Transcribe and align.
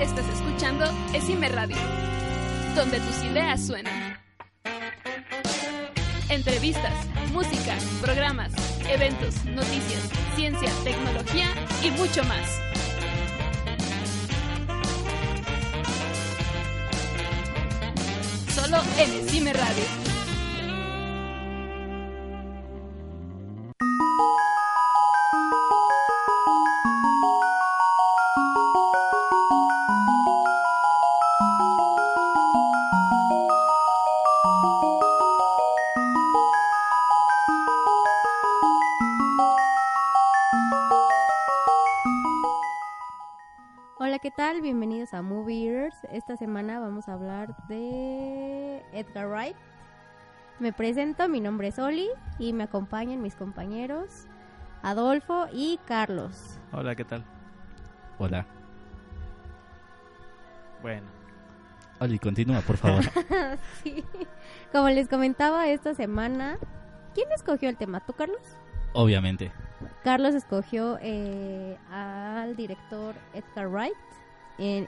Estás 0.00 0.26
escuchando 0.30 0.86
Esime 1.12 1.50
Radio, 1.50 1.76
donde 2.74 2.98
tus 3.00 3.22
ideas 3.22 3.66
suenan. 3.66 4.18
Entrevistas, 6.30 6.94
música, 7.34 7.76
programas, 8.00 8.50
eventos, 8.88 9.44
noticias, 9.44 10.08
ciencia, 10.34 10.70
tecnología 10.84 11.48
y 11.84 11.90
mucho 11.90 12.24
más. 12.24 12.48
Solo 18.54 18.78
en 18.98 19.26
Esime 19.26 19.52
Radio. 19.52 19.99
Bienvenidos 45.10 45.14
a 45.14 45.22
Movie 45.22 45.66
Eaters. 45.66 45.96
Esta 46.12 46.36
semana 46.36 46.80
vamos 46.80 47.08
a 47.08 47.14
hablar 47.14 47.56
de 47.68 48.82
Edgar 48.92 49.28
Wright. 49.28 49.56
Me 50.58 50.72
presento, 50.72 51.28
mi 51.28 51.40
nombre 51.40 51.68
es 51.68 51.78
Oli 51.78 52.08
y 52.38 52.52
me 52.52 52.64
acompañan 52.64 53.22
mis 53.22 53.34
compañeros 53.34 54.26
Adolfo 54.82 55.46
y 55.52 55.78
Carlos. 55.86 56.58
Hola, 56.72 56.94
¿qué 56.94 57.04
tal? 57.04 57.24
Hola. 58.18 58.46
Bueno. 60.82 61.06
Oli, 62.00 62.18
continúa, 62.18 62.60
por 62.60 62.76
favor. 62.76 63.04
sí. 63.82 64.04
Como 64.72 64.88
les 64.90 65.08
comentaba 65.08 65.68
esta 65.68 65.94
semana, 65.94 66.58
¿quién 67.14 67.30
escogió 67.32 67.68
el 67.68 67.76
tema? 67.76 68.00
¿Tú, 68.00 68.12
Carlos? 68.12 68.42
Obviamente. 68.92 69.52
Carlos 70.02 70.34
escogió 70.34 70.98
eh, 71.00 71.78
al 71.90 72.56
director 72.56 73.14
Edgar 73.34 73.68
Wright 73.68 74.10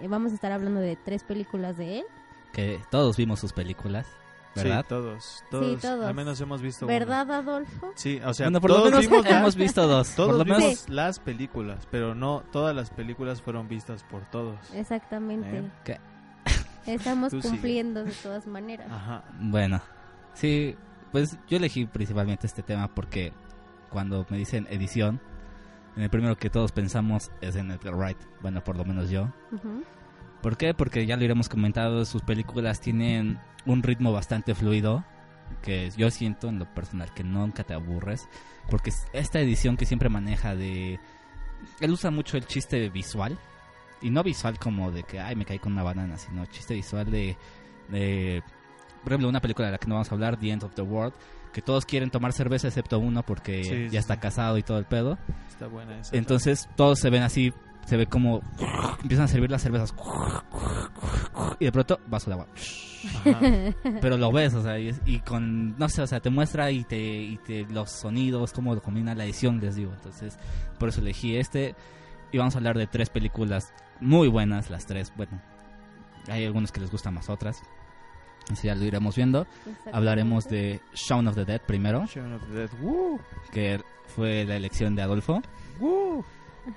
vamos 0.09 0.33
a 0.33 0.35
estar 0.35 0.53
hablando 0.53 0.81
de 0.81 0.97
tres 0.97 1.25
películas 1.25 1.77
de 1.77 2.01
él. 2.01 2.05
Que 2.53 2.81
todos 2.91 3.17
vimos 3.17 3.41
sus 3.41 3.53
películas. 3.53 4.07
¿verdad? 4.55 4.83
Sí, 4.83 4.89
todos, 4.89 5.45
todos. 5.51 6.05
Al 6.05 6.15
menos 6.15 6.41
hemos 6.41 6.61
visto 6.61 6.87
¿Verdad, 6.87 7.31
Adolfo? 7.31 7.93
Sí, 7.95 8.21
o 8.25 8.35
sea, 8.35 8.47
bueno, 8.47 8.61
por 8.61 8.71
lo 8.71 8.85
menos 8.85 9.07
hemos 9.07 9.57
visto 9.57 9.87
dos. 9.87 10.11
Todos 10.15 10.37
por 10.37 10.47
lo 10.47 10.59
menos 10.59 10.89
las 10.89 11.19
películas, 11.19 11.87
pero 11.91 12.15
no 12.15 12.43
todas 12.53 12.75
las 12.75 12.91
películas 12.91 13.41
fueron 13.41 13.69
vistas 13.69 14.05
por 14.05 14.25
todos. 14.31 14.59
Exactamente. 14.75 15.65
¿Eh? 15.87 15.99
Estamos 16.87 17.33
cumpliendo 17.33 18.05
de 18.05 18.11
todas 18.11 18.47
maneras. 18.47 18.89
Ajá. 18.91 19.25
Bueno, 19.41 19.81
sí, 20.35 20.77
pues 21.13 21.39
yo 21.49 21.57
elegí 21.57 21.87
principalmente 21.87 22.47
este 22.47 22.63
tema 22.63 22.93
porque 22.93 23.33
cuando 23.89 24.27
me 24.29 24.37
dicen 24.37 24.67
edición, 24.71 25.21
en 25.97 26.03
el 26.03 26.11
primero 26.11 26.37
que 26.37 26.51
todos 26.51 26.73
pensamos 26.73 27.31
es 27.41 27.57
en 27.57 27.71
Edgar 27.71 27.95
Wright, 27.95 28.19
bueno, 28.41 28.63
por 28.65 28.77
lo 28.77 28.85
menos 28.85 29.11
yo. 29.11 29.33
¿Por 30.41 30.57
qué? 30.57 30.75
Porque 30.75 31.07
ya 31.07 31.17
lo 31.17 31.25
iremos 31.25 31.49
comentado, 31.49 32.05
sus 32.05 32.23
películas 32.23 32.81
tienen 32.81 33.39
un 33.67 33.83
ritmo 33.83 34.13
bastante 34.13 34.55
fluido, 34.55 35.05
que 35.63 35.91
yo 35.97 36.11
siento 36.11 36.49
en 36.49 36.59
lo 36.59 36.73
personal 36.75 37.13
que 37.15 37.23
nunca 37.25 37.65
te 37.65 37.75
aburres, 37.75 38.29
porque 38.69 38.93
esta 39.13 39.41
edición 39.41 39.77
que 39.77 39.87
siempre 39.87 40.09
maneja 40.09 40.55
de... 40.55 40.99
Él 41.81 41.91
usa 41.93 42.11
mucho 42.11 42.37
el 42.37 42.47
chiste 42.47 42.89
visual, 42.89 43.39
y 44.01 44.11
no 44.11 44.23
visual 44.25 44.59
como 44.59 44.91
de 44.91 45.05
que, 45.05 45.21
ay, 45.21 45.37
me 45.37 45.45
caí 45.45 45.59
con 45.59 45.73
una 45.73 45.85
banana, 45.85 46.19
sino 46.19 46.47
chiste 46.47 46.75
visual 46.75 47.11
de... 47.11 47.37
de 47.89 48.43
por 49.03 49.13
ejemplo, 49.13 49.29
una 49.29 49.41
película 49.41 49.67
de 49.67 49.73
la 49.73 49.79
que 49.79 49.87
no 49.87 49.95
vamos 49.97 50.11
a 50.11 50.15
hablar, 50.15 50.37
The 50.37 50.51
End 50.51 50.65
of 50.65 50.75
the 50.75 50.83
World, 50.83 51.15
que 51.53 51.63
todos 51.63 51.87
quieren 51.87 52.11
tomar 52.11 52.33
cerveza 52.33 52.69
excepto 52.69 52.99
uno 52.99 53.23
porque 53.23 53.89
ya 53.91 54.01
está 54.01 54.19
casado 54.19 54.59
y 54.59 54.63
todo 54.63 54.79
el 54.79 54.85
pedo. 54.85 55.19
Está 55.49 55.67
buena 55.67 55.99
esa. 55.99 56.17
Entonces 56.17 56.69
todos 56.77 56.99
se 56.99 57.11
ven 57.11 57.23
así, 57.23 57.53
se 57.87 57.97
ve 57.97 58.07
como 58.07 58.43
empiezan 59.03 59.25
a 59.27 59.29
servir 59.29 59.51
las 59.51 59.63
cervezas 59.63 59.95
y 61.59 61.65
de 61.65 61.73
pronto 61.73 62.01
vaso 62.07 62.31
de 62.31 62.35
agua. 62.35 62.47
Pero 64.01 64.17
lo 64.17 64.33
ves, 64.33 64.55
o 64.55 64.63
sea, 64.63 64.79
y, 64.79 65.21
con, 65.21 65.79
no 65.79 65.89
sé, 65.89 66.03
o 66.03 66.07
sea, 66.07 66.21
te 66.21 66.31
muestra 66.31 66.71
y 66.71 66.85
te, 66.85 66.99
y 66.99 67.37
te 67.39 67.65
los 67.67 67.91
sonidos, 67.91 68.53
cómo 68.53 68.75
lo 68.75 68.83
combina 68.83 69.15
la 69.15 69.25
edición, 69.25 69.61
les 69.61 69.77
digo. 69.77 69.93
Entonces, 69.93 70.39
por 70.79 70.89
eso 70.89 71.01
elegí 71.01 71.37
este. 71.37 71.75
Y 72.31 72.39
vamos 72.39 72.55
a 72.55 72.59
hablar 72.59 72.79
de 72.79 72.87
tres 72.87 73.11
películas 73.11 73.73
muy 74.01 74.29
buenas, 74.29 74.71
las 74.71 74.87
tres, 74.87 75.13
bueno, 75.17 75.41
hay 76.29 76.45
algunos 76.45 76.73
que 76.73 76.81
les 76.81 76.91
gustan 76.91 77.15
más 77.15 77.29
otras. 77.29 77.63
Así 78.51 78.67
ya 78.67 78.75
lo 78.75 78.85
iremos 78.85 79.17
viendo. 79.17 79.47
Hablaremos 79.93 80.49
de 80.49 80.81
Shaun 80.95 81.29
of 81.29 81.35
the 81.35 81.45
Dead 81.45 81.61
primero. 81.67 82.07
Shaun 82.07 82.35
of 82.35 82.43
the 82.49 82.55
Dead, 82.55 82.71
Que 83.53 83.81
fue 84.15 84.45
la 84.45 84.57
elección 84.57 84.95
de 84.95 85.03
Adolfo. 85.03 85.43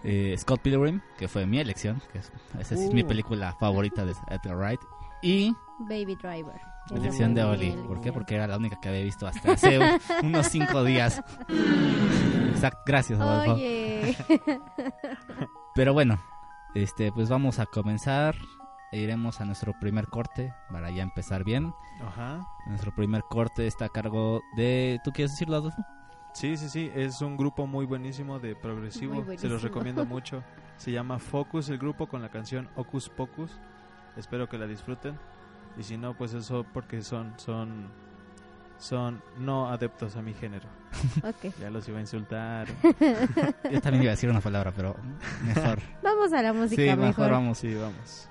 Eh, 0.03 0.35
Scott 0.37 0.61
Pilgrim, 0.61 1.01
que 1.17 1.27
fue 1.27 1.45
mi 1.45 1.59
elección. 1.59 2.01
Que 2.11 2.19
esa 2.59 2.75
es 2.75 2.93
mi 2.93 3.03
película 3.03 3.55
favorita 3.59 4.05
de 4.05 4.13
Edgar 4.29 4.57
Wright. 4.57 4.81
Y... 5.21 5.55
Baby 5.79 6.15
Driver. 6.15 6.61
Elección 6.91 7.33
de 7.33 7.43
Oli. 7.43 7.71
¿Por 7.71 7.99
qué? 7.99 8.13
Porque 8.13 8.35
era 8.35 8.47
la 8.47 8.57
única 8.57 8.79
que 8.79 8.89
había 8.89 9.03
visto 9.03 9.27
hasta 9.27 9.53
hace 9.53 9.79
unos 10.23 10.47
cinco 10.47 10.83
días. 10.83 11.21
Exacto. 12.49 12.79
Gracias, 12.85 13.19
Adolfo. 13.19 13.59
Pero 15.73 15.93
bueno, 15.93 16.23
este, 16.75 17.11
pues 17.11 17.27
vamos 17.27 17.59
a 17.59 17.65
comenzar 17.65 18.35
iremos 18.97 19.41
a 19.41 19.45
nuestro 19.45 19.73
primer 19.79 20.07
corte 20.07 20.53
para 20.71 20.89
ya 20.91 21.03
empezar 21.03 21.43
bien. 21.43 21.73
Ajá. 22.01 22.45
Nuestro 22.67 22.93
primer 22.93 23.23
corte 23.23 23.67
está 23.67 23.85
a 23.85 23.89
cargo 23.89 24.41
de... 24.55 24.99
¿Tú 25.03 25.11
quieres 25.11 25.31
decirlo, 25.31 25.57
Adolfo? 25.57 25.83
Sí, 26.33 26.57
sí, 26.57 26.69
sí. 26.69 26.91
Es 26.93 27.21
un 27.21 27.37
grupo 27.37 27.65
muy 27.65 27.85
buenísimo 27.85 28.39
de 28.39 28.55
progresivo. 28.55 29.25
Se 29.37 29.47
los 29.47 29.61
recomiendo 29.61 30.05
mucho. 30.05 30.43
Se 30.77 30.91
llama 30.91 31.19
Focus 31.19 31.69
el 31.69 31.77
grupo 31.77 32.07
con 32.07 32.21
la 32.21 32.29
canción 32.29 32.69
Ocus 32.75 33.09
Pocus. 33.09 33.51
Espero 34.17 34.49
que 34.49 34.57
la 34.57 34.67
disfruten. 34.67 35.17
Y 35.77 35.83
si 35.83 35.97
no, 35.97 36.13
pues 36.15 36.33
eso 36.33 36.65
porque 36.73 37.01
son 37.01 37.33
son 37.37 37.89
son 38.77 39.21
no 39.37 39.69
adeptos 39.69 40.15
a 40.15 40.21
mi 40.21 40.33
género. 40.33 40.67
Okay. 41.23 41.53
Ya 41.59 41.69
los 41.69 41.87
iba 41.87 41.97
a 41.97 42.01
insultar. 42.01 42.67
Yo 43.71 43.81
también 43.81 44.03
iba 44.03 44.11
a 44.11 44.15
decir 44.15 44.29
una 44.29 44.41
palabra, 44.41 44.71
pero 44.75 44.95
mejor. 45.43 45.79
Vamos 46.03 46.33
a 46.33 46.41
la 46.41 46.53
música 46.53 46.81
sí, 46.81 46.87
mejor. 46.89 47.05
mejor 47.05 47.31
vamos. 47.31 47.57
Sí, 47.57 47.73
vamos. 47.73 48.29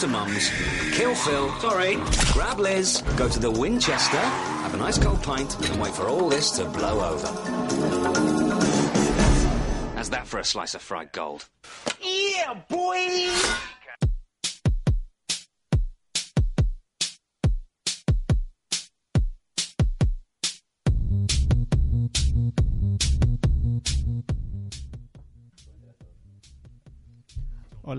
To 0.00 0.06
Mum's, 0.06 0.50
kill 0.92 1.14
Phil, 1.14 1.50
sorry, 1.60 1.96
grab 2.32 2.58
Liz, 2.58 3.02
go 3.18 3.28
to 3.28 3.38
the 3.38 3.50
Winchester, 3.50 4.16
have 4.16 4.72
a 4.72 4.76
nice 4.78 4.96
cold 4.96 5.22
pint, 5.22 5.54
and 5.68 5.78
wait 5.78 5.92
for 5.92 6.08
all 6.08 6.30
this 6.30 6.52
to 6.52 6.64
blow 6.64 7.12
over. 7.12 7.26
How's 9.94 10.08
that 10.08 10.26
for 10.26 10.38
a 10.38 10.44
slice 10.44 10.74
of 10.74 10.80
fried 10.80 11.12
gold? 11.12 11.46
Yeah, 12.00 12.54
boy! 12.68 13.30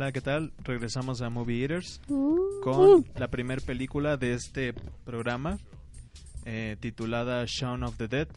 Hola, 0.01 0.12
¿qué 0.12 0.22
tal? 0.22 0.51
Regresamos 0.63 1.22
a 1.22 1.29
Movie 1.29 1.62
Eaters 1.62 2.01
Uh. 2.10 2.60
con 2.63 3.05
la 3.15 3.27
primera 3.27 3.62
película 3.63 4.17
de 4.17 4.34
este 4.34 4.74
programa 5.05 5.60
eh, 6.43 6.75
titulada 6.79 7.46
Shaun 7.46 7.84
of 7.84 7.98
the 7.98 8.08
Dead, 8.08 8.27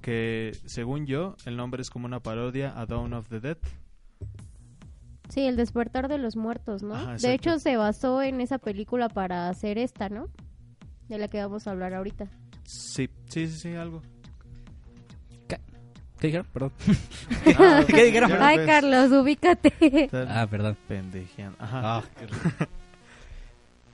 que 0.00 0.56
según 0.64 1.04
yo 1.04 1.36
el 1.44 1.58
nombre 1.58 1.82
es 1.82 1.90
como 1.90 2.06
una 2.06 2.20
parodia 2.20 2.72
a 2.80 2.86
Dawn 2.86 3.12
of 3.12 3.28
the 3.28 3.40
Dead. 3.40 3.58
Sí, 5.28 5.42
el 5.42 5.56
despertar 5.56 6.08
de 6.08 6.16
los 6.16 6.34
muertos, 6.34 6.82
¿no? 6.82 6.94
Ajá, 6.94 7.16
de 7.16 7.34
hecho, 7.34 7.58
se 7.58 7.76
basó 7.76 8.22
en 8.22 8.40
esa 8.40 8.56
película 8.56 9.10
para 9.10 9.50
hacer 9.50 9.76
esta, 9.76 10.08
¿no? 10.08 10.30
De 11.10 11.18
la 11.18 11.28
que 11.28 11.42
vamos 11.42 11.66
a 11.66 11.72
hablar 11.72 11.92
ahorita. 11.92 12.26
Sí, 12.64 13.10
sí, 13.28 13.48
sí, 13.48 13.58
sí, 13.58 13.74
algo. 13.74 14.00
¿Qué 16.26 16.38
dijeron? 16.42 16.46
Perdón. 16.52 16.72
Ah, 17.58 17.84
¿Qué 17.86 18.04
dijeron? 18.04 18.32
Ay, 18.40 18.58
ves, 18.58 18.66
Carlos, 18.66 19.12
ubícate. 19.12 20.10
Ah, 20.28 20.46
perdón. 20.50 20.76
pendejeando. 20.88 21.56
Ajá. 21.60 21.98
Ah, 21.98 22.02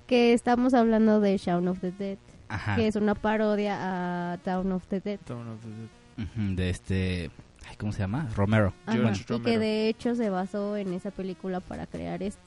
que 0.07 0.33
estamos 0.33 0.75
hablando 0.75 1.21
de 1.21 1.37
Shaun 1.39 1.69
of 1.69 1.81
the 1.81 1.93
Dead, 1.93 2.19
ajá. 2.49 2.77
que 2.77 2.87
es 2.87 2.97
una 2.97 3.15
parodia 3.15 4.33
a 4.33 4.39
Town 4.39 4.73
of 4.73 4.87
the 4.89 5.01
Dead. 5.01 5.19
Dawn 5.27 5.49
of 5.49 5.61
the 5.61 5.69
Dead. 5.69 6.29
Ujú, 6.49 6.55
De 6.57 6.71
este... 6.71 7.31
ay, 7.69 7.77
¿Cómo 7.77 7.93
se 7.93 8.01
llama? 8.01 8.29
Romero. 8.37 8.73
Ajá, 8.87 8.97
George 8.99 9.23
y 9.23 9.25
que 9.25 9.33
Romero. 9.33 9.61
de 9.61 9.89
hecho 9.89 10.15
se 10.15 10.29
basó 10.31 10.77
en 10.77 10.93
esa 10.93 11.11
película 11.11 11.61
para 11.61 11.87
crear 11.87 12.23
esta. 12.23 12.41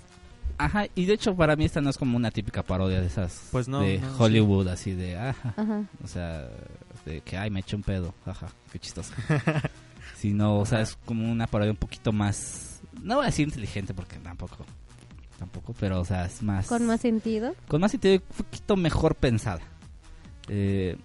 Ajá, 0.58 0.86
y 0.96 1.06
de 1.06 1.14
hecho 1.14 1.36
para 1.36 1.56
mí 1.56 1.66
esta 1.66 1.82
no 1.82 1.90
es 1.90 1.98
como 1.98 2.16
una 2.18 2.32
típica 2.32 2.64
parodia 2.64 3.02
de 3.02 3.08
esas 3.08 3.50
Pues 3.52 3.68
no, 3.68 3.82
de 3.82 3.98
no, 4.00 4.08
sí. 4.10 4.16
Hollywood, 4.20 4.68
así 4.70 4.94
de, 4.94 5.18
ajá, 5.18 5.54
Ajá. 5.58 5.84
o 6.04 6.08
sea, 6.08 6.48
de 7.06 7.22
que, 7.22 7.38
ay, 7.38 7.50
me 7.50 7.60
eché 7.62 7.76
un 7.76 7.84
pedo, 7.84 8.14
ajá, 8.26 8.48
qué 8.72 8.80
chistoso. 8.80 9.14
Sino, 10.18 10.58
o 10.60 10.66
sea, 10.66 10.82
es 10.82 10.98
como 11.06 11.32
una 11.32 11.48
parodia 11.48 11.72
un 11.72 11.78
poquito 11.78 12.12
más, 12.12 12.82
no 13.02 13.16
voy 13.16 13.24
a 13.24 13.28
decir 13.28 13.48
inteligente 13.48 13.94
porque 13.94 14.18
tampoco, 14.18 14.66
tampoco, 15.38 15.74
pero, 15.80 16.00
o 16.00 16.06
sea, 16.06 16.26
es 16.26 16.42
más... 16.42 16.68
Con 16.68 16.86
más 16.86 17.02
sentido. 17.02 17.54
Con 17.68 17.82
más 17.82 17.92
sentido, 17.92 18.16
un 18.16 18.46
poquito 18.46 18.76
mejor 18.76 19.16
pensada. 19.16 19.62
Eh, 20.48 20.98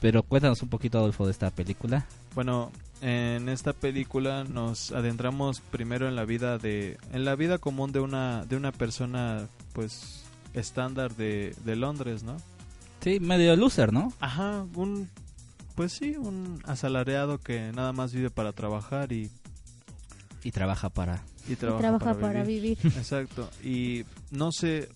pero 0.00 0.22
cuéntanos 0.22 0.62
un 0.62 0.68
poquito, 0.68 0.98
Adolfo, 0.98 1.24
de 1.24 1.32
esta 1.32 1.50
película. 1.50 2.06
Bueno, 2.34 2.70
en 3.00 3.48
esta 3.48 3.72
película 3.72 4.44
nos 4.44 4.92
adentramos 4.92 5.60
primero 5.60 6.08
en 6.08 6.16
la 6.16 6.24
vida 6.24 6.58
de 6.58 6.98
en 7.12 7.24
la 7.24 7.34
vida 7.34 7.58
común 7.58 7.92
de 7.92 8.00
una 8.00 8.44
de 8.46 8.56
una 8.56 8.72
persona 8.72 9.48
pues 9.72 10.24
estándar 10.54 11.14
de, 11.14 11.54
de 11.64 11.76
Londres, 11.76 12.22
¿no? 12.22 12.36
Sí, 13.06 13.20
medio 13.20 13.54
loser, 13.54 13.92
¿no? 13.92 14.12
Ajá, 14.18 14.66
un 14.74 15.08
pues 15.76 15.92
sí, 15.92 16.16
un 16.16 16.60
asalariado 16.64 17.38
que 17.38 17.70
nada 17.70 17.92
más 17.92 18.12
vive 18.12 18.30
para 18.30 18.52
trabajar 18.52 19.12
y, 19.12 19.30
Y 20.42 20.50
trabaja 20.50 20.90
para... 20.90 21.22
y 21.48 21.52
Y 21.52 21.54
trabaja, 21.56 21.82
trabaja 21.82 22.04
para, 22.04 22.18
para 22.20 22.42
vivir. 22.42 22.76
vivir. 22.78 22.96
Exacto. 22.98 23.48
Y 23.62 24.04
no 24.32 24.50
sé, 24.50 24.88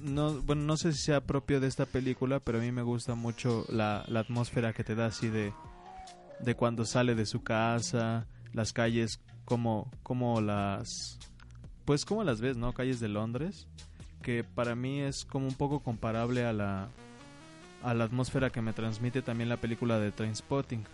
no, 0.00 0.40
bueno, 0.40 0.62
no 0.62 0.78
sé 0.78 0.94
si 0.94 1.02
sea 1.02 1.20
propio 1.20 1.60
de 1.60 1.66
esta 1.66 1.84
película, 1.84 2.40
pero 2.40 2.56
a 2.56 2.62
mí 2.62 2.72
me 2.72 2.80
gusta 2.80 3.14
mucho 3.14 3.66
la, 3.68 4.02
la 4.08 4.20
atmósfera 4.20 4.72
que 4.72 4.82
te 4.82 4.94
da 4.94 5.04
así 5.04 5.28
de, 5.28 5.52
de 6.40 6.54
cuando 6.54 6.86
sale 6.86 7.14
de 7.14 7.26
su 7.26 7.42
casa, 7.42 8.26
las 8.54 8.72
calles, 8.72 9.20
como, 9.44 9.90
como 10.02 10.40
las, 10.40 11.18
pues 11.84 12.06
como 12.06 12.24
las 12.24 12.40
ves, 12.40 12.56
¿no? 12.56 12.72
Calles 12.72 12.98
de 12.98 13.08
Londres, 13.08 13.68
que 14.22 14.42
para 14.42 14.74
mí 14.74 15.00
es 15.00 15.26
como 15.26 15.46
un 15.46 15.54
poco 15.54 15.80
comparable 15.80 16.46
a 16.46 16.54
la, 16.54 16.88
a 17.82 17.94
la 17.94 18.04
atmósfera 18.04 18.50
que 18.50 18.60
me 18.62 18.72
transmite 18.72 19.22
también 19.22 19.48
la 19.48 19.56
película 19.56 19.98
de 19.98 20.10
Trainspotting, 20.12 20.84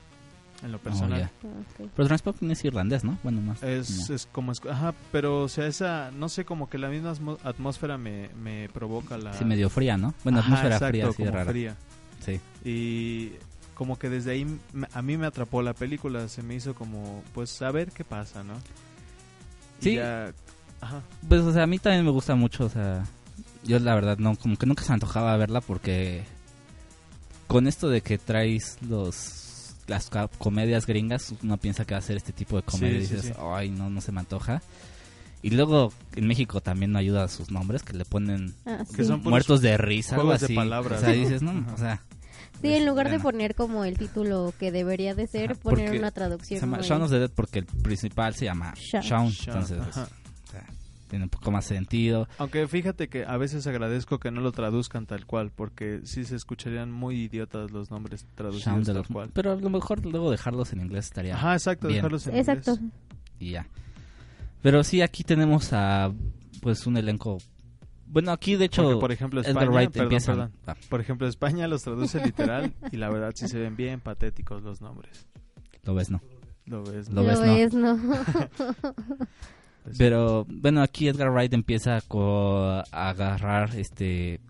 en 0.62 0.73
lo 0.73 0.79
personal. 0.79 1.21
ya. 1.21 1.31
Ah. 1.45 1.85
Pero 1.95 2.07
Transporting 2.09 2.50
es 2.50 2.64
irlandés, 2.64 3.05
¿no? 3.05 3.19
Bueno, 3.23 3.41
más... 3.41 3.62
Es, 3.62 3.88
como- 4.07 4.14
es 4.14 4.26
como, 4.33 4.53
es- 4.53 4.61
ajá, 4.71 4.95
pero 5.12 5.43
o 5.43 5.49
sea, 5.49 5.67
esa, 5.67 6.11
no 6.12 6.29
sé, 6.29 6.45
como 6.45 6.69
que 6.71 6.79
la 6.79 6.88
misma 6.88 7.14
atmósfera 7.43 7.99
me, 7.99 8.29
me 8.43 8.69
provoca 8.71 9.19
la... 9.19 9.33
Sí, 9.35 9.45
medio 9.45 9.69
fría, 9.71 9.97
¿no? 9.97 10.14
Bueno, 10.25 10.38
Ajá, 10.38 10.47
atmósfera 10.49 10.75
exacto, 10.76 10.91
fría, 10.93 11.09
así 11.09 11.23
de 11.25 11.31
rara. 11.31 11.50
fría. 11.50 11.76
Sí. 12.25 12.41
Y 12.64 13.33
como 13.75 13.99
que 13.99 14.09
desde 14.09 14.31
ahí 14.33 14.47
me- 14.73 14.88
a 14.93 15.03
mí 15.03 15.17
me 15.17 15.26
atrapó 15.26 15.61
la 15.62 15.75
película, 15.75 16.29
se 16.29 16.43
me 16.43 16.55
hizo 16.55 16.75
como, 16.75 17.23
pues, 17.35 17.61
a 17.61 17.71
ver 17.73 17.91
qué 17.91 18.05
pasa, 18.05 18.45
¿no? 18.45 18.55
Y 19.81 19.85
Sí. 19.85 19.95
ya- 19.97 20.33
ajá, 20.81 21.03
Pues, 21.29 21.41
o 21.43 21.53
sea, 21.53 21.64
a 21.64 21.67
mí 21.67 21.79
también 21.79 22.05
me 22.05 22.11
gusta 22.11 22.35
mucho, 22.37 22.64
o 22.67 22.69
sea, 22.71 23.05
yo 23.64 23.79
la 23.81 23.95
verdad 23.95 24.17
no, 24.19 24.37
como 24.37 24.57
que 24.57 24.67
nunca 24.67 24.83
se 24.85 24.91
me 24.91 24.95
antojaba 24.95 25.37
verla 25.37 25.61
porque 25.61 26.23
con 27.46 27.66
esto 27.66 27.88
de 27.88 28.00
que 28.00 28.18
traes 28.18 28.78
los 28.88 29.40
las 29.86 30.08
comedias 30.38 30.86
gringas, 30.86 31.34
uno 31.42 31.58
piensa 31.58 31.84
que 31.84 31.92
va 31.92 31.98
a 31.98 32.02
ser 32.02 32.16
este 32.16 32.32
tipo 32.32 32.56
de 32.56 32.62
comedia 32.62 32.98
y 32.98 33.00
Sí, 33.02 33.06
sí, 33.08 33.14
dices, 33.16 33.32
sí. 33.36 33.42
ay, 33.52 33.68
no, 33.70 33.90
no 33.90 34.00
se 34.00 34.12
me 34.12 34.20
antoja. 34.20 34.62
Y 35.42 35.50
luego 35.50 35.92
en 36.16 36.26
México 36.26 36.62
también 36.62 36.90
no 36.90 36.98
ayuda 36.98 37.24
a 37.24 37.28
sus 37.28 37.50
nombres, 37.50 37.82
que 37.82 37.92
le 37.92 38.06
ponen 38.06 38.54
Ah, 38.64 38.78
Que 38.96 39.02
sí. 39.02 39.04
son 39.04 39.22
muertos 39.22 39.60
de 39.60 39.76
risa, 39.76 40.14
algo 40.14 40.28
juegos 40.28 40.40
de 40.40 40.46
así. 40.46 40.54
palabras, 40.54 41.02
o 41.02 41.04
sea, 41.04 41.14
¿no? 41.14 41.20
dices, 41.20 41.42
no, 41.42 41.50
Ajá. 41.50 41.74
o 41.74 41.76
sea, 41.76 42.02
Sí, 42.62 42.72
en 42.72 42.86
lugar 42.86 43.10
de 43.10 43.20
poner 43.20 43.54
como 43.54 43.84
el 43.84 43.98
título 43.98 44.54
que 44.58 44.72
debería 44.72 45.14
de 45.14 45.26
ser, 45.26 45.52
Ajá, 45.52 45.60
poner 45.60 45.98
una 45.98 46.08
se 46.08 46.14
traducción. 46.14 46.60
llama 46.60 46.78
muy- 46.78 46.86
Shaun 46.86 47.02
of 47.02 47.10
the 47.10 47.18
Dead 47.18 47.30
porque 47.34 47.58
el 47.58 47.66
principal 47.66 48.34
se 48.34 48.46
llama 48.46 48.72
Shaun. 48.74 49.02
Shaun, 49.04 49.30
Shaun, 49.32 49.58
entonces, 49.58 49.80
ajá. 49.86 50.08
Tiene 51.08 51.25
un 51.25 51.30
poco 51.30 51.50
más 51.50 51.64
sentido. 51.64 52.28
Aunque 52.38 52.66
fíjate 52.66 53.08
que 53.08 53.25
a 53.25 53.37
veces 53.37 53.66
agradezco 53.66 54.18
que 54.18 54.30
no 54.30 54.40
lo 54.40 54.52
traduzcan 54.52 55.06
tal 55.06 55.26
cual, 55.26 55.50
porque 55.54 56.00
sí 56.04 56.25
se 56.25 56.37
escucharían 56.37 56.90
muy 56.92 57.23
idiotas 57.23 57.70
los 57.70 57.90
nombres 57.90 58.26
traducidos 58.34 58.87
tal 58.87 59.06
cual. 59.06 59.30
Pero 59.32 59.52
a 59.52 59.56
lo 59.56 59.70
mejor 59.70 60.04
luego 60.04 60.30
dejarlos 60.30 60.73
en 60.73 60.80
inglés 60.80 61.06
estaría 61.06 61.34
Ajá, 61.34 61.52
exacto, 61.54 61.87
bien. 61.88 61.99
dejarlos 61.99 62.26
en 62.26 62.37
Exacto. 62.37 62.73
inglés. 62.75 62.92
y 63.38 63.50
ya. 63.50 63.66
Pero 64.62 64.82
sí, 64.82 65.02
aquí 65.02 65.25
tenemos 65.25 65.73
a 65.73 66.12
pues 66.62 66.87
un 66.87 66.96
elenco. 66.96 67.38
Bueno, 68.06 68.32
aquí 68.32 68.54
de 68.56 68.66
hecho 68.66 68.82
Porque, 68.84 69.00
por 69.00 69.12
ejemplo, 69.12 69.40
España, 69.40 69.66
Wright 69.70 69.90
perdón, 69.90 70.04
empieza. 70.04 70.32
perdón. 70.32 70.52
Ah, 70.66 70.76
Por 70.88 71.00
ejemplo, 71.00 71.26
España 71.26 71.66
los 71.68 71.82
traduce 71.82 72.25
literal 72.25 72.73
y 72.92 72.96
la 72.96 73.11
verdad 73.11 73.32
sí 73.34 73.49
se 73.49 73.58
ven 73.58 73.76
bien 73.76 74.00
patéticos 74.00 74.62
los 74.62 74.80
nombres. 74.80 75.26
lo 75.82 75.94
ves, 75.94 76.11
¿no? 76.11 76.20
Lo 76.66 76.82
ves, 76.84 77.11
¿no? 77.11 77.23
ves, 77.25 77.38
Lo 77.40 77.46
no. 77.46 77.56
es, 77.56 77.75
¿no? 77.75 77.99
Pues, 79.85 79.99
Pero 79.99 80.47
bueno, 80.49 80.83
aquí 80.83 81.09
Edgar 81.09 81.31
Wright 81.31 81.53
empieza 81.53 81.99
a 81.99 82.83
agarrar 82.91 83.76
este 83.76 84.41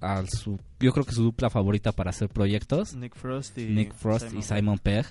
a 0.00 0.24
su 0.26 0.58
yo 0.80 0.92
creo 0.92 1.04
que 1.04 1.12
su 1.12 1.22
dupla 1.24 1.48
favorita 1.50 1.90
para 1.92 2.10
hacer 2.10 2.28
proyectos, 2.28 2.94
Nick 2.94 3.16
Frost 3.16 3.56
y 3.58 3.66
Nick 3.66 3.94
Frost 3.94 4.26
y 4.32 4.36
Pegg. 4.36 4.44
Simon 4.44 4.78
Pegg, 4.78 5.06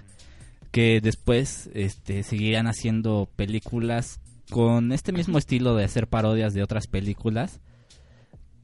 que 0.72 1.01
después 1.01 1.70
este 1.74 2.24
seguirían 2.24 2.68
haciendo 2.68 3.30
películas 3.36 4.20
con 4.50 4.92
este 4.92 5.12
mismo 5.12 5.38
estilo 5.39 5.75
de 5.75 5.84
hacer 5.86 6.08
parodias 6.08 6.54
de 6.54 6.63
otras 6.63 6.88
películas. 6.88 7.60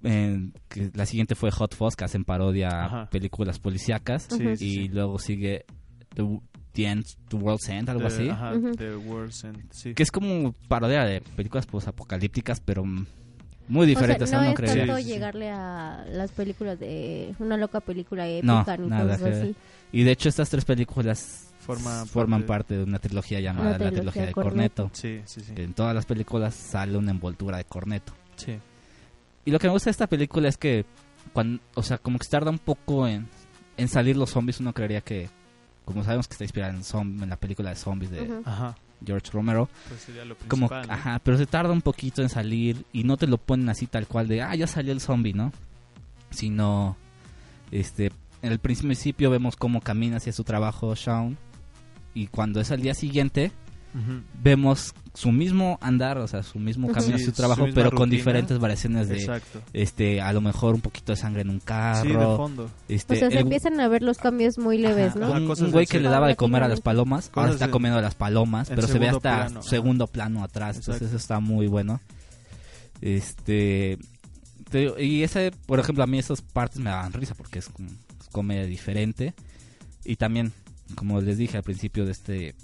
En- 0.04 0.54
que 0.68 0.92
la 0.94 1.06
siguiente 1.06 1.36
fue 1.36 1.50
Hot 1.52 1.76
Fuzz, 1.76 1.96
que 1.96 2.04
hacen 2.06 2.26
parodia 2.26 2.86
a 3.04 3.10
películas 3.10 3.60
policíacas. 3.60 4.28
Sí, 4.30 4.44
y 4.52 4.56
sí. 4.58 4.88
luego 4.90 5.18
sigue 5.20 5.66
The, 6.14 6.24
The 6.74 6.86
End, 6.88 7.06
The 7.30 7.36
World's 7.38 7.70
End, 7.70 7.90
algo 7.90 8.02
The- 8.02 8.08
así. 8.16 8.30
Ajá. 8.30 8.54
The 8.78 8.96
World's 8.96 9.44
End, 9.44 9.64
sí. 9.72 9.94
Que 9.94 10.04
es 10.04 10.12
como 10.12 10.54
parodia 10.68 11.06
de 11.06 11.22
películas 11.22 11.66
posapocalípticas, 11.66 12.60
pero 12.60 12.84
muy 12.84 13.06
O 13.70 13.80
sea, 13.80 13.86
diferentes. 13.86 14.32
no 14.32 14.42
¿no? 14.42 14.50
es 14.50 14.56
tanto 14.56 14.98
Sí, 14.98 15.04
llegarle 15.06 15.50
a 15.52 16.06
las 16.12 16.32
películas 16.32 16.80
de 16.80 17.34
una 17.40 17.56
loca 17.58 17.80
película 17.80 18.26
No, 18.44 18.60
épica 18.60 18.78
ni 18.78 18.88
nada 18.88 19.18
cosas 19.18 19.38
así. 19.38 19.56
Y 19.92 20.04
de 20.04 20.12
hecho 20.12 20.28
estas 20.30 20.50
tres 20.50 20.66
películas 20.66 21.52
Forma 21.60 22.06
forman 22.06 22.42
parte- 22.42 22.74
parte 22.74 22.78
de 22.78 22.84
una 22.84 23.00
trilogía 23.00 23.40
llamada 23.40 23.76
Una 23.78 23.86
la 23.86 23.92
trilogía 23.92 24.26
de. 24.26 24.32
Corneto. 24.34 24.90
Sí, 24.94 25.22
sí, 25.26 25.42
sí. 25.42 25.54
En 25.56 25.74
todas 25.74 25.96
las 25.96 26.06
películas 26.06 26.56
sale 26.56 26.98
una 26.98 27.12
envoltura 27.12 27.58
de 27.58 27.64
Corneto. 27.66 28.14
Sí. 28.36 28.58
Y 29.46 29.52
lo 29.52 29.60
que 29.60 29.68
me 29.68 29.74
gusta 29.74 29.86
de 29.90 29.92
esta 29.92 30.08
película 30.08 30.50
es 30.50 30.58
que, 30.58 30.86
cuando, 31.32 31.62
o 31.76 31.84
sea, 31.84 32.00
como 32.00 32.18
que 32.20 32.28
tarda 32.28 32.50
un 32.52 32.60
poco 32.60 33.08
en, 33.08 33.28
en 33.78 33.88
salir 33.88 34.18
los 34.18 34.32
zombies. 34.32 34.60
Uno 34.60 34.74
creería 34.74 35.00
que, 35.02 35.30
como 35.86 36.04
sabemos 36.04 36.28
que 36.28 36.34
está 36.34 36.44
inspirada 36.44 36.74
en, 36.74 37.30
la 37.30 37.36
película 37.38 37.70
de 37.70 37.76
zombies 37.76 38.12
de. 38.12 38.42
George 39.06 39.32
Romero, 39.32 39.68
Pues 39.90 40.02
sería 40.02 40.24
lo 40.24 40.38
como. 40.48 40.70
¿no? 40.70 40.76
ajá, 40.76 41.20
pero 41.24 41.38
se 41.38 41.46
tarda 41.46 41.74
un 41.74 41.82
poquito 41.82 42.22
en 42.22 42.30
salir 42.30 42.86
y 42.94 43.04
no 43.04 43.18
te 43.18 43.28
lo 43.28 43.38
ponen 43.38 43.68
así 43.68 43.86
tal 43.86 44.08
cual 44.08 44.30
de, 44.30 44.42
ah, 44.42 44.56
ya 44.56 44.66
salió 44.66 44.94
el 44.94 45.02
zombie, 45.02 45.34
¿no? 45.34 45.52
Sino, 46.30 46.96
este, 47.72 48.12
en 48.42 48.52
el 48.52 48.60
principio 48.60 49.30
vemos 49.30 49.56
cómo 49.58 49.82
camina 49.82 50.18
hacia 50.18 50.32
su 50.32 50.44
trabajo 50.44 50.96
Shaun 50.96 51.38
y 52.14 52.28
cuando 52.28 52.62
es 52.62 52.72
al 52.72 52.82
día 52.82 52.94
siguiente 52.94 53.52
Vemos 54.42 54.94
su 55.14 55.32
mismo 55.32 55.78
andar, 55.82 56.18
o 56.18 56.28
sea, 56.28 56.42
su 56.42 56.58
mismo 56.58 56.92
camino 56.92 57.18
Sí, 57.20 57.26
su 57.26 57.32
trabajo, 57.32 57.68
pero 57.76 57.92
con 57.92 58.10
diferentes 58.10 58.58
variaciones 58.58 59.08
de, 59.08 59.20
Exacto. 59.20 59.62
este, 59.74 60.20
a 60.22 60.34
lo 60.34 60.42
mejor 60.42 60.74
un 60.74 60.82
poquito 60.82 61.12
de 61.12 61.18
sangre 61.18 61.42
en 61.44 61.52
un 61.52 61.60
carro, 61.60 62.02
Sí, 62.02 62.08
de 62.10 62.26
fondo. 62.38 62.72
este, 62.90 63.14
O 63.14 63.18
sea, 63.20 63.30
se 63.30 63.36
el- 63.36 63.42
empiezan 63.44 63.80
a 63.80 63.88
ver 63.88 64.02
los 64.02 64.18
cambios 64.18 64.58
muy 64.58 64.80
leves, 64.80 65.12
Ajá, 65.12 65.20
¿no? 65.20 65.26
Ajá, 65.28 65.64
un, 65.64 65.72
güey 65.72 65.86
que 65.86 66.00
le 66.00 66.10
daba 66.10 66.28
de 66.28 66.36
comer 66.36 66.64
a 66.64 66.68
las 66.68 66.82
palomas, 66.82 67.30
ahora 67.36 67.52
está 67.52 67.66
en- 67.66 67.72
comiendo 67.72 68.00
a 68.00 68.02
las 68.02 68.16
palomas, 68.16 68.70
pero 68.70 68.88
se 68.88 68.98
ve 68.98 69.10
hasta 69.10 69.20
plano, 69.22 69.60
ajá. 69.60 69.70
segundo 69.70 70.08
plano 70.08 70.44
atrás, 70.44 70.78
entonces 70.78 71.10
eso 71.10 71.18
está 71.18 71.40
muy 71.40 71.68
bueno. 71.68 72.02
Este 73.02 73.98
te 74.72 75.04
y 75.04 75.24
ese, 75.24 75.52
por 75.66 75.80
ejemplo, 75.80 76.04
a 76.04 76.08
mí 76.08 76.18
esas 76.18 76.42
partes 76.42 76.80
me 76.80 76.90
daban 76.90 77.14
risa 77.14 77.36
porque 77.36 77.60
es, 77.60 77.70
como- 77.70 77.90
es 77.90 78.28
comedia 78.32 78.66
diferente 78.66 79.34
y 80.06 80.16
también, 80.16 80.52
como 80.96 81.22
les 81.22 81.38
dije 81.38 81.58
al 81.58 81.64
principio 81.64 82.06
de 82.06 82.12
este 82.12 82.56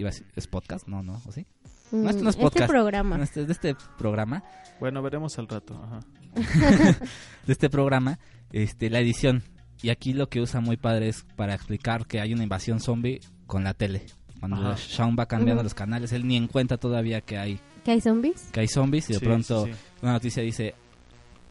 iba 0.00 0.08
a 0.10 0.12
decir, 0.12 0.26
¿es 0.36 0.46
podcast? 0.46 0.86
No, 0.88 1.02
no, 1.02 1.20
¿o 1.26 1.32
sí? 1.32 1.46
no, 1.92 2.08
esto 2.10 2.22
no 2.22 2.30
es 2.30 2.38
Mm, 2.38 2.46
este 2.46 2.66
programa. 2.66 3.16
No, 3.18 3.24
este- 3.24 3.44
de 3.44 3.52
este 3.52 3.76
programa, 3.98 4.42
Bueno, 4.78 5.02
veremos 5.02 5.38
al 5.38 5.48
rato. 5.48 5.80
Ajá. 5.82 6.00
de 7.46 7.52
este 7.52 7.68
programa, 7.70 8.18
este, 8.52 8.90
la 8.90 9.00
edición. 9.00 9.42
Y 9.82 9.88
aquí 9.90 10.12
lo 10.12 10.28
que 10.28 10.40
usa 10.40 10.60
muy 10.60 10.76
padre 10.76 11.08
es 11.08 11.24
para 11.36 11.54
explicar 11.54 12.06
que 12.06 12.20
hay 12.20 12.32
una 12.34 12.42
invasión 12.42 12.80
zombie 12.80 13.20
con 13.46 13.64
la 13.64 13.74
tele. 13.74 14.06
Cuando 14.38 14.56
Ajá. 14.56 14.76
Sean 14.76 15.16
va 15.18 15.26
cambiando 15.26 15.62
los 15.62 15.74
canales, 15.74 16.12
él 16.12 16.26
ni 16.26 16.36
en 16.36 16.46
cuenta 16.48 16.78
todavía 16.78 17.20
que 17.20 17.36
hay 17.38 17.60
¿Que 17.84 17.90
hay 17.92 18.00
zombies? 18.00 18.48
que 18.52 18.60
hay 18.60 18.68
zombies 18.68 19.10
y 19.10 19.14
de 19.14 19.18
Sí, 19.18 19.24
pronto 19.24 19.66
sí, 19.66 19.72
sí. 19.72 19.78
una 20.02 20.12
noticia 20.12 20.42
dice 20.42 20.74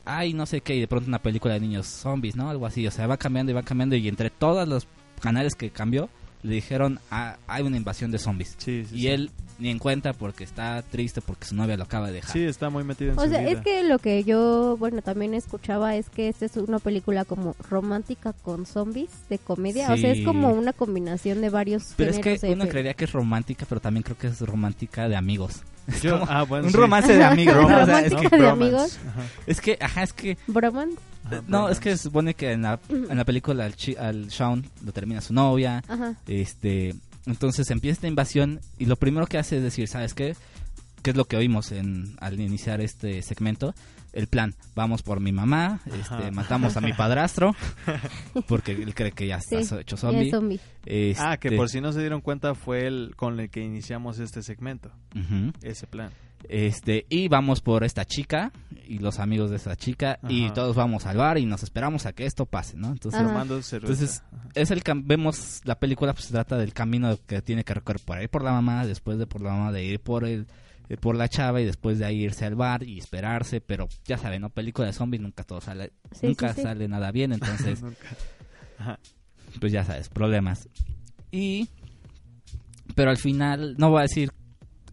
ay 0.06 0.34
no 0.34 0.46
sé 0.48 0.62
qué 0.62 0.76
y 0.76 0.80
de 0.80 0.88
pronto 0.88 1.08
una 1.08 1.20
película 1.22 1.54
de 1.56 1.60
niños 1.60 1.86
zombies 1.88 2.36
no 2.36 2.50
algo 2.50 2.66
así 2.66 2.86
o 2.88 2.92
sea 2.92 3.06
va 3.06 3.18
cambiando 3.18 3.52
y 3.52 3.56
va 3.56 3.62
cambiando 3.64 3.96
y 3.96 4.08
entre 4.08 4.30
todos 4.32 4.68
los 4.68 4.88
canales 5.22 5.54
que 5.56 5.70
cambió 5.72 6.10
le 6.44 6.56
dijeron 6.56 7.00
ah, 7.12 7.38
hay 7.48 7.64
una 7.64 7.78
invasión 7.78 8.12
de 8.12 8.18
zombies 8.20 8.56
Sí, 8.58 8.86
sí, 8.90 8.96
y 8.96 9.00
sí. 9.02 9.08
él 9.08 9.32
ni 9.58 9.70
en 9.70 9.78
cuenta 9.78 10.14
porque 10.14 10.46
está 10.46 10.82
triste 10.84 11.20
porque 11.20 11.46
su 11.46 11.54
novia 11.54 11.76
lo 11.76 11.84
acaba 11.84 12.08
de 12.08 12.14
dejar 12.14 12.32
Sí, 12.32 12.46
está 12.46 12.70
muy 12.70 12.86
metido 12.86 13.12
en 13.12 13.20
O 13.20 13.24
su 13.24 13.30
sea, 13.30 13.42
vida. 13.42 13.52
es 13.52 13.60
que 13.62 13.84
lo 13.84 14.00
que 14.00 14.24
yo, 14.24 14.78
bueno, 14.78 15.02
también 15.02 15.34
escuchaba 15.34 15.98
es 15.98 16.10
que 16.10 16.30
esta 16.30 16.46
es 16.46 16.56
una 16.56 16.80
película 16.80 17.26
como 17.26 17.58
romántica 17.70 18.32
con 18.32 18.66
zombies, 18.66 19.10
de 19.30 19.38
comedia. 19.38 19.92
O 19.92 19.98
sea, 19.98 20.12
es 20.14 20.24
como 20.24 20.52
una 20.54 20.72
combinación 20.72 21.42
de 21.42 21.50
varios 21.50 21.94
pero 21.98 22.12
es 22.12 22.20
que 22.20 22.40
uno 22.54 22.68
creería 22.70 22.94
que 22.94 23.04
es 23.04 23.12
romántica 23.12 23.66
pero 23.68 23.82
también 23.82 24.04
creo 24.04 24.18
que 24.18 24.28
es 24.28 24.40
romántica 24.40 25.10
de 25.10 25.18
amigos 25.18 25.62
Yo- 26.02 26.24
ah, 26.30 26.44
bueno, 26.44 26.68
un 26.68 26.72
sí. 26.72 26.78
romance 26.78 27.18
de 27.18 27.24
amigos 27.26 27.56
¿no? 27.70 27.82
O 27.82 27.86
sea, 27.86 28.00
es, 28.00 28.14
que, 28.16 28.38
de 28.38 28.48
amigos. 28.48 28.98
Ajá. 29.10 29.24
es 29.46 29.60
que 29.60 29.78
ajá 29.82 30.04
es 30.04 30.14
que 30.14 30.38
Bromance. 30.48 30.98
No 31.48 31.70
es 31.70 31.80
que 31.80 31.92
se 31.98 32.04
supone 32.04 32.34
que 32.34 32.52
en 32.52 32.64
la, 32.64 32.80
en 32.90 33.18
la 33.18 33.26
película 33.26 33.66
al, 33.66 33.76
chi- 33.76 33.96
al 33.98 34.32
Sean 34.32 34.66
lo 34.84 34.92
termina 34.92 35.22
su 35.22 35.34
novia 35.34 35.84
Ajá. 35.88 36.16
Este, 36.28 36.96
entonces 37.26 37.70
empieza 37.72 37.94
esta 37.94 38.08
invasión 38.08 38.60
y 38.78 38.86
lo 38.86 38.96
primero 38.96 39.28
que 39.28 39.38
hace 39.38 39.58
es 39.58 39.64
decir, 39.64 39.88
¿sabes 39.88 40.14
qué? 40.14 40.36
¿Qué 41.04 41.12
es 41.12 41.16
lo 41.16 41.26
que 41.26 41.38
oímos 41.38 41.72
en, 41.72 42.16
al 42.20 42.40
iniciar 42.40 42.82
este 42.82 43.22
segmento? 43.22 43.74
El 44.14 44.28
plan, 44.28 44.56
vamos 44.76 45.04
por 45.04 45.20
mi 45.20 45.32
mamá, 45.32 45.82
este, 45.86 46.32
matamos 46.32 46.76
a 46.78 46.82
mi 46.82 46.94
padrastro, 46.94 47.56
porque 48.48 48.72
él 48.72 48.94
cree 48.96 49.12
que 49.12 49.28
ya 49.28 49.38
está 49.38 49.62
Sí, 49.64 49.76
hecho 49.80 49.98
zombie. 49.98 50.26
es 50.28 50.32
zombie. 50.32 50.60
Ah, 51.20 51.38
que 51.38 51.50
Este, 51.50 51.58
por 51.58 51.70
si 51.70 51.82
no 51.82 51.92
se 51.92 52.00
dieron 52.00 52.22
cuenta 52.22 52.56
fue 52.56 52.88
el 52.88 53.14
con 53.16 53.40
el 53.40 53.50
que 53.50 53.62
iniciamos 53.64 54.20
este 54.20 54.42
segmento, 54.44 54.92
ujú. 55.16 55.52
ese 55.62 55.88
plan. 55.88 56.10
Este, 56.48 57.06
y 57.10 57.28
vamos 57.28 57.60
por 57.60 57.84
esta 57.84 58.06
chica 58.06 58.54
y 58.88 59.00
los 59.00 59.20
amigos 59.20 59.50
de 59.50 59.58
esta 59.58 59.76
chica 59.76 60.20
y 60.30 60.50
todos 60.52 60.74
vamos 60.74 61.06
al 61.06 61.18
bar 61.18 61.38
y 61.38 61.46
nos 61.46 61.64
esperamos 61.64 62.06
a 62.06 62.14
que 62.14 62.26
esto 62.26 62.46
pase, 62.46 62.78
¿no? 62.78 62.88
Entonces. 62.94 63.20
Entonces, 63.74 64.24
es 64.56 64.72
el 64.72 64.82
cam- 64.82 65.04
vemos 65.06 65.60
la 65.66 65.78
película 65.78 66.14
pues 66.14 66.26
se 66.26 66.32
trata 66.32 66.58
del 66.58 66.72
camino 66.74 67.18
que 67.28 67.42
tiene 67.42 67.66
que 67.66 67.74
recorrer 67.74 68.02
por 68.06 68.22
ir 68.22 68.30
por 68.30 68.44
la 68.44 68.54
mamá, 68.54 68.86
después 68.88 69.18
de 69.20 69.28
por 69.28 69.42
la 69.42 69.52
mamá 69.52 69.74
de 69.74 69.84
ir 69.84 70.00
por 70.00 70.24
el 70.24 70.48
eh, 70.90 70.98
por 70.98 71.16
la 71.16 71.30
chava 71.30 71.62
y 71.62 71.66
después 71.66 72.00
de 72.00 72.06
ahí 72.06 72.24
irse 72.24 72.46
al 72.46 72.56
bar 72.56 72.84
y 72.84 73.00
esperarse, 73.00 73.62
pero 73.62 73.88
ya 74.06 74.18
saben, 74.18 74.42
no 74.42 74.50
película 74.50 74.88
de 74.88 74.94
zombies 74.94 75.22
nunca 75.22 75.44
todo 75.44 75.62
sale 75.62 75.94
Sí, 76.20 76.28
nunca 76.28 76.50
sí, 76.50 76.56
sí. 76.58 76.62
sale 76.64 76.88
nada 76.88 77.12
bien, 77.12 77.32
entonces 77.34 77.82
Nunca. 77.82 78.08
Ajá. 78.80 79.00
pues 79.62 79.72
ya 79.72 79.84
sabes, 79.86 80.10
problemas. 80.10 80.68
Y 81.32 81.70
pero 82.96 83.12
al 83.12 83.18
final 83.18 83.76
no 83.78 83.90
voy 83.92 84.00
a 84.00 84.04
decir 84.04 84.32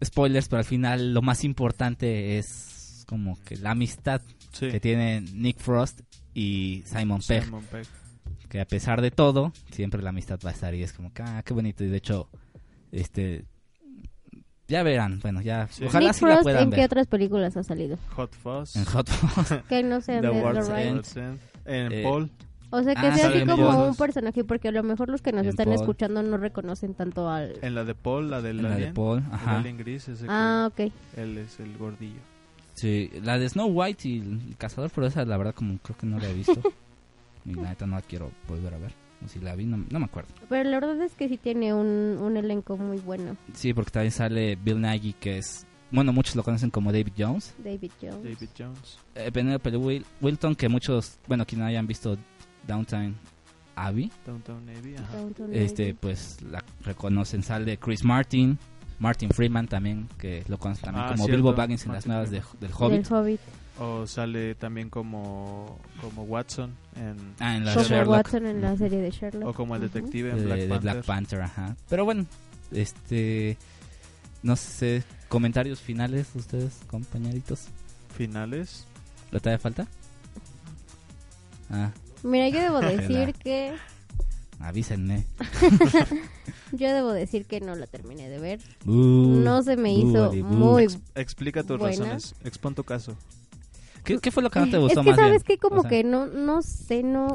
spoilers, 0.03 0.47
pero 0.47 0.59
al 0.59 0.65
final 0.65 1.13
lo 1.13 1.21
más 1.21 1.43
importante 1.43 2.37
es 2.37 3.03
como 3.07 3.37
que 3.43 3.57
la 3.57 3.71
amistad 3.71 4.21
Sí. 4.53 4.69
que 4.71 4.79
tienen 4.79 5.25
Nick 5.41 5.59
Frost 5.59 6.01
y 6.33 6.81
Simon 6.87 7.21
Pegg 7.27 7.43
Simon 7.43 7.63
Pegg. 7.65 7.85
que 8.49 8.59
a 8.59 8.65
pesar 8.65 9.01
de 9.01 9.11
todo, 9.11 9.51
siempre 9.71 10.01
la 10.01 10.09
amistad 10.09 10.39
va 10.43 10.49
a 10.49 10.53
estar 10.53 10.73
y 10.73 10.81
es 10.81 10.93
como 10.93 11.13
que, 11.13 11.21
ah, 11.21 11.43
qué 11.45 11.53
bonito. 11.53 11.83
Y 11.83 11.87
de 11.89 11.97
hecho, 11.97 12.29
este, 12.91 13.45
ya 14.67 14.83
verán, 14.83 15.19
bueno, 15.21 15.41
ya, 15.41 15.67
Sí. 15.69 15.85
ojalá 15.85 16.07
Nick 16.07 16.13
sí 16.15 16.25
la 16.25 16.31
Frost, 16.31 16.43
puedan 16.43 16.63
¿en 16.63 16.69
qué 16.71 16.75
ver. 16.77 16.85
otras 16.85 17.07
películas 17.07 17.57
ha 17.57 17.63
salido? 17.63 17.97
Hot 18.15 18.33
Fuzz. 18.33 18.75
En 18.75 18.85
Hot 18.85 19.07
Fuzz. 19.09 19.53
Que 19.69 19.83
no 19.83 20.01
sean 20.01 20.21
The 20.21 20.29
World's. 20.29 21.15
End. 21.15 21.39
En 21.65 21.91
Eh, 21.91 22.03
Paul. 22.03 22.29
O 22.69 22.83
sea, 22.83 22.95
que 22.95 23.07
Ah, 23.07 23.15
sea 23.15 23.29
así 23.29 23.37
en 23.37 23.47
como 23.47 23.87
un 23.87 23.95
personaje, 23.95 24.43
porque 24.43 24.67
a 24.67 24.71
lo 24.71 24.83
mejor 24.83 25.07
los 25.07 25.21
que 25.21 25.31
nos 25.31 25.43
En 25.43 25.49
están 25.49 25.67
Paul. 25.67 25.75
escuchando 25.75 26.21
no 26.21 26.35
reconocen 26.35 26.93
tanto 26.95 27.29
al... 27.29 27.53
En 27.61 27.75
la 27.75 27.85
de 27.85 27.95
Paul, 27.95 28.29
la 28.29 28.41
del 28.41 28.61
la 28.61 28.69
de 28.69 28.75
alien. 28.75 28.93
Paul, 28.93 29.19
El 29.19 29.33
ajá. 29.33 29.57
alien 29.59 29.77
gris, 29.77 30.09
ese 30.09 30.23
que- 30.25 30.29
Ah, 30.31 30.69
ok. 30.69 30.91
él 31.15 31.37
es 31.37 31.59
el 31.61 31.77
gordillo. 31.77 32.19
Sí, 32.73 33.09
la 33.23 33.39
de 33.39 33.47
Snow 33.47 33.67
White 33.69 34.07
y 34.09 34.19
el 34.19 34.55
cazador, 34.57 34.91
pero 34.93 35.07
esa 35.07 35.23
la 35.23 35.37
verdad 35.37 35.55
como 35.55 35.77
creo 35.79 35.97
que 35.97 36.05
no 36.07 36.19
la 36.19 36.27
he 36.29 36.33
visto. 36.33 36.61
y 37.45 37.53
la 37.53 37.69
neta 37.69 37.87
no 37.87 37.95
la 37.95 38.01
quiero 38.01 38.31
volver 38.49 38.73
a 38.73 38.77
ver. 38.77 38.91
O 39.25 39.27
si 39.27 39.39
la 39.39 39.55
vi, 39.55 39.65
no, 39.65 39.77
no 39.89 39.99
me 39.99 40.05
acuerdo. 40.05 40.29
Pero 40.47 40.69
la 40.69 40.79
verdad 40.79 41.01
es 41.01 41.13
que 41.13 41.27
sí 41.27 41.37
tiene 41.37 41.73
un, 41.73 42.17
un 42.21 42.37
elenco 42.37 42.77
muy 42.77 42.97
bueno. 42.99 43.35
Sí, 43.53 43.73
porque 43.73 43.91
también 43.91 44.11
sale 44.11 44.55
Bill 44.55 44.79
Nighy, 44.79 45.13
que 45.13 45.39
es, 45.39 45.65
bueno, 45.91 46.13
muchos 46.13 46.35
lo 46.35 46.43
conocen 46.43 46.69
como 46.69 46.91
David 46.91 47.13
Jones. 47.17 47.55
David 47.63 47.91
Jones. 48.01 48.23
David 48.23 48.49
Jones. 48.57 48.99
Eh, 49.15 49.31
Penelope 49.31 49.71
Wil- 49.77 50.05
Wilton, 50.21 50.55
que 50.55 50.69
muchos, 50.69 51.17
bueno, 51.27 51.45
quienes 51.45 51.63
no 51.63 51.67
hayan 51.69 51.87
visto 51.87 52.17
Downtown 52.67 53.15
Abbey, 53.75 54.11
Downtown 54.25 54.69
Abbey. 54.69 54.95
Ajá. 54.95 55.17
Downton 55.17 55.53
este 55.53 55.83
Abbey. 55.83 55.93
pues 55.93 56.41
la 56.41 56.63
reconocen 56.83 57.43
sale 57.43 57.77
Chris 57.77 58.03
Martin 58.03 58.57
Martin 58.99 59.29
Freeman 59.29 59.67
también 59.67 60.09
que 60.17 60.43
lo 60.47 60.57
conocen 60.57 60.85
también 60.85 61.05
Ah, 61.05 61.09
como 61.11 61.25
cierto, 61.25 61.35
Bilbo 61.37 61.53
Baggins 61.53 61.85
en 61.85 61.91
las 61.93 62.07
Martin 62.07 62.11
nuevas 62.11 62.31
de- 62.31 62.65
del 62.67 62.71
Hobbit 62.75 63.03
Del 63.07 63.13
Hobbit. 63.13 63.39
O 63.79 64.07
sale 64.07 64.55
también 64.55 64.89
como, 64.89 65.77
como 66.01 66.23
Watson 66.23 66.73
en, 66.95 67.35
ah 67.39 67.55
en 67.55 67.63
la 67.65 67.73
Como 67.75 67.85
Sherlock 67.85 68.09
Watson 68.09 68.45
en 68.47 68.61
la 68.61 68.75
serie 68.75 68.99
de 69.01 69.11
Sherlock. 69.11 69.47
o 69.49 69.53
como 69.53 69.75
el 69.75 69.81
detective 69.81 70.33
de, 70.33 70.39
en 70.39 70.45
Black 70.45 70.59
de 70.61 70.67
Panther. 70.67 70.81
Black 70.93 71.05
Panther 71.05 71.41
ajá 71.41 71.75
pero 71.87 72.03
bueno 72.05 72.25
este 72.71 73.55
no 74.41 74.55
sé 74.55 75.03
comentarios 75.29 75.79
finales 75.79 76.27
ustedes 76.35 76.79
compañeritos 76.87 77.67
Finales. 78.15 78.87
¿le 79.31 79.39
todavía 79.39 79.59
falta? 79.59 79.87
ah 81.69 81.91
Mira, 82.23 82.49
yo 82.49 82.59
debo 82.61 82.79
decir 82.81 83.33
que... 83.35 83.75
avísenme 84.59 85.23
Yo 86.71 86.93
debo 86.93 87.11
decir 87.13 87.45
que 87.45 87.61
no 87.61 87.75
la 87.75 87.85
terminé 87.87 88.27
de 88.27 88.39
ver. 88.39 88.59
Uh, 88.85 89.39
No 89.43 89.61
se 89.63 89.77
me 89.77 89.93
hizo 89.93 90.27
Buddy, 90.29 90.43
muy... 90.43 90.83
Ex- 90.83 90.97
explica 91.15 91.63
tus 91.63 91.77
Buena. 91.77 91.95
razones. 92.05 92.35
Expon 92.43 92.73
tu 92.75 92.83
caso. 92.83 93.15
¿Qué, 94.07 94.19
qué 94.19 94.31
fue 94.31 94.41
lo 94.41 94.49
que 94.49 94.59
no 94.59 94.69
te 94.69 94.77
Es 94.77 94.81
gustó 94.81 95.03
que 95.03 95.09
más 95.09 95.19
sabes 95.19 95.43
que 95.43 95.57
como 95.57 95.79
O 95.79 95.81
sea, 95.81 95.89
que 95.89 96.03
no 96.03 96.27
no 96.27 96.61
sé, 96.61 97.03
no 97.03 97.27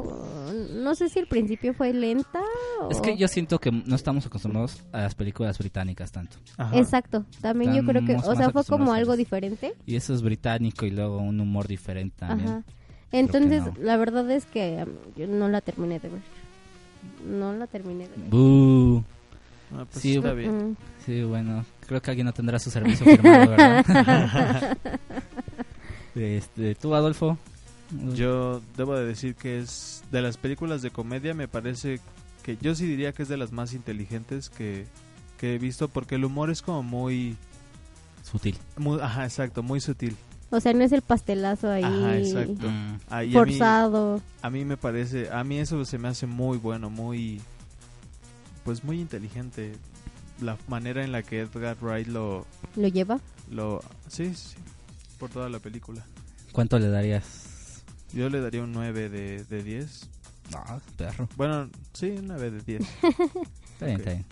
no 0.73 0.95
sé 0.95 1.07
si 1.09 1.19
al 1.19 1.27
principio 1.27 1.73
fue 1.75 1.93
lenta 1.93 2.41
o... 2.81 2.89
es 2.89 2.99
que 2.99 3.15
yo 3.15 3.27
siento 3.27 3.59
que 3.59 3.71
no 3.71 3.95
estamos 3.95 4.25
acostumbrados 4.25 4.83
a 4.91 5.01
las 5.01 5.13
películas 5.13 5.57
británicas 5.59 6.11
tanto 6.11 6.37
Ajá. 6.57 6.75
Exacto, 6.75 7.25
también 7.41 7.75
yo 7.75 7.85
creo 7.85 8.03
que, 8.03 8.15
o 8.15 8.35
sea, 8.35 8.49
fue 8.49 8.63
como 8.65 8.93
algo 8.93 9.15
diferente. 9.15 9.75
Y 9.85 9.95
eso 9.95 10.13
es 10.13 10.21
británico 10.21 10.85
y 10.85 10.91
luego 10.91 11.17
un 11.17 11.39
humor 11.39 11.67
diferente 11.67 12.15
también. 12.17 12.49
Ajá. 12.49 12.63
Entonces, 13.11 13.63
no. 13.63 13.73
la 13.79 13.95
verdad 13.97 14.29
es 14.31 14.45
que 14.45 14.83
um, 14.83 15.13
yo 15.15 15.27
no 15.27 15.47
la 15.47 15.61
terminé 15.61 15.99
de 15.99 16.09
ver. 16.09 16.21
No 17.27 17.53
la 17.53 17.67
terminé 17.67 18.07
de 18.07 18.15
ver. 18.17 18.29
Bú. 18.29 19.03
Ah, 19.71 19.85
pues 19.89 20.01
Sí, 20.01 20.15
está 20.15 20.33
bien. 20.33 20.75
Sí, 21.05 21.23
bueno, 21.23 21.63
creo 21.87 22.01
que 22.01 22.09
alguien 22.11 22.25
no 22.25 22.33
tendrá 22.33 22.57
su 22.57 22.71
servicio 22.71 23.05
firmado, 23.05 23.51
¿verdad? 23.51 24.77
este, 26.15 26.75
¿Tú, 26.75 26.93
Adolfo? 26.95 27.37
Yo 28.15 28.61
debo 28.75 28.95
de 28.95 29.05
decir 29.05 29.35
que 29.35 29.59
es 29.59 30.03
de 30.11 30.21
las 30.21 30.37
películas 30.37 30.81
de 30.81 30.89
comedia 30.89 31.33
me 31.35 31.47
parece 31.47 31.99
que 32.41 32.57
yo 32.59 32.73
sí 32.75 32.85
diría 32.87 33.13
que 33.13 33.21
es 33.23 33.29
de 33.29 33.37
las 33.37 33.51
más 33.51 33.73
inteligentes 33.73 34.49
que, 34.49 34.85
que 35.37 35.55
he 35.55 35.59
visto 35.59 35.87
porque 35.89 36.15
el 36.15 36.25
humor 36.25 36.49
es 36.49 36.61
como 36.61 36.81
muy, 36.81 37.37
Sutil. 38.23 38.57
muy 38.77 38.99
ajá, 38.99 39.25
exacto, 39.25 39.61
muy 39.63 39.79
sutil. 39.79 40.15
O 40.49 40.59
sea, 40.59 40.73
no 40.73 40.83
es 40.83 40.91
el 40.91 41.01
pastelazo 41.01 41.69
ahí 41.69 41.83
Ajá, 41.83 42.17
exacto. 42.17 42.69
Mm. 42.69 42.97
Y 43.09 43.13
a 43.13 43.19
mí- 43.21 43.31
forzado. 43.33 44.21
A 44.41 44.49
mí 44.49 44.65
me 44.65 44.77
parece, 44.77 45.29
a 45.31 45.43
mí 45.43 45.57
eso 45.59 45.83
se 45.85 45.97
me 45.97 46.07
hace 46.07 46.25
muy 46.27 46.57
bueno, 46.57 46.89
muy, 46.89 47.41
pues 48.65 48.83
muy 48.83 48.99
inteligente. 49.01 49.73
La 50.41 50.57
manera 50.67 51.03
en 51.03 51.11
la 51.11 51.21
que 51.23 51.41
Edgar 51.41 51.77
Wright 51.81 52.07
lo, 52.07 52.45
¿Lo 52.75 52.87
lleva? 52.87 53.19
lo, 53.51 53.81
sí, 54.07 54.33
sí, 54.35 54.55
por 55.23 55.29
toda 55.31 55.47
la 55.47 55.59
película. 55.59 56.05
¿Cuánto 56.51 56.77
le 56.79 56.89
darías? 56.89 57.81
Yo 58.11 58.29
le 58.29 58.41
daría 58.41 58.61
un 58.61 58.73
9 58.73 59.07
de, 59.07 59.45
de 59.45 59.63
10. 59.63 60.09
No, 60.51 60.81
perro. 60.97 61.29
Bueno, 61.37 61.69
sí, 61.93 62.07
un 62.09 62.27
9 62.27 62.51
de 62.51 62.59
10. 62.59 62.81
Está 63.73 63.85
bien, 63.85 63.95
Ok. 63.95 63.99
está 64.01 64.11
bien. 64.11 64.25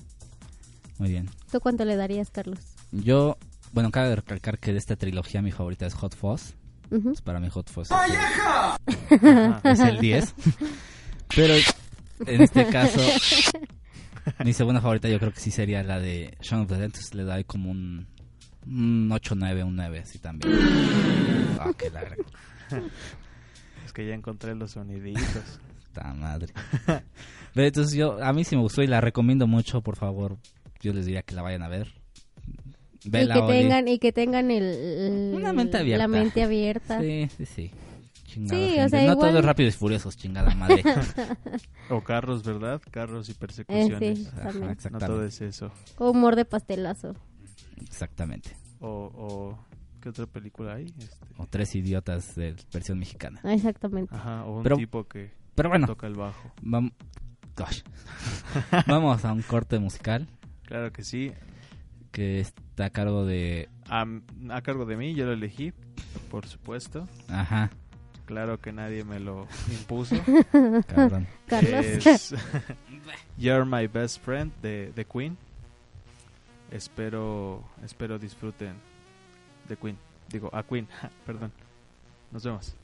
Muy 0.98 1.10
bien. 1.12 1.30
¿Tú 1.50 1.62
cuánto 1.62 1.86
le 1.86 1.96
darías, 1.96 2.30
Carlos? 2.30 2.60
Yo, 2.92 3.38
bueno, 3.72 3.90
cabe 3.90 4.18
recalcar 4.18 4.60
que 4.60 4.74
de 4.74 4.80
esta 4.80 4.98
trilogía 4.98 5.42
mi 5.42 5.54
favorita 5.54 5.86
es 5.86 5.94
Hot 5.94 6.14
Fuzz. 6.14 6.56
Ujú. 6.92 7.04
Pues 7.04 7.22
para 7.22 7.40
mí 7.40 7.48
Hot 7.50 7.70
Fuzz 7.72 7.90
es, 7.90 9.22
el- 9.24 9.56
es 9.64 9.80
el 9.80 9.98
10. 10.00 10.36
Pero 11.34 11.54
en 12.26 12.42
este 12.42 12.68
caso, 12.68 13.00
mi 14.44 14.52
segunda 14.52 14.82
favorita 14.82 15.08
yo 15.08 15.20
creo 15.20 15.32
que 15.32 15.40
sí 15.40 15.52
sería 15.52 15.84
la 15.84 16.02
de 16.02 16.38
Shaun 16.42 16.64
of 16.64 16.68
the 16.68 16.76
Dead. 16.76 16.84
Entonces 16.88 17.14
le 17.16 17.24
doy 17.24 17.46
como 17.46 17.72
un, 17.72 18.08
un 18.66 19.10
8, 19.12 19.36
9, 19.36 19.64
un 19.64 19.76
9 19.76 20.00
así 20.00 20.20
también. 20.20 20.54
Ah, 21.60 21.72
qué 21.78 21.90
larga. 21.90 22.16
Es 23.86 23.94
que 23.94 24.08
ya 24.08 24.14
encontré 24.14 24.56
los 24.56 24.72
soniditos. 24.72 25.60
Puta 25.88 26.14
madre. 26.14 26.54
Pero 27.54 27.68
entonces 27.68 27.94
yo, 27.94 28.24
a 28.24 28.32
mí 28.32 28.46
sí 28.46 28.56
me 28.56 28.62
gustó 28.62 28.82
y 28.84 28.88
la 28.88 29.02
recomiendo 29.02 29.48
mucho, 29.48 29.82
por 29.82 29.98
favor. 29.98 30.38
Yo 30.80 30.94
les 30.94 31.06
diría 31.06 31.24
que 31.24 31.36
la 31.36 31.42
vayan 31.42 31.64
a 31.64 31.68
ver. 31.68 31.94
y 33.04 33.10
que 33.10 33.42
tengan 33.48 33.88
y 33.90 34.00
que 34.00 34.14
tengan 34.14 34.50
el, 34.50 35.34
Una 35.36 35.52
mente 35.52 35.78
abierta. 35.78 36.04
la 36.04 36.08
mente 36.08 36.44
abierta. 36.44 37.02
Sí, 37.02 37.28
sí, 37.36 37.46
sí. 37.46 37.72
Chingada 38.26 38.58
sí, 38.58 38.80
o 38.80 38.90
sea, 38.90 39.06
no 39.06 39.12
igual... 39.12 39.32
todos 39.32 39.46
rápidos 39.46 39.76
y 39.76 39.78
furiosos, 39.78 40.16
chingada 40.16 40.56
madre. 40.56 40.84
o 41.90 42.02
carros, 42.02 42.44
¿verdad? 42.44 42.82
Carros 42.90 43.28
y 43.28 43.34
persecuciones. 43.34 44.02
Eh, 44.02 44.16
sí, 44.16 44.28
Ajá, 44.38 44.90
no 44.90 45.00
todo 45.00 45.26
es 45.26 45.42
eso. 45.42 45.70
O 45.98 46.12
humor 46.12 46.38
de 46.38 46.46
pastelazo. 46.46 47.18
Exactamente. 47.82 48.56
O, 48.80 49.12
o 49.14 49.60
¿qué 50.02 50.10
otra 50.10 50.26
película 50.26 50.76
hay? 50.76 50.94
Este... 50.98 51.26
O 51.38 51.48
tres 51.48 51.76
idiotas 51.76 52.36
de 52.36 52.56
versión 52.74 53.00
mexicana. 53.00 53.40
Exactamente. 53.44 54.14
Ajá, 54.16 54.46
o 54.46 54.58
un 54.58 54.64
pero, 54.64 54.78
tipo 54.78 55.08
que 55.08 55.32
pero 55.56 55.70
bueno, 55.70 55.88
toca 55.88 56.08
el 56.08 56.16
bajo. 56.16 56.52
Vamos, 56.62 56.94
gosh. 57.56 57.82
vamos 58.88 59.26
a 59.26 59.34
un 59.34 59.42
corte 59.42 59.80
musical. 59.80 60.28
Claro 60.66 60.92
que 60.92 61.04
sí. 61.04 61.34
Que 62.12 62.40
está 62.40 62.86
a 62.86 62.90
cargo 62.90 63.26
de... 63.26 63.70
A, 63.90 64.06
a 64.50 64.62
cargo 64.62 64.86
de 64.86 64.98
mí, 64.98 65.14
yo 65.14 65.26
lo 65.26 65.34
elegí, 65.34 65.74
por 66.30 66.48
supuesto. 66.48 67.08
Ajá. 67.28 67.70
Claro 68.26 68.60
que 68.60 68.72
nadie 68.72 69.04
me 69.04 69.20
lo 69.20 69.48
impuso. 69.70 70.16
Cabrón. 70.88 71.28
Carlos. 71.48 71.86
Es 72.06 72.36
You're 73.38 73.66
My 73.66 73.88
Best 73.88 74.24
Friend 74.24 74.52
de, 74.62 74.94
de 74.96 75.06
Queen. 75.06 75.38
Espero, 76.72 77.62
espero 77.84 78.18
disfruten 78.18 78.76
de 79.68 79.76
Queen. 79.76 79.98
Digo, 80.30 80.50
a 80.54 80.64
Queen, 80.64 80.88
perdón. 81.26 81.52
Nos 82.32 82.44
vemos. 82.44 82.76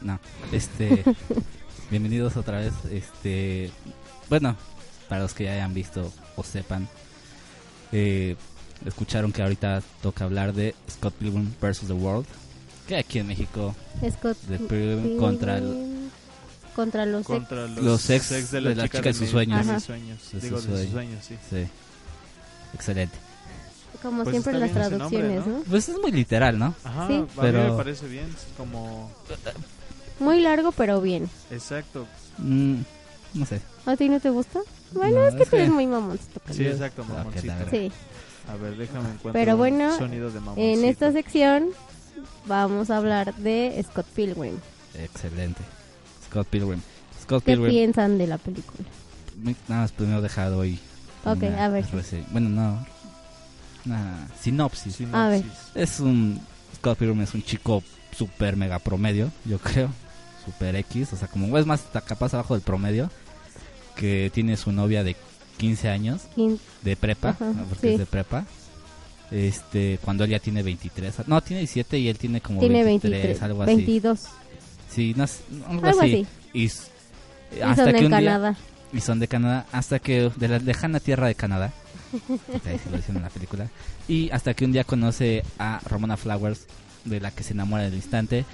No, 0.00 0.18
este. 0.50 1.04
bienvenidos 1.92 2.36
otra 2.36 2.58
vez. 2.58 2.72
Este. 2.90 3.70
Bueno, 4.28 4.56
para 5.08 5.22
los 5.22 5.32
que 5.32 5.44
ya 5.44 5.52
hayan 5.52 5.72
visto 5.74 6.12
o 6.34 6.42
sepan, 6.42 6.88
eh, 7.92 8.34
escucharon 8.84 9.30
que 9.30 9.42
ahorita 9.42 9.80
toca 10.02 10.24
hablar 10.24 10.54
de 10.54 10.74
Scott 10.90 11.14
Pilgrim 11.14 11.52
vs. 11.60 11.82
The 11.86 11.92
World. 11.92 12.26
Que 12.88 12.96
aquí 12.96 13.20
en 13.20 13.28
México. 13.28 13.76
Scott 14.10 14.38
Pilgrim 14.38 15.16
contra 15.18 15.58
el, 15.58 16.10
contra 16.74 17.06
los 17.06 17.24
contra 17.24 17.66
ex. 17.66 17.76
los, 17.80 18.10
ex, 18.10 18.50
de 18.50 18.60
la, 18.62 18.88
chica 18.88 19.02
de 19.02 19.14
sus 19.14 19.28
sueños. 19.28 19.64
De 19.68 19.78
sueños. 19.78 20.18
Digo, 20.32 20.60
de 20.60 20.82
sus 20.82 20.90
sueños, 20.90 21.24
sí. 21.24 21.36
sí. 21.48 21.68
Excelente. 22.74 23.16
Como 24.02 24.22
pues 24.22 24.34
siempre 24.34 24.58
las 24.58 24.72
traducciones, 24.72 25.46
¿no? 25.46 25.62
Pues 25.68 25.88
es 25.88 25.98
muy 25.98 26.10
literal, 26.10 26.58
¿no? 26.58 26.74
Ajá, 26.84 27.06
sí. 27.08 27.24
pero... 27.40 27.60
a 27.60 27.64
mí 27.64 27.70
me 27.70 27.76
parece 27.76 28.08
bien, 28.08 28.26
como... 28.56 29.10
Muy 30.18 30.40
largo, 30.40 30.72
pero 30.72 31.00
bien. 31.00 31.28
Exacto. 31.50 32.06
Mm, 32.38 32.80
no 33.34 33.46
sé. 33.46 33.60
¿A 33.86 33.96
ti 33.96 34.08
no 34.08 34.20
te 34.20 34.30
gusta? 34.30 34.60
Bueno, 34.92 35.26
es 35.26 35.34
que 35.34 35.46
tú 35.46 35.56
eres 35.56 35.70
muy 35.70 35.86
mamoncito. 35.86 36.40
Sí, 36.50 36.66
exacto, 36.66 37.04
mamoncito. 37.04 37.52
sí. 37.70 37.92
A 38.48 38.56
ver, 38.56 38.76
déjame 38.76 39.10
encontrar 39.10 39.32
Pero 39.32 39.56
bueno, 39.56 39.96
sonido 39.96 40.30
de 40.30 40.40
en 40.56 40.84
esta 40.84 41.12
sección 41.12 41.68
vamos 42.46 42.90
a 42.90 42.96
hablar 42.96 43.34
de 43.36 43.82
Scott 43.88 44.06
Pilgrim. 44.06 44.56
Excelente. 44.94 45.60
Scott 46.26 46.46
Pilgrim. 46.48 46.80
Scott 47.22 47.44
¿Qué 47.44 47.56
piensan 47.56 48.18
de 48.18 48.26
la 48.26 48.38
película? 48.38 48.88
Nada 49.68 49.82
más 49.82 49.92
primero 49.92 50.20
dejado 50.20 50.58
hoy. 50.58 50.78
Ok, 51.24 51.44
a 51.44 51.68
ver. 51.68 51.84
Bueno, 52.30 52.48
no. 52.48 52.86
Una 53.86 54.28
sinopsis. 54.40 54.98
Es 55.74 56.00
un. 56.00 56.40
Scott 56.76 56.98
Pilgrim 56.98 57.20
es 57.22 57.34
un 57.34 57.42
chico 57.42 57.82
super 58.16 58.56
mega 58.56 58.78
promedio, 58.78 59.30
yo 59.44 59.58
creo. 59.58 59.90
Super 60.44 60.74
X, 60.76 61.12
o 61.12 61.16
sea, 61.16 61.28
como 61.28 61.56
es 61.58 61.66
más, 61.66 61.82
capaz 62.06 62.34
abajo 62.34 62.54
del 62.54 62.62
promedio. 62.62 63.10
Que 63.96 64.30
tiene 64.32 64.56
su 64.56 64.72
novia 64.72 65.04
de 65.04 65.16
15 65.58 65.88
años. 65.88 66.22
De 66.82 66.96
prepa, 66.96 67.34
porque 67.68 67.92
es 67.92 67.98
de 67.98 68.06
prepa 68.06 68.46
este 69.30 69.98
cuando 70.02 70.24
él 70.24 70.30
ya 70.30 70.38
tiene 70.38 70.62
23 70.62 71.28
no 71.28 71.40
tiene 71.40 71.60
17 71.60 71.98
y 71.98 72.08
él 72.08 72.18
tiene 72.18 72.40
como 72.40 72.60
tiene 72.60 72.82
23, 72.82 73.42
algo 73.42 73.62
así 73.62 73.76
22 73.76 74.20
sí 74.88 75.14
no, 75.16 75.24
algo, 75.68 76.00
así. 76.00 76.26
y, 76.52 76.66
hasta 77.62 77.84
son 77.84 77.92
de 77.92 78.08
Canadá 78.08 78.56
y 78.92 79.00
son 79.00 79.20
de 79.20 79.28
Canadá 79.28 79.66
hasta 79.72 79.98
que 80.00 80.30
de 80.34 80.48
la 80.48 80.58
lejana 80.58 81.00
tierra 81.00 81.28
de 81.28 81.34
Canadá 81.34 81.72
lo 82.90 82.96
dicen 82.96 83.16
en 83.16 83.22
la 83.22 83.30
película 83.30 83.68
y 84.08 84.30
hasta 84.30 84.54
que 84.54 84.64
un 84.64 84.72
día 84.72 84.84
conoce 84.84 85.44
a 85.58 85.80
Ramona 85.84 86.16
Flowers 86.16 86.66
de 87.04 87.20
la 87.20 87.30
que 87.30 87.42
se 87.42 87.52
enamora 87.52 87.84
del 87.84 87.94
instante 87.94 88.44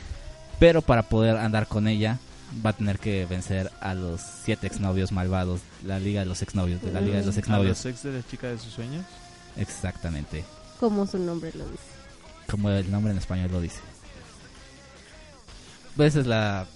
pero 0.59 0.83
para 0.83 1.03
poder 1.03 1.37
andar 1.37 1.67
con 1.67 1.89
ella 1.89 2.19
va 2.65 2.71
a 2.71 2.73
tener 2.75 2.99
que 2.99 3.27
vencer 3.27 3.71
a 3.81 3.95
los 3.95 4.21
siete 4.45 4.67
exnovios 4.67 5.13
malvados 5.13 5.61
la 5.85 5.99
liga 5.99 6.21
de 6.21 6.27
los 6.27 6.43
exnovios 6.43 6.81
de 6.83 6.93
la 6.93 7.01
liga 7.01 7.19
de 7.19 7.27
los 7.27 7.37
exnovios 7.37 7.85
¿A 7.85 7.89
los 7.89 7.95
ex 7.95 8.03
de 8.03 8.13
la 8.13 8.27
chica 8.27 8.49
de 8.49 8.59
sus 8.59 8.73
sueños 8.73 9.05
exactamente 9.57 10.45
como 10.79 11.07
su 11.07 11.19
nombre 11.19 11.53
lo 11.55 11.65
dice. 11.65 11.85
Como 12.51 12.71
el 12.71 12.91
nombre 12.91 13.13
en 13.13 13.19
español 13.19 13.51
lo 13.51 13.61
dice. 13.61 13.81
Pues 15.97 16.13
esa 16.13 16.21
es 16.21 16.27
la, 16.27 16.67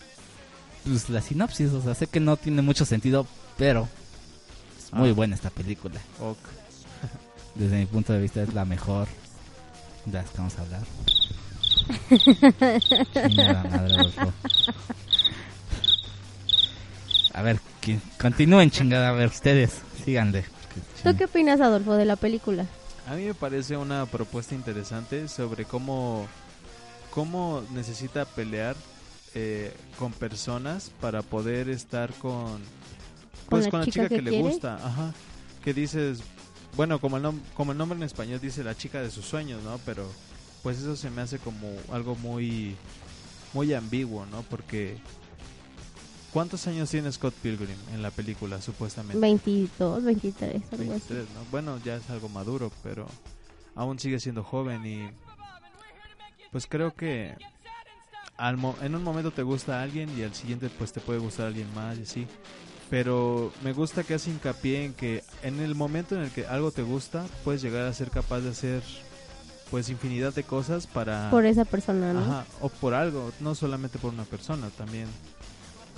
pues, 0.85 1.09
la 1.11 1.21
sinopsis. 1.21 1.71
O 1.73 1.83
sea, 1.83 1.95
sé 1.95 2.07
que 2.07 2.21
no 2.21 2.37
tiene 2.37 2.62
mucho 2.62 2.85
sentido, 2.85 3.27
pero 3.59 3.88
es 4.79 4.93
muy 4.93 5.11
ah. 5.11 5.12
buena 5.12 5.35
esta 5.35 5.51
película. 5.51 6.01
Desde 7.55 7.79
mi 7.79 7.87
punto 7.87 8.13
de 8.13 8.21
vista 8.21 8.43
es 8.43 8.55
la 8.55 8.65
mejor 8.65 9.09
de 10.07 10.13
las 10.13 10.31
que 10.31 10.39
vamos 10.39 10.59
a 10.59 10.63
hablar. 10.63 10.83
a 17.35 17.43
ver, 17.43 17.61
que 17.81 17.99
continúen 18.21 18.71
chingada, 18.71 19.09
a 19.11 19.13
ver 19.13 19.29
ustedes, 19.29 19.83
síganle. 20.05 20.45
¿Tú 21.03 21.17
qué 21.17 21.25
opinas, 21.25 21.61
Adolfo, 21.61 21.95
de 21.95 22.05
la 22.05 22.17
película? 22.17 22.67
A 23.09 23.15
mí 23.15 23.25
me 23.25 23.35
parece 23.35 23.77
una 23.77 24.07
propuesta 24.07 24.55
interesante 24.55 25.27
sobre 25.29 25.65
cómo, 25.65 26.29
cómo 27.11 27.63
necesita 27.73 28.25
pelear 28.25 28.77
eh, 29.35 29.75
con 29.99 30.13
personas 30.13 30.93
para 31.01 31.23
poder 31.23 31.69
estar 31.69 32.13
con 32.15 32.61
pues 33.49 33.69
con 33.69 33.81
la, 33.81 33.87
chica, 33.87 34.09
que, 34.09 34.23
le 34.23 34.41
gusta, 34.41 34.75
ajá, 34.77 35.13
que 35.65 35.75
dices, 35.75 36.21
bueno, 36.77 37.01
como 37.01 37.17
el 37.17 37.25
como 37.55 37.73
el 37.73 37.79
nombre 37.79 37.97
en 37.97 38.03
español 38.05 38.41
dice 38.41 38.65
la 38.65 38.77
chica 38.77 39.01
de 39.01 39.11
sus 39.11 39.25
sueños, 39.25 39.63
¿no? 39.63 39.79
Pero 39.85 40.07
pues 40.63 40.79
eso 40.79 40.97
se 40.97 41.11
me 41.11 41.23
hace 41.23 41.39
como 41.39 41.69
algo 41.93 42.15
muy 42.17 42.77
muy 43.53 43.73
ambiguo, 43.75 44.27
¿no? 44.27 44.43
Porque 44.43 44.99
¿Cuántos 46.33 46.69
años 46.69 46.89
tiene 46.89 47.11
Scott 47.11 47.35
Pilgrim 47.35 47.77
en 47.93 48.03
la 48.03 48.13
película, 48.13 48.63
supuestamente? 48.63 49.19
22, 49.19 50.05
23, 50.05 50.63
algo 50.73 50.95
así. 50.95 51.15
Bueno, 51.51 51.81
ya 51.85 51.97
es 51.97 52.09
algo 52.09 52.29
maduro, 52.29 52.71
pero 52.85 53.07
aún 53.75 53.99
sigue 53.99 54.21
siendo 54.21 54.45
joven 54.45 54.87
y 54.87 55.11
pues 56.53 56.67
creo 56.69 56.95
que 56.95 57.35
al 58.37 58.59
en 58.83 58.95
un 58.95 59.03
momento 59.03 59.33
te 59.33 59.43
gusta 59.43 59.81
a 59.81 59.83
alguien 59.83 60.09
y 60.17 60.23
al 60.23 60.35
siguiente 60.35 60.71
pues 60.79 60.93
te 60.93 61.01
puede 61.01 61.19
gustar 61.19 61.47
a 61.47 61.49
alguien 61.49 61.73
más 61.75 61.99
y 61.99 62.03
así. 62.03 62.27
Pero 62.90 63.53
me 63.62 63.72
gusta 63.72 64.03
que 64.03 64.14
hace 64.14 64.31
hincapié 64.31 64.85
en 64.85 64.94
que 64.94 65.22
en 65.42 65.61
el 65.61 65.74
momento 65.74 66.16
en 66.16 66.22
el 66.22 66.31
que 66.31 66.46
algo 66.46 66.72
te 66.72 66.83
gusta, 66.83 67.24
puedes 67.44 67.62
llegar 67.62 67.87
a 67.87 67.92
ser 67.92 68.11
capaz 68.11 68.40
de 68.40 68.50
hacer 68.50 68.83
pues 69.70 69.88
infinidad 69.88 70.35
de 70.35 70.42
cosas 70.42 70.88
para... 70.88 71.31
Por 71.31 71.46
esa 71.46 71.64
persona, 71.64 72.12
¿no? 72.12 72.20
Ajá, 72.20 72.44
o 72.61 72.68
por 72.68 72.92
algo, 72.94 73.31
no 73.38 73.55
solamente 73.55 74.00
por 74.00 74.12
una 74.12 74.24
persona, 74.24 74.68
también 74.70 75.07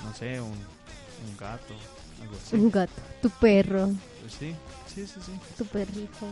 no 0.04 0.14
sé, 0.14 0.40
un, 0.40 0.50
un 0.50 1.36
gato, 1.38 1.74
algo 2.20 2.34
así. 2.36 2.56
Un 2.56 2.70
gato, 2.70 2.92
tu 3.22 3.30
perro. 3.30 3.88
Pues 4.20 4.34
sí, 4.38 4.54
sí, 4.94 5.06
sí, 5.06 5.20
sí. 5.24 5.32
Tu 5.56 5.64
perrito. 5.64 6.26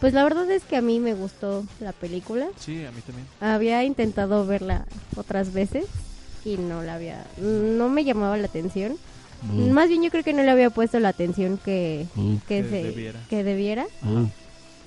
Pues 0.00 0.12
la 0.14 0.24
verdad 0.24 0.50
es 0.50 0.62
que 0.64 0.76
a 0.76 0.82
mí 0.82 0.98
me 0.98 1.14
gustó 1.14 1.64
la 1.80 1.92
película. 1.92 2.48
Sí, 2.58 2.84
a 2.84 2.90
mí 2.90 3.00
también. 3.02 3.26
Había 3.40 3.84
intentado 3.84 4.46
verla 4.46 4.86
otras 5.16 5.52
veces 5.52 5.86
y 6.44 6.56
no 6.56 6.82
la 6.82 6.94
había, 6.94 7.26
no 7.38 7.88
me 7.88 8.04
llamaba 8.04 8.36
la 8.36 8.46
atención. 8.46 8.96
Mm. 9.42 9.70
Más 9.70 9.88
bien 9.88 10.02
yo 10.02 10.10
creo 10.10 10.24
que 10.24 10.32
no 10.32 10.42
le 10.42 10.50
había 10.50 10.70
puesto 10.70 10.98
la 11.00 11.10
atención 11.10 11.58
que, 11.58 12.06
mm. 12.14 12.36
que, 12.48 12.62
debiera. 12.62 13.20
Que 13.28 13.44
debiera. 13.44 13.86
Mm. 14.02 14.24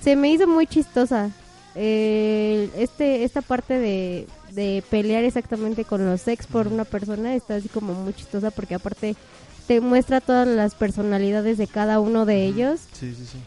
Se 0.00 0.16
me 0.16 0.30
hizo 0.30 0.46
muy 0.46 0.66
chistosa. 0.66 1.30
Eh, 1.76 2.70
este, 2.76 3.24
esta 3.24 3.42
parte 3.42 3.78
de, 3.78 4.28
de 4.52 4.84
pelear 4.90 5.24
exactamente 5.24 5.84
con 5.84 6.04
los 6.06 6.26
ex 6.28 6.46
por 6.46 6.68
una 6.68 6.84
persona 6.84 7.34
está 7.34 7.56
así 7.56 7.68
como 7.68 7.94
muy 7.94 8.14
chistosa 8.14 8.52
porque 8.52 8.76
aparte 8.76 9.16
te 9.66 9.80
muestra 9.80 10.20
todas 10.20 10.46
las 10.46 10.74
personalidades 10.74 11.58
de 11.58 11.66
cada 11.66 11.98
uno 11.98 12.26
de 12.26 12.44
ellos 12.44 12.80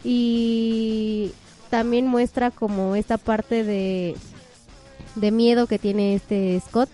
y 0.04 1.32
también 1.70 2.08
muestra 2.08 2.52
como 2.52 2.96
esta 2.96 3.18
parte 3.18 3.64
de, 3.64 4.16
de 5.16 5.32
miedo 5.32 5.68
que 5.68 5.80
tiene 5.80 6.16
este 6.16 6.62
Scott 6.68 6.90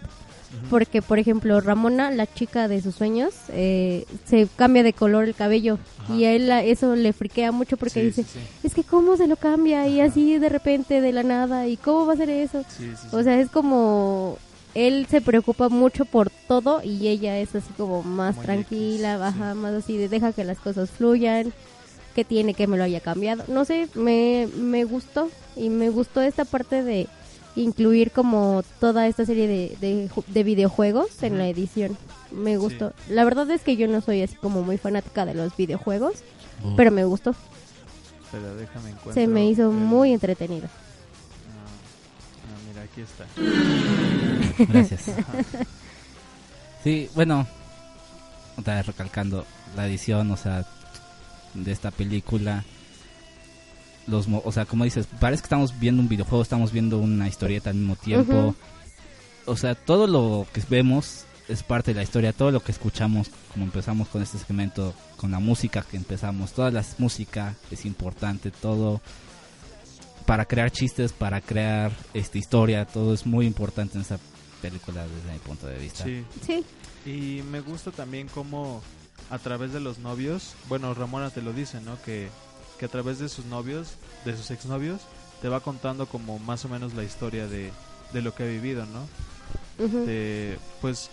porque, 0.70 1.02
por 1.02 1.20
ejemplo, 1.20 1.60
Ramona, 1.62 2.12
la 2.12 2.32
chica 2.32 2.68
de 2.68 2.82
sus 2.82 2.96
sueños, 2.96 3.34
eh, 3.50 4.06
se 4.26 4.48
cambia 4.56 4.84
de 4.84 4.94
color 4.94 5.26
el 5.26 5.36
cabello. 5.36 5.78
Y 6.10 6.26
a 6.26 6.34
él 6.34 6.50
eso 6.52 6.96
le 6.96 7.14
friquea 7.14 7.52
mucho 7.52 7.78
porque 7.78 8.04
dice, 8.04 8.26
es 8.64 8.74
que 8.74 8.84
cómo 8.84 9.16
se 9.18 9.28
lo 9.28 9.36
cambia 9.36 9.88
y 9.88 10.02
así 10.02 10.38
de 10.38 10.50
repente, 10.50 11.02
de 11.02 11.12
la 11.14 11.24
nada, 11.24 11.68
y 11.68 11.78
cómo 11.78 12.06
va 12.06 12.14
a 12.14 12.18
ser 12.18 12.30
eso. 12.30 12.64
O 13.12 13.24
sea, 13.24 13.40
es 13.40 13.50
como 13.50 14.38
él 14.74 15.08
se 15.10 15.22
preocupa 15.22 15.70
mucho 15.70 16.06
por 16.06 16.30
todo 16.48 16.82
y 16.84 17.08
ella 17.08 17.38
es 17.38 17.56
así 17.56 17.72
como 17.78 18.04
más 18.04 18.40
tranquila, 18.42 19.18
baja, 19.18 19.54
más 19.54 19.74
así 19.74 19.98
de 19.98 20.10
deja 20.10 20.34
que 20.34 20.44
las 20.44 20.60
cosas 20.60 20.90
fluyan, 20.90 21.54
que 22.16 22.26
tiene 22.26 22.54
que 22.54 22.68
me 22.68 22.78
lo 22.78 22.84
haya 22.84 23.00
cambiado. 23.00 23.44
No 23.48 23.66
sé, 23.66 23.88
me, 23.96 24.48
me 24.58 24.84
gustó 24.84 25.30
y 25.56 25.70
me 25.70 25.90
gustó 25.90 26.22
esta 26.22 26.46
parte 26.46 26.84
de 26.84 27.08
incluir 27.56 28.12
como 28.12 28.64
toda 28.80 29.08
esta 29.08 29.26
serie 29.26 29.48
de, 29.48 30.10
de, 30.28 30.44
videojuegos 30.44 31.22
en 31.24 31.38
la 31.38 31.48
edición. 31.48 31.98
Me 32.32 32.58
gustó. 32.58 32.94
La 33.10 33.24
verdad 33.24 33.50
es 33.52 33.62
que 33.62 33.76
yo 33.76 33.88
no 33.88 34.02
soy 34.02 34.22
así 34.22 34.36
como 34.36 34.64
muy 34.64 34.78
fanática 34.78 35.26
de 35.26 35.36
los 35.36 35.56
videojuegos, 35.56 36.16
mm. 36.64 36.76
pero 36.76 36.92
me 36.92 37.06
gustó. 37.06 37.36
Pero 38.32 38.56
déjame 38.56 38.94
Se 39.14 39.28
me 39.28 39.48
hizo 39.48 39.72
muy 39.72 40.12
entretenido. 40.12 40.68
Ah, 41.48 41.68
ah, 42.48 42.58
mira, 42.68 42.82
aquí 42.82 43.02
está. 43.02 43.26
Gracias. 44.74 45.12
sí, 46.84 47.10
bueno, 47.14 47.46
otra 48.58 48.76
vez 48.76 48.88
recalcando 48.88 49.46
la 49.76 49.88
edición, 49.88 50.32
o 50.32 50.38
sea, 50.38 50.66
de 51.54 51.72
esta 51.72 51.92
película 51.92 52.64
los 54.08 54.28
o 54.28 54.52
sea 54.52 54.66
como 54.66 54.84
dices 54.84 55.08
parece 55.20 55.42
que 55.42 55.46
estamos 55.46 55.80
viendo 55.80 56.02
un 56.02 56.10
videojuego 56.10 56.42
estamos 56.42 56.72
viendo 56.72 57.00
una 57.00 57.28
historieta 57.28 57.70
al 57.70 57.76
mismo 57.76 57.96
tiempo. 57.96 58.56
O 59.46 59.58
sea 59.58 59.76
todo 59.76 60.08
lo 60.08 60.48
que 60.54 60.62
vemos 60.70 61.26
es 61.48 61.64
parte 61.64 61.92
de 61.92 61.96
la 61.96 62.04
historia 62.04 62.34
todo 62.34 62.52
lo 62.52 62.62
que 62.62 62.72
escuchamos 62.72 63.30
como 63.52 63.66
empezamos 63.66 64.08
con 64.08 64.22
este 64.22 64.38
segmento 64.38 64.94
con 65.18 65.32
la 65.32 65.40
música 65.40 65.86
que 65.90 65.98
empezamos 65.98 66.54
toda 66.54 66.72
la 66.72 66.84
música 66.98 67.56
es 67.72 67.86
importante 67.86 68.52
todo. 68.52 69.02
Para 70.26 70.46
crear 70.46 70.72
chistes 70.72 71.12
para 71.12 71.42
crear 71.42 71.92
esta 72.14 72.38
historia 72.38 72.86
todo 72.86 73.14
es 73.14 73.26
muy 73.26 73.46
importante 73.46 73.96
en 73.96 74.02
esta 74.02 74.20
película 74.62 75.06
desde 75.06 75.34
mi 75.34 75.40
punto 75.40 75.68
de 75.68 75.78
vista. 75.78 76.06
Sí. 76.06 76.24
Sí. 76.46 76.64
Y 77.06 77.42
me 77.44 77.60
gusta 77.60 77.92
también 77.92 78.30
cómo 78.30 78.82
a 79.30 79.38
través 79.40 79.74
de 79.74 79.82
los 79.82 80.00
novios 80.00 80.54
bueno 80.70 80.94
Ramona 80.94 81.30
te 81.30 81.42
lo 81.42 81.52
dice 81.52 81.82
no 81.82 82.02
que 82.04 82.30
que 82.84 82.88
a 82.88 82.90
través 82.90 83.18
de 83.18 83.30
sus 83.30 83.46
novios, 83.46 83.94
de 84.26 84.36
sus 84.36 84.52
exnovios, 84.52 85.00
te 85.42 85.48
va 85.48 85.62
contando 85.62 86.06
como 86.06 86.38
más 86.40 86.66
o 86.66 86.70
menos 86.70 86.94
la 86.94 87.06
historia 87.06 87.48
de, 87.48 87.72
de 88.12 88.22
lo 88.22 88.36
que 88.36 88.44
ha 88.44 88.46
vivido, 88.46 88.86
¿no? 88.88 89.08
pues, 90.82 91.10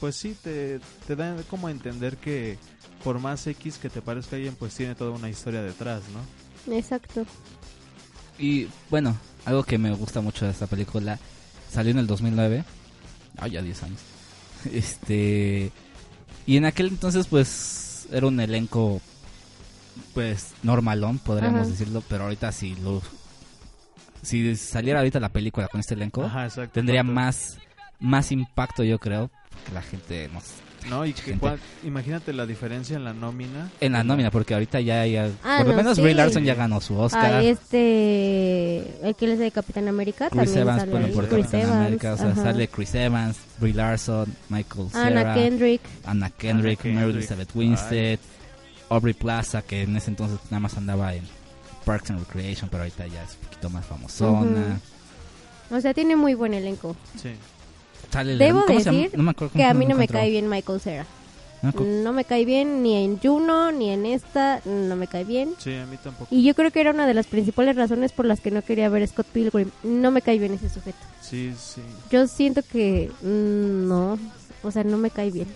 pues 0.00 0.16
sí, 0.16 0.36
te, 0.42 0.80
te 1.06 1.14
da 1.14 1.36
como 1.48 1.68
a 1.68 1.70
entender 1.70 2.16
que 2.16 2.58
por 3.04 3.20
más 3.20 3.46
X 3.46 3.78
que 3.78 3.88
te 3.88 4.02
parezca 4.02 4.34
alguien, 4.34 4.56
pues 4.56 4.74
tiene 4.74 4.96
toda 4.96 5.12
una 5.12 5.30
historia 5.30 5.62
detrás, 5.62 6.02
¿no? 6.12 6.74
Exacto. 6.74 7.24
Y 8.36 8.66
bueno, 8.90 9.16
algo 9.44 9.62
que 9.62 9.78
me 9.78 9.92
gusta 9.92 10.20
mucho 10.20 10.44
de 10.44 10.50
esta 10.50 10.66
película, 10.66 11.20
salió 11.70 11.92
en 11.92 11.98
el 11.98 12.08
2009, 12.08 12.64
ah, 13.36 13.46
ya 13.46 13.62
10 13.62 13.82
años. 13.84 14.00
Este, 14.72 15.70
y 16.46 16.56
en 16.56 16.64
aquel 16.64 16.88
entonces 16.88 17.28
pues 17.28 18.08
era 18.10 18.26
un 18.26 18.40
elenco 18.40 19.00
pues 20.14 20.52
normalón, 20.62 21.18
podríamos 21.18 21.68
decirlo, 21.68 22.02
pero 22.08 22.24
ahorita 22.24 22.52
si 22.52 22.74
lo 22.76 23.02
si 24.22 24.56
saliera 24.56 25.00
ahorita 25.00 25.20
la 25.20 25.28
película 25.28 25.68
con 25.68 25.80
este 25.80 25.94
elenco, 25.94 26.30
tendría 26.72 27.02
más 27.02 27.58
más 28.00 28.30
impacto, 28.32 28.84
yo 28.84 28.98
creo, 28.98 29.30
que 29.66 29.72
la 29.72 29.82
gente 29.82 30.28
nos 30.32 30.44
no, 30.88 31.04
y 31.04 31.12
que 31.12 31.36
imagínate 31.84 32.32
la 32.32 32.46
diferencia 32.46 32.96
en 32.96 33.04
la 33.04 33.12
nómina. 33.12 33.70
En 33.80 33.92
la 33.92 34.04
nómina, 34.04 34.30
porque 34.30 34.54
ahorita 34.54 34.80
ya, 34.80 35.02
hay 35.02 35.16
ah, 35.16 35.28
por 35.58 35.68
lo 35.68 35.74
menos 35.74 36.00
Brie 36.00 36.14
Larson 36.14 36.44
ya 36.44 36.54
ganó 36.54 36.80
su 36.80 36.96
Oscar. 36.98 37.34
Ah, 37.34 37.42
este, 37.42 39.06
el 39.06 39.14
que 39.14 39.32
es 39.32 39.38
de 39.38 39.50
Capitán 39.50 39.88
América 39.88 40.30
Chris 40.30 40.44
también 40.44 40.58
Evans, 40.60 40.90
sale 40.90 41.08
por 41.08 41.28
Capitán 41.28 41.60
Evans, 41.60 41.76
América, 41.76 42.14
o 42.14 42.16
sea, 42.16 42.34
sale 42.34 42.68
Chris 42.68 42.94
Evans, 42.94 43.36
Brie 43.58 43.74
Larson, 43.74 44.34
Michael 44.48 44.88
Cera, 44.90 45.06
Anna 45.06 45.34
Kendrick, 45.34 45.82
Anna 46.04 46.30
Kendrick, 46.30 46.84
Mary 46.86 47.10
Elizabeth 47.10 47.54
Winstead, 47.54 48.18
Aubrey 48.88 49.14
Plaza, 49.14 49.62
que 49.62 49.82
en 49.82 49.96
ese 49.96 50.10
entonces 50.10 50.38
nada 50.50 50.60
más 50.60 50.76
andaba 50.76 51.14
en 51.14 51.24
Parks 51.84 52.10
and 52.10 52.20
Recreation, 52.20 52.68
pero 52.70 52.82
ahorita 52.82 53.06
ya 53.06 53.22
es 53.22 53.34
un 53.34 53.48
poquito 53.48 53.70
más 53.70 53.86
famosona. 53.86 54.80
O 55.70 55.80
sea, 55.80 55.92
tiene 55.94 56.16
muy 56.16 56.34
buen 56.34 56.54
elenco. 56.54 56.96
Sí. 57.20 57.30
Debo 58.38 58.64
decir 58.66 59.10
que 59.54 59.64
a 59.64 59.74
mí 59.74 59.86
no 59.86 59.94
me 59.94 60.08
cae 60.08 60.30
bien 60.30 60.48
Michael 60.48 60.80
Cera. 60.80 61.06
Ah, 61.62 61.72
no 61.76 62.12
me 62.12 62.24
cae 62.24 62.44
bien 62.44 62.84
ni 62.84 63.04
en 63.04 63.18
Juno 63.18 63.72
ni 63.72 63.90
en 63.90 64.06
esta, 64.06 64.62
no 64.64 64.94
me 64.94 65.08
cae 65.08 65.24
bien. 65.24 65.54
Sí, 65.58 65.74
a 65.74 65.86
mí 65.86 65.96
tampoco. 65.96 66.32
Y 66.32 66.44
yo 66.44 66.54
creo 66.54 66.70
que 66.70 66.80
era 66.80 66.92
una 66.92 67.06
de 67.06 67.14
las 67.14 67.26
principales 67.26 67.74
razones 67.74 68.12
por 68.12 68.26
las 68.26 68.40
que 68.40 68.52
no 68.52 68.62
quería 68.62 68.88
ver 68.88 69.06
Scott 69.08 69.26
Pilgrim. 69.26 69.70
No 69.82 70.12
me 70.12 70.22
cae 70.22 70.38
bien 70.38 70.54
ese 70.54 70.68
sujeto. 70.68 70.98
Sí, 71.20 71.52
sí. 71.58 71.82
Yo 72.10 72.28
siento 72.28 72.62
que 72.62 73.10
mm, 73.22 73.88
no, 73.88 74.18
o 74.62 74.70
sea, 74.70 74.84
no 74.84 74.98
me 74.98 75.10
cae 75.10 75.32
bien. 75.32 75.48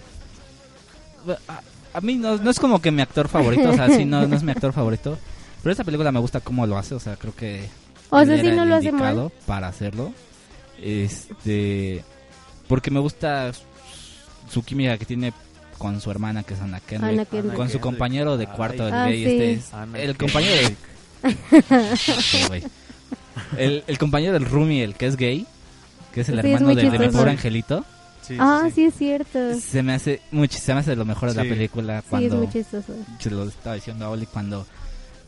A, 1.94 2.00
mí 2.00 2.16
no, 2.16 2.37
no, 2.37 2.50
es 2.50 2.59
como 2.59 2.81
que 2.81 2.90
mi 2.90 3.02
actor 3.02 3.28
favorito, 3.28 3.70
o 3.70 3.74
sea, 3.74 3.88
sí, 3.88 4.05
no, 4.05 4.26
no 4.26 4.37
es 4.37 4.42
mi 4.42 4.50
actor 4.52 4.72
favorito. 4.72 5.18
Pero 5.62 5.72
esta 5.72 5.85
película 5.85 6.11
me 6.11 6.20
gusta 6.20 6.40
cómo 6.40 6.66
lo 6.66 6.76
hace, 6.76 6.94
o 6.94 7.00
sea, 7.00 7.16
creo 7.16 7.35
que... 7.35 7.68
O 8.11 8.24
sea, 8.24 8.40
sí 8.40 8.50
no 8.50 8.64
lo 8.64 8.74
hace 8.74 8.92
mal. 8.92 9.31
Para 9.46 9.68
hacerlo. 9.68 10.12
Este 10.83 12.05
porque 12.72 12.90
me 12.90 13.00
gusta 13.00 13.52
su 14.48 14.62
química 14.64 14.96
que 14.96 15.05
tiene 15.05 15.35
con 15.76 16.00
su 16.00 16.11
hermana 16.11 16.42
que 16.42 16.55
es 16.55 16.61
Ana 16.62 16.81
Kendrick, 16.81 17.52
con 17.55 17.68
su 17.68 17.81
compañero 17.81 18.38
de 18.38 18.46
cuarto 18.46 18.87
del 18.87 18.94
ah, 18.94 19.07
gay 19.07 19.24
este 19.24 19.61
el 20.02 20.16
compañero 20.16 20.55
de, 20.55 20.76
el, 23.59 23.85
el, 23.87 23.98
compañero 23.98 24.33
del 24.33 24.46
Rumi 24.46 24.81
el 24.81 24.94
que 24.94 25.07
es 25.07 25.16
gay 25.16 25.46
que 26.14 26.22
es 26.22 26.31
el 26.31 26.38
hermano 26.38 26.74
de, 26.74 26.85
mi 26.98 27.09
pobre 27.09 27.33
angelito 27.33 27.85
ah 28.38 28.68
sí, 28.74 28.85
es 28.85 28.94
cierto. 28.94 29.58
Se 29.58 29.82
me 29.82 29.94
hace 29.94 30.20
mucho 30.30 30.58
se 30.58 30.74
me 30.74 30.80
hace 30.80 30.96
lo 30.96 31.04
mejor 31.04 31.32
de 31.32 31.42
la 31.42 31.42
película 31.42 32.02
cuando 32.08 32.48
se 33.18 33.30
lo 33.30 33.44
estaba 33.44 33.74
diciendo 33.76 34.06
a 34.06 34.11
Oli 34.11 34.26
cuando 34.26 34.66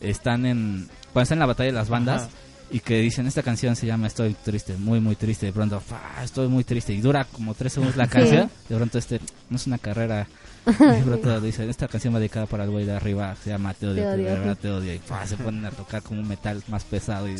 están 0.00 0.46
en 0.46 0.88
cuando 1.12 1.22
están 1.22 1.36
en 1.36 1.40
la 1.40 1.46
batalla 1.46 1.66
de 1.68 1.72
las 1.72 1.88
bandas 1.88 2.28
y 2.70 2.80
que 2.80 2.98
dicen 2.98 3.26
esta 3.26 3.42
canción 3.42 3.76
se 3.76 3.86
llama 3.86 4.06
Estoy 4.06 4.34
triste, 4.34 4.76
muy 4.76 5.00
muy 5.00 5.16
triste, 5.16 5.46
de 5.46 5.52
pronto 5.52 5.82
estoy 6.22 6.48
muy 6.48 6.64
triste 6.64 6.92
y 6.92 7.00
dura 7.00 7.24
como 7.24 7.54
tres 7.54 7.74
segundos 7.74 7.96
la 7.96 8.06
canción, 8.06 8.50
de 8.68 8.76
pronto 8.76 8.98
este 8.98 9.20
no 9.50 9.56
es 9.56 9.66
una 9.66 9.78
carrera, 9.78 10.26
de 10.66 11.02
pronto 11.04 11.40
dicen 11.40 11.68
esta 11.68 11.88
canción 11.88 12.14
va 12.14 12.18
dedicada 12.18 12.46
para 12.46 12.64
el 12.64 12.70
güey 12.70 12.84
de 12.84 12.92
arriba, 12.92 13.36
se 13.42 13.50
llama 13.50 13.74
Te 13.74 13.86
odio, 13.86 14.56
te 14.56 14.70
odio, 14.70 14.94
y 14.94 15.00
se 15.26 15.36
ponen 15.36 15.64
a 15.66 15.70
tocar 15.70 16.02
como 16.02 16.20
un 16.20 16.28
metal 16.28 16.62
más 16.68 16.84
pesado 16.84 17.28
y 17.28 17.36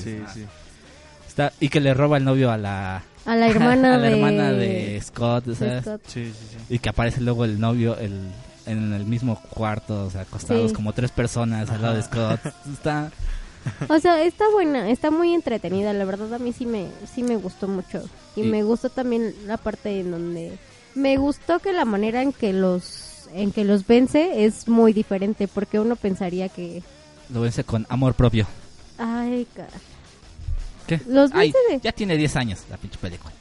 Está, 1.27 1.53
y 1.59 1.69
que 1.69 1.81
le 1.81 1.95
roba 1.95 2.19
el 2.19 2.25
novio 2.25 2.53
a 2.53 2.57
la 2.57 3.03
a 3.25 3.37
la 3.37 3.49
hermana, 3.49 3.99
de... 3.99 4.13
hermana 4.13 4.53
de 4.53 5.01
Scott, 5.03 5.45
y 6.69 6.79
que 6.79 6.89
aparece 6.89 7.21
luego 7.21 7.45
el 7.45 7.61
novio 7.61 7.97
el 7.99 8.31
en 8.67 8.95
el 8.95 9.05
mismo 9.05 9.39
cuarto, 9.51 10.07
o 10.07 10.11
sea, 10.11 10.23
acostados 10.23 10.73
como 10.73 10.95
tres 10.95 11.11
personas 11.11 11.69
al 11.69 11.83
lado 11.83 11.97
de 11.97 12.03
Scott. 12.03 12.41
Está 12.73 13.11
o 13.89 13.99
sea, 13.99 14.23
está 14.23 14.45
buena, 14.51 14.91
está 14.91 15.11
muy 15.11 15.35
entretenida, 15.35 15.93
la 15.93 16.05
verdad 16.05 16.35
a 16.35 16.39
mí 16.39 16.53
sí 16.53 16.67
me, 16.67 16.87
sí 17.13 17.23
me 17.23 17.37
gustó 17.37 17.69
mucho. 17.69 18.03
Y, 18.37 18.43
me 18.43 18.63
gustó 18.63 18.91
también 18.91 19.35
la 19.47 19.57
parte 19.57 20.01
en 20.01 20.11
donde... 20.11 20.59
Me 20.95 21.17
gustó 21.17 21.59
que 21.59 21.73
la 21.73 21.85
manera 21.85 22.23
en 22.23 22.33
que 22.33 22.53
los, 22.53 23.29
en 23.33 23.53
que 23.53 23.65
los 23.65 23.87
vence 23.87 24.45
es 24.45 24.69
muy 24.69 24.93
diferente, 24.93 25.49
porque 25.49 25.81
uno 25.81 25.97
pensaría 25.97 26.49
que... 26.49 26.83
Lo 27.31 27.41
vence 27.41 27.65
con 27.65 27.87
amor 27.89 28.15
propio. 28.15 28.47
Ay, 28.99 29.47
cara. 29.55 29.73
¿Qué? 30.87 31.01
Los 31.09 31.33
vence 31.33 31.59
de... 31.71 31.81
Ya 31.81 31.93
tiene 31.93 32.17
10 32.17 32.37
años 32.37 32.61
la 32.71 32.77
pinche 32.77 32.99
película. 32.99 33.33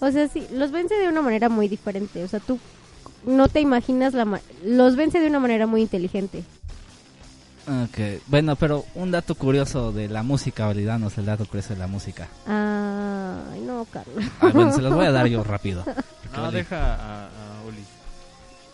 O 0.00 0.10
sea, 0.10 0.28
sí, 0.28 0.46
los 0.52 0.70
vence 0.70 0.94
de 0.94 1.08
una 1.08 1.22
manera 1.22 1.48
muy 1.48 1.68
diferente. 1.68 2.22
O 2.24 2.28
sea, 2.28 2.40
tú 2.40 2.58
no 3.24 3.48
te 3.48 3.60
imaginas 3.60 4.14
la... 4.14 4.40
los 4.64 4.96
vence 4.96 5.20
de 5.20 5.28
una 5.28 5.40
manera 5.40 5.66
muy 5.66 5.82
inteligente. 5.82 6.44
Ok, 7.66 8.22
bueno, 8.26 8.56
pero 8.56 8.84
un 8.94 9.10
dato 9.10 9.34
curioso 9.34 9.90
de 9.90 10.08
la 10.08 10.22
música, 10.22 10.66
validanos 10.66 11.16
el 11.16 11.24
dato 11.24 11.46
curioso 11.46 11.72
de 11.72 11.78
la 11.78 11.86
música. 11.86 12.28
Ay, 12.46 13.60
no, 13.60 13.86
Carlos. 13.90 14.22
Ah, 14.40 14.50
bueno, 14.52 14.72
se 14.72 14.82
los 14.82 14.92
voy 14.92 15.06
a 15.06 15.12
dar 15.12 15.26
yo 15.28 15.42
rápido. 15.44 15.82
No, 16.36 16.52
deja 16.52 16.94
a, 16.94 17.28
Oli. 17.66 17.82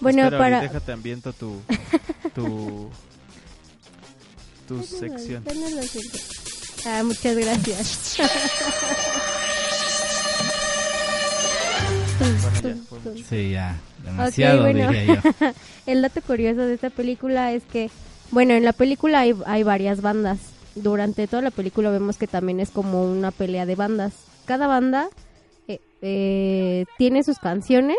Bueno, 0.01 0.29
para... 0.37 0.63
déjate 0.63 0.91
ambiento 0.91 1.33
tu, 1.33 1.61
tu, 2.35 2.91
tu 4.67 4.83
sección. 4.83 5.45
Ah, 6.87 7.03
muchas 7.05 7.37
gracias. 7.37 8.19
sí, 13.29 13.51
ya, 13.51 13.77
demasiado 14.05 14.65
diría 14.67 15.05
yo. 15.05 15.15
El 15.87 16.03
dato 16.03 16.21
curioso 16.23 16.61
de 16.61 16.75
esta 16.75 16.91
película 16.91 17.53
es 17.53 17.65
que 17.65 17.91
bueno, 18.31 18.55
en 18.55 18.65
la 18.65 18.73
película 18.73 19.21
hay, 19.21 19.35
hay 19.45 19.65
varias 19.65 20.03
bandas. 20.03 20.39
Durante 20.77 21.27
toda 21.27 21.43
la 21.43 21.51
película 21.51 21.91
vemos 21.91 22.17
que 22.17 22.29
también 22.29 22.61
es 22.61 22.71
como 22.71 23.03
una 23.03 23.33
pelea 23.33 23.67
de 23.67 23.75
bandas. 23.75 24.13
Cada 24.45 24.69
banda 24.69 25.09
eh, 25.67 25.81
eh, 26.01 26.85
tiene 26.97 27.25
sus 27.25 27.39
canciones 27.39 27.97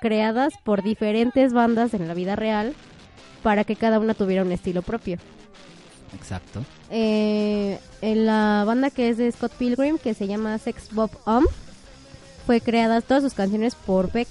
creadas 0.00 0.54
por 0.64 0.82
diferentes 0.82 1.52
bandas 1.52 1.92
en 1.92 2.08
la 2.08 2.14
vida 2.14 2.34
real 2.34 2.74
para 3.42 3.64
que 3.64 3.76
cada 3.76 3.98
una 3.98 4.14
tuviera 4.14 4.42
un 4.42 4.52
estilo 4.52 4.80
propio. 4.80 5.18
Exacto. 6.14 6.64
Eh, 6.90 7.78
en 8.00 8.26
la 8.26 8.64
banda 8.66 8.90
que 8.90 9.08
es 9.08 9.16
de 9.16 9.30
Scott 9.32 9.52
Pilgrim, 9.52 9.98
que 9.98 10.14
se 10.14 10.26
llama 10.26 10.58
Sex 10.58 10.92
Bob 10.92 11.10
Om, 11.24 11.44
fue 12.46 12.60
creada 12.60 13.00
todas 13.00 13.22
sus 13.22 13.34
canciones 13.34 13.74
por 13.74 14.10
Beck. 14.12 14.28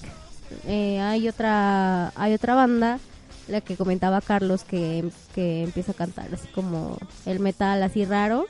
hay 0.68 1.28
otra 1.28 2.12
hay 2.16 2.34
otra 2.34 2.56
banda 2.56 3.00
la 3.48 3.62
que 3.62 3.76
comentaba 3.76 4.22
Carlos 4.22 4.64
que, 4.64 5.10
que 5.34 5.64
empieza 5.64 5.92
a 5.92 5.96
cantar 5.96 6.34
así 6.34 6.48
como 6.50 6.98
el 7.26 7.40
metal 7.40 7.84
así 7.84 8.06
raro. 8.06 8.46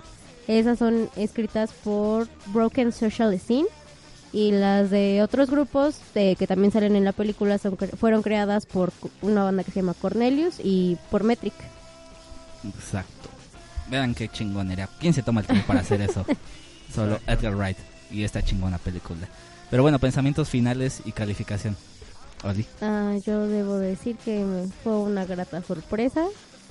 Esas 0.47 0.79
son 0.79 1.09
escritas 1.15 1.71
por 1.71 2.27
Broken 2.47 2.91
Social 2.91 3.39
Scene 3.39 3.67
y 4.33 4.51
las 4.51 4.89
de 4.89 5.21
otros 5.21 5.49
grupos 5.49 5.97
de, 6.13 6.35
que 6.35 6.47
también 6.47 6.71
salen 6.71 6.95
en 6.95 7.03
la 7.03 7.11
película 7.11 7.57
son, 7.57 7.77
fueron 7.77 8.21
creadas 8.21 8.65
por 8.65 8.91
una 9.21 9.43
banda 9.43 9.63
que 9.63 9.71
se 9.71 9.81
llama 9.81 9.93
Cornelius 9.93 10.55
y 10.63 10.97
por 11.09 11.23
Metric. 11.23 11.53
Exacto. 12.63 13.20
Vean 13.91 14.15
qué 14.15 14.29
chingonería. 14.29 14.87
¿Quién 14.99 15.13
se 15.13 15.21
toma 15.21 15.41
el 15.41 15.47
tiempo 15.47 15.67
para 15.67 15.81
hacer 15.81 16.01
eso? 16.01 16.25
Solo 16.95 17.19
Edgar 17.27 17.55
Wright 17.55 17.77
y 18.09 18.23
esta 18.23 18.41
chingona 18.41 18.77
película. 18.77 19.27
Pero 19.69 19.83
bueno, 19.83 19.99
pensamientos 19.99 20.47
finales 20.49 21.01
y 21.03 21.11
calificación. 21.11 21.75
Ah, 22.81 23.17
yo 23.25 23.47
debo 23.47 23.77
decir 23.77 24.15
que 24.15 24.65
fue 24.83 24.97
una 24.97 25.25
grata 25.25 25.61
sorpresa, 25.61 26.25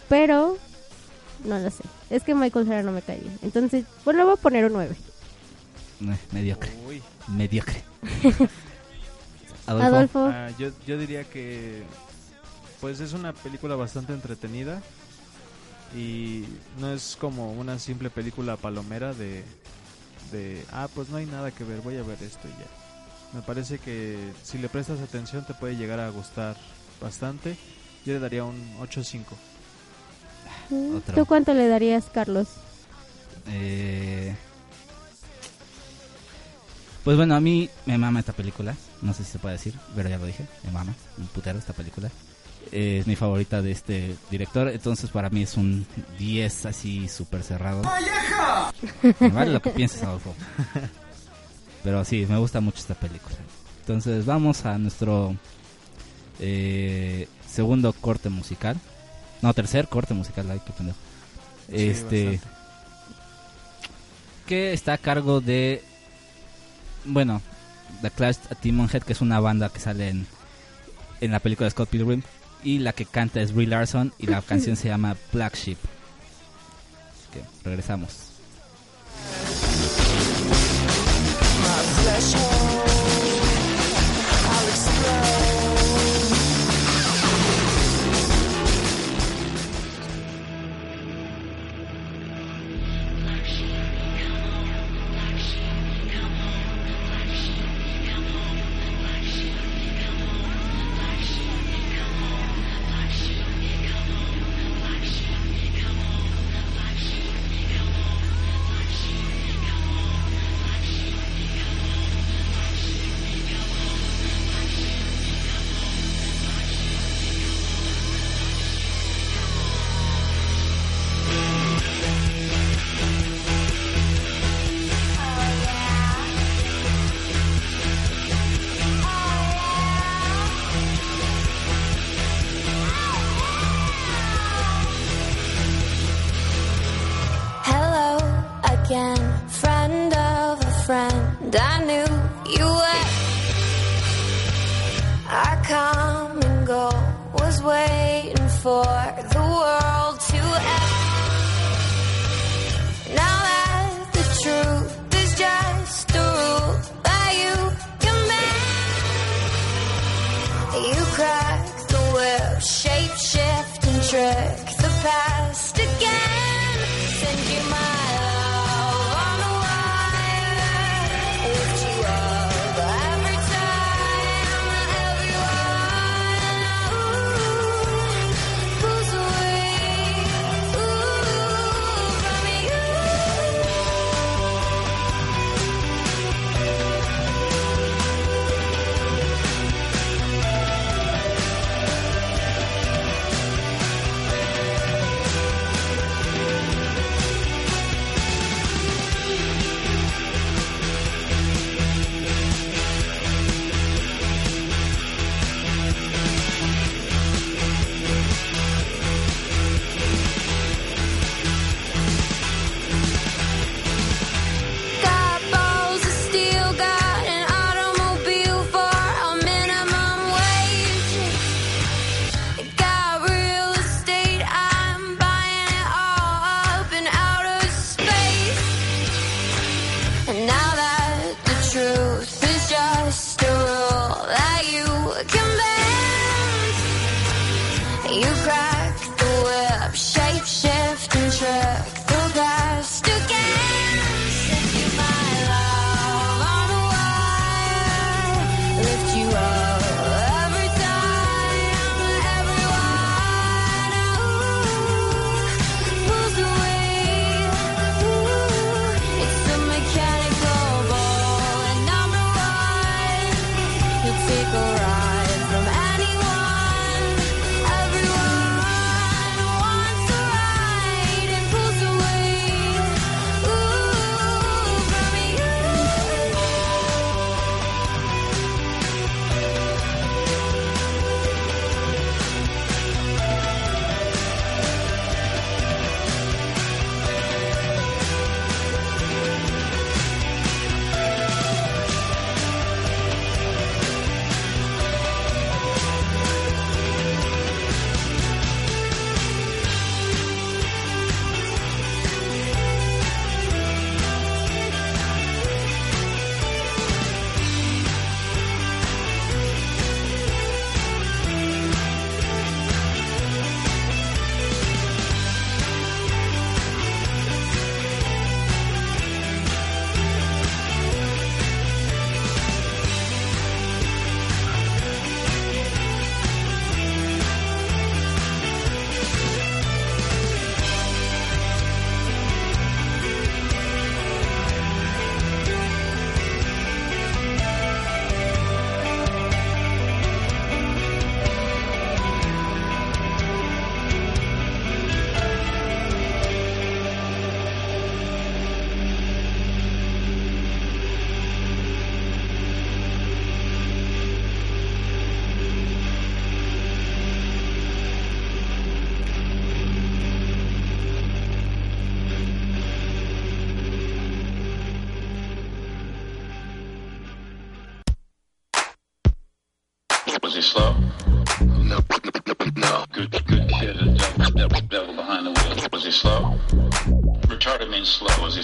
pero 0.08 0.56
no 1.44 1.58
lo 1.58 1.70
sé. 1.70 1.84
Es 2.08 2.22
que 2.22 2.34
Michael 2.34 2.66
Cera 2.66 2.82
no 2.82 2.92
me 2.92 3.02
cae 3.02 3.20
bien. 3.20 3.38
Entonces, 3.42 3.84
pues 4.02 4.16
le 4.16 4.24
voy 4.24 4.32
a 4.32 4.36
poner 4.36 4.64
un 4.64 4.72
9. 4.72 4.96
Eh, 6.02 6.16
mediocre. 6.32 6.72
Mediocre. 7.28 7.84
Adolfo. 9.66 10.26
Ah, 10.32 10.48
yo, 10.58 10.70
yo 10.86 10.98
diría 10.98 11.24
que 11.24 11.84
pues 12.80 12.98
es 13.00 13.12
una 13.12 13.34
película 13.34 13.76
bastante 13.76 14.14
entretenida 14.14 14.80
y 15.95 16.45
no 16.78 16.93
es 16.93 17.16
como 17.20 17.53
una 17.53 17.78
simple 17.78 18.11
película 18.11 18.57
palomera 18.57 19.12
de, 19.12 19.45
de 20.30 20.64
ah 20.72 20.88
pues 20.95 21.09
no 21.09 21.16
hay 21.16 21.26
nada 21.26 21.51
que 21.51 21.64
ver 21.64 21.80
voy 21.80 21.97
a 21.97 22.03
ver 22.03 22.22
esto 22.22 22.47
y 22.47 22.51
ya 22.53 22.80
me 23.32 23.43
parece 23.43 23.78
que 23.78 24.32
si 24.43 24.59
le 24.59 24.68
prestas 24.68 25.01
atención 25.01 25.45
te 25.45 25.55
puede 25.55 25.76
llegar 25.76 26.01
a 26.01 26.09
gustar 26.11 26.57
bastante. 27.01 27.57
Yo 28.05 28.14
le 28.14 28.18
daría 28.18 28.45
un 28.45 28.57
8-5. 28.80 29.24
Mm, 30.70 30.99
¿Tú 31.14 31.26
cuánto 31.26 31.55
le 31.55 31.68
darías, 31.68 32.07
Carlos? 32.12 32.49
Eh... 33.47 34.34
Pues 37.05 37.16
bueno, 37.16 37.34
a 37.34 37.41
mí 37.41 37.70
me 37.86 37.97
mama 37.99 38.20
esta 38.20 38.32
película. 38.32 38.76
No 39.01 39.14
sé 39.14 39.24
si 39.24 39.32
se 39.32 39.38
puede 39.38 39.55
decir, 39.55 39.74
pero 39.95 40.09
ya 40.09 40.18
lo 40.18 40.26
dije. 40.26 40.47
Me 40.64 40.70
mama, 40.70 40.95
un 41.16 41.26
putero 41.28 41.59
esta 41.59 41.72
película. 41.72 42.11
Es 42.72 43.06
mi 43.06 43.16
favorita 43.16 43.62
de 43.62 43.72
este 43.72 44.16
director. 44.30 44.68
Entonces, 44.68 45.10
para 45.10 45.30
mí 45.30 45.42
es 45.42 45.56
un 45.56 45.86
10 46.18 46.66
así 46.66 47.08
súper 47.08 47.42
cerrado. 47.42 47.82
vale 49.32 49.52
lo 49.52 49.60
que 49.60 49.70
pienses, 49.70 50.02
Adolfo. 50.02 50.34
Pero 51.82 52.04
sí, 52.04 52.26
me 52.28 52.38
gusta 52.38 52.60
mucho 52.60 52.78
esta 52.78 52.94
película. 52.94 53.36
Entonces 53.80 54.24
vamos 54.26 54.66
a 54.66 54.78
nuestro 54.78 55.34
eh, 56.38 57.28
segundo 57.48 57.92
corte 57.92 58.28
musical. 58.28 58.76
No, 59.42 59.54
tercer 59.54 59.88
corte 59.88 60.14
musical, 60.14 60.50
ay, 60.50 60.60
qué 60.64 60.72
pendejo. 60.72 60.98
este. 61.68 62.40
Que 64.46 64.72
está 64.72 64.94
a 64.94 64.98
cargo 64.98 65.40
de. 65.40 65.82
Bueno, 67.04 67.40
The 68.02 68.10
Clash 68.10 68.36
at 68.50 68.58
Demon 68.62 68.88
Head, 68.92 69.02
que 69.02 69.12
es 69.14 69.20
una 69.20 69.40
banda 69.40 69.70
que 69.70 69.80
sale 69.80 70.08
en, 70.10 70.26
en 71.20 71.30
la 71.30 71.40
película 71.40 71.66
de 71.66 71.70
Scott 71.70 71.88
Pilgrim. 71.88 72.22
Y 72.62 72.78
la 72.78 72.92
que 72.92 73.06
canta 73.06 73.40
es 73.40 73.52
Brie 73.52 73.66
Larson 73.66 74.12
y 74.18 74.26
la 74.26 74.42
canción 74.46 74.76
se 74.76 74.88
llama 74.88 75.16
Black 75.32 75.56
Sheep. 75.56 75.78
que 77.32 77.42
regresamos. 77.64 78.30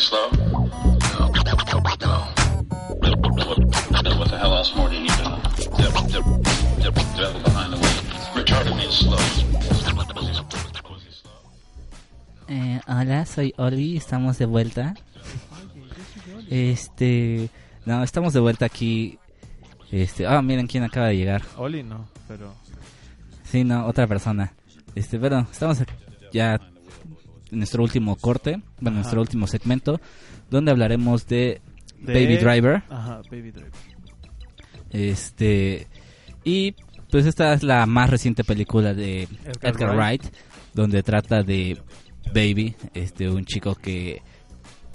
Slow. 0.06 0.28
Was 0.30 1.72
he 1.82 1.96
slow? 2.00 3.56
No, 3.92 4.00
no. 4.02 4.18
What 4.18 4.28
the 4.30 4.38
hell 4.38 4.54
else 4.54 4.74
more 4.76 4.88
do 4.88 4.94
you 4.94 5.02
need 5.02 5.16
to 5.18 5.22
know? 5.24 5.38
Devil, 5.76 6.02
devil, 6.14 6.34
devil, 6.82 7.04
devil 7.16 7.40
behind 7.46 7.72
the 7.72 7.78
wheel. 7.82 8.00
Retarded 8.38 8.76
means 8.76 8.94
slow. 9.02 9.16
Was 9.16 9.36
he, 9.36 9.94
was 10.94 11.02
he 11.06 11.12
slow? 11.12 11.34
Eh, 12.48 12.80
hola, 12.86 13.26
soy 13.26 13.52
Oli, 13.58 13.96
estamos 13.96 14.38
de 14.38 14.46
vuelta. 14.46 14.94
Este, 16.50 17.50
no, 17.84 18.02
estamos 18.04 18.32
de 18.32 18.40
vuelta 18.40 18.64
aquí. 18.66 19.18
Este, 19.90 20.26
ah, 20.26 20.42
miren 20.42 20.66
quién 20.68 20.84
acaba 20.84 21.08
de 21.08 21.16
llegar. 21.16 21.42
Oli 21.56 21.82
no, 21.82 22.08
pero 22.28 22.54
Sí, 23.44 23.64
no, 23.64 23.86
otra 23.86 24.06
persona. 24.06 24.52
Este, 24.94 25.18
pero 25.18 25.40
estamos 25.50 25.78
ya 26.32 26.60
nuestro 27.50 27.82
último 27.82 28.16
corte, 28.16 28.60
bueno, 28.80 28.90
Ajá. 28.98 29.02
nuestro 29.02 29.20
último 29.20 29.46
segmento, 29.46 30.00
donde 30.50 30.70
hablaremos 30.70 31.26
de, 31.26 31.60
de- 32.00 32.12
Baby 32.12 32.36
Driver. 32.38 32.82
Ajá, 32.90 33.20
Baby 33.30 33.50
Driver. 33.52 33.72
Este, 34.90 35.86
y 36.44 36.74
pues 37.10 37.26
esta 37.26 37.52
es 37.52 37.62
la 37.62 37.86
más 37.86 38.10
reciente 38.10 38.44
película 38.44 38.94
de 38.94 39.22
Edgar 39.22 39.74
Edgar, 39.74 39.96
Wright. 39.96 40.22
Wright, 40.22 40.34
donde 40.74 41.02
trata 41.02 41.42
de 41.42 41.78
Baby, 42.34 42.74
este, 42.94 43.28
un 43.28 43.44
chico 43.44 43.74
que 43.74 44.22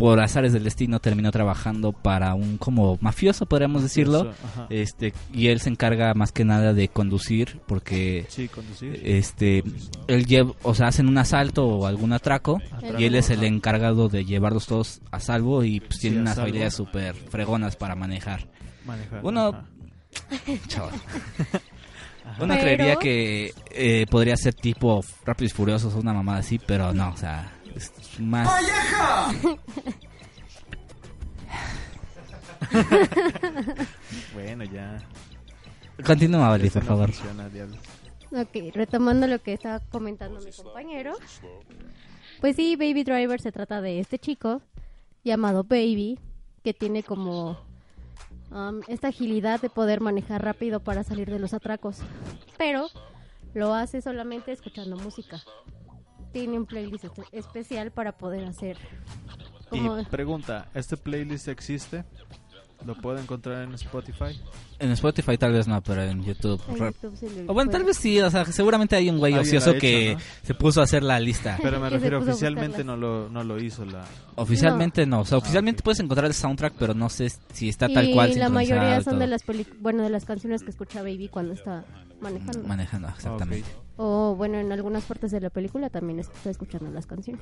por 0.02 0.20
azares 0.20 0.52
del 0.54 0.64
destino 0.64 1.00
terminó 1.00 1.32
trabajando 1.32 1.92
para 1.94 2.34
un 2.34 2.58
como 2.58 2.98
mafioso, 3.02 3.46
podríamos 3.46 3.84
decirlo. 3.84 4.34
Ajá. 4.44 4.68
Este, 4.70 5.14
y 5.34 5.48
él 5.48 5.60
se 5.62 5.70
encarga 5.70 6.14
más 6.14 6.32
que 6.32 6.44
nada 6.44 6.74
de 6.74 6.88
conducir 6.88 7.60
porque 7.68 8.26
Sí, 8.30 8.48
conducir. 8.48 9.00
este 9.06 9.64
él 10.08 10.26
lleva, 10.26 10.54
o 10.64 10.74
sea, 10.76 10.88
hacen 10.88 11.08
un 11.08 11.18
asalto 11.18 11.68
o 11.68 11.86
algún 11.88 12.14
atraco 12.14 12.60
Atraco, 12.72 13.00
y 13.00 13.06
él 13.06 13.16
es 13.16 13.30
el 13.30 13.44
encargado 13.44 14.10
de 14.10 14.26
llevarlos 14.26 14.66
todos 14.68 15.02
a 15.12 15.20
salvo 15.20 15.64
y 15.64 15.80
pues, 15.80 15.96
Sí, 15.96 16.02
tiene 16.02 16.20
unas 16.20 16.36
salvo. 16.36 16.44
habilidades 16.48 16.74
súper 16.74 17.16
fregonas 17.16 17.76
para 17.76 17.96
manejar. 17.96 18.48
Manejar. 18.86 19.20
Uno 19.24 19.48
ajá. 19.50 19.66
chaval. 20.68 20.94
Uno 22.40 22.54
Pero- 22.54 22.62
creería 22.62 22.96
que 22.96 23.54
eh, 23.72 24.06
podría 24.10 24.38
ser 24.38 24.54
tipo 24.54 25.04
Rápidos 25.26 25.52
y 25.52 25.56
Furiosos 25.56 25.94
o 25.96 26.00
una 26.00 26.14
mamada 26.14 26.40
así, 26.40 26.60
pero 26.66 26.94
no, 26.94 27.10
o 27.10 27.18
sea, 27.18 27.52
más... 28.20 28.50
Bueno, 34.34 34.64
ya. 34.64 35.02
Continúa, 36.06 36.56
Eso 36.58 36.74
por 36.80 36.84
no 36.84 36.88
favor. 36.88 37.12
funciona. 37.12 37.50
Ok, 38.32 38.74
retomando 38.74 39.28
lo 39.28 39.40
que 39.40 39.54
estaba 39.54 39.80
comentando 39.80 40.40
mi 40.42 40.52
compañero. 40.52 41.14
Pues 42.40 42.56
sí, 42.56 42.76
Baby 42.76 43.04
Driver 43.04 43.42
se 43.42 43.52
trata 43.52 43.82
de 43.82 44.00
este 44.00 44.18
chico 44.20 44.62
llamado 45.24 45.64
Baby, 45.64 46.18
que 46.64 46.74
tiene 46.74 47.04
como 47.04 47.60
um, 48.52 48.82
esta 48.88 49.10
agilidad 49.10 49.62
de 49.62 49.70
poder 49.70 50.02
manejar 50.02 50.44
rápido 50.44 50.80
para 50.80 51.04
salir 51.04 51.30
de 51.30 51.40
los 51.40 51.54
atracos. 51.54 51.98
Pero 52.58 52.88
lo 53.54 53.74
hace 53.74 54.02
solamente 54.02 54.52
escuchando 54.52 54.96
música. 54.96 55.42
Tiene 56.32 56.58
un 56.58 56.66
playlist 56.66 57.06
espe- 57.06 57.28
especial 57.32 57.92
para 57.92 58.12
poder 58.14 58.46
hacer 58.46 58.78
como... 59.70 60.00
Y 60.00 60.06
pregunta, 60.06 60.68
¿este 60.74 60.98
playlist 60.98 61.48
existe? 61.48 62.04
¿Lo 62.86 62.96
puedo 62.96 63.20
encontrar 63.20 63.62
en 63.62 63.74
Spotify? 63.76 64.42
En 64.80 64.90
Spotify 64.94 65.38
tal 65.38 65.52
vez 65.54 65.68
no, 65.68 65.80
pero 65.84 66.02
en 66.02 66.24
YouTube. 66.24 66.60
en 66.68 66.78
rap- 66.80 66.96
YouTube 66.96 67.16
sí 67.16 67.28
lo 67.46 67.52
O 67.52 67.54
bueno, 67.54 67.70
tal 67.70 67.84
vez 67.84 67.96
sí, 67.96 68.20
o 68.20 68.32
sea, 68.32 68.44
seguramente 68.46 68.96
hay 68.96 69.08
un 69.08 69.20
güey 69.20 69.36
ocioso 69.36 69.74
que 69.76 70.18
se 70.42 70.56
puso 70.56 70.82
a 70.82 70.86
hacer 70.86 71.04
la 71.04 71.20
lista. 71.20 71.60
Pero 71.62 71.80
me 71.80 71.90
refiero 71.92 72.18
oficialmente 72.18 72.84
no 72.84 72.98
lo, 72.98 73.30
no 73.30 73.44
lo 73.44 73.62
hizo 73.62 73.86
la... 73.86 74.04
Oficialmente 74.36 75.06
no, 75.06 75.20
o 75.20 75.26
sea, 75.26 75.36
Ah, 75.36 75.40
oficialmente 75.40 75.84
puedes 75.84 76.00
encontrar 76.00 76.26
el 76.26 76.34
soundtrack, 76.34 76.74
pero 76.80 76.96
no 76.96 77.08
sé 77.10 77.32
si 77.54 77.70
está 77.70 77.88
tal 77.88 78.10
cual 78.14 78.32
y 78.32 78.36
la 78.36 78.50
mayoría 78.50 79.00
son 79.04 79.20
de 79.20 79.28
las 79.28 79.44
peli- 79.44 79.68
bueno 79.80 80.02
de 80.02 80.10
las 80.10 80.26
canciones 80.26 80.64
que 80.64 80.72
escucha 80.72 81.04
Baby 81.04 81.28
cuando 81.28 81.54
está 81.54 81.84
manejando 82.22 82.68
manejando, 82.68 83.08
exactamente. 83.10 83.68
Ok, 83.70 84.04
o 84.04 84.36
bueno 84.36 84.58
en 84.60 84.72
algunas 84.72 85.04
partes 85.04 85.32
de 85.32 85.42
la 85.42 85.50
película 85.50 85.90
también 85.90 86.20
está 86.20 86.50
escuchando 86.50 86.90
las 86.92 87.06
canciones. 87.06 87.42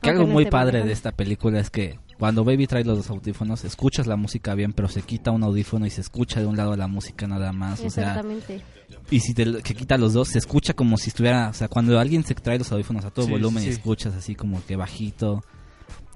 Que 0.00 0.10
algo 0.10 0.26
no 0.26 0.32
muy 0.32 0.44
padre 0.46 0.66
manejando. 0.78 0.86
de 0.86 0.92
esta 0.92 1.12
película 1.12 1.58
es 1.60 1.70
que 1.70 1.98
cuando 2.18 2.44
Baby 2.44 2.66
trae 2.66 2.84
los 2.84 2.98
dos 2.98 3.10
audífonos, 3.10 3.64
escuchas 3.64 4.06
la 4.06 4.16
música 4.16 4.54
bien, 4.54 4.72
pero 4.72 4.88
se 4.88 5.02
quita 5.02 5.30
un 5.32 5.42
audífono 5.42 5.84
y 5.86 5.90
se 5.90 6.00
escucha 6.00 6.40
de 6.40 6.46
un 6.46 6.56
lado 6.56 6.76
la 6.76 6.86
música 6.86 7.26
nada 7.26 7.52
más, 7.52 7.80
o 7.80 7.90
sea, 7.90 8.08
exactamente 8.10 8.62
y 9.10 9.20
si 9.20 9.34
te 9.34 9.46
lo- 9.46 9.60
que 9.60 9.74
quita 9.74 9.98
los 9.98 10.12
dos, 10.12 10.28
se 10.28 10.38
escucha 10.38 10.72
como 10.74 10.96
si 10.96 11.08
estuviera, 11.08 11.48
o 11.48 11.54
sea, 11.54 11.68
cuando 11.68 11.98
alguien 11.98 12.22
se 12.24 12.34
trae 12.34 12.58
los 12.58 12.70
audífonos 12.70 13.04
a 13.04 13.10
todo 13.10 13.26
Sí, 13.26 13.32
volumen 13.32 13.62
sí, 13.62 13.70
y 13.70 13.72
escuchas 13.72 14.14
así 14.14 14.34
como 14.34 14.64
que 14.64 14.76
bajito, 14.76 15.42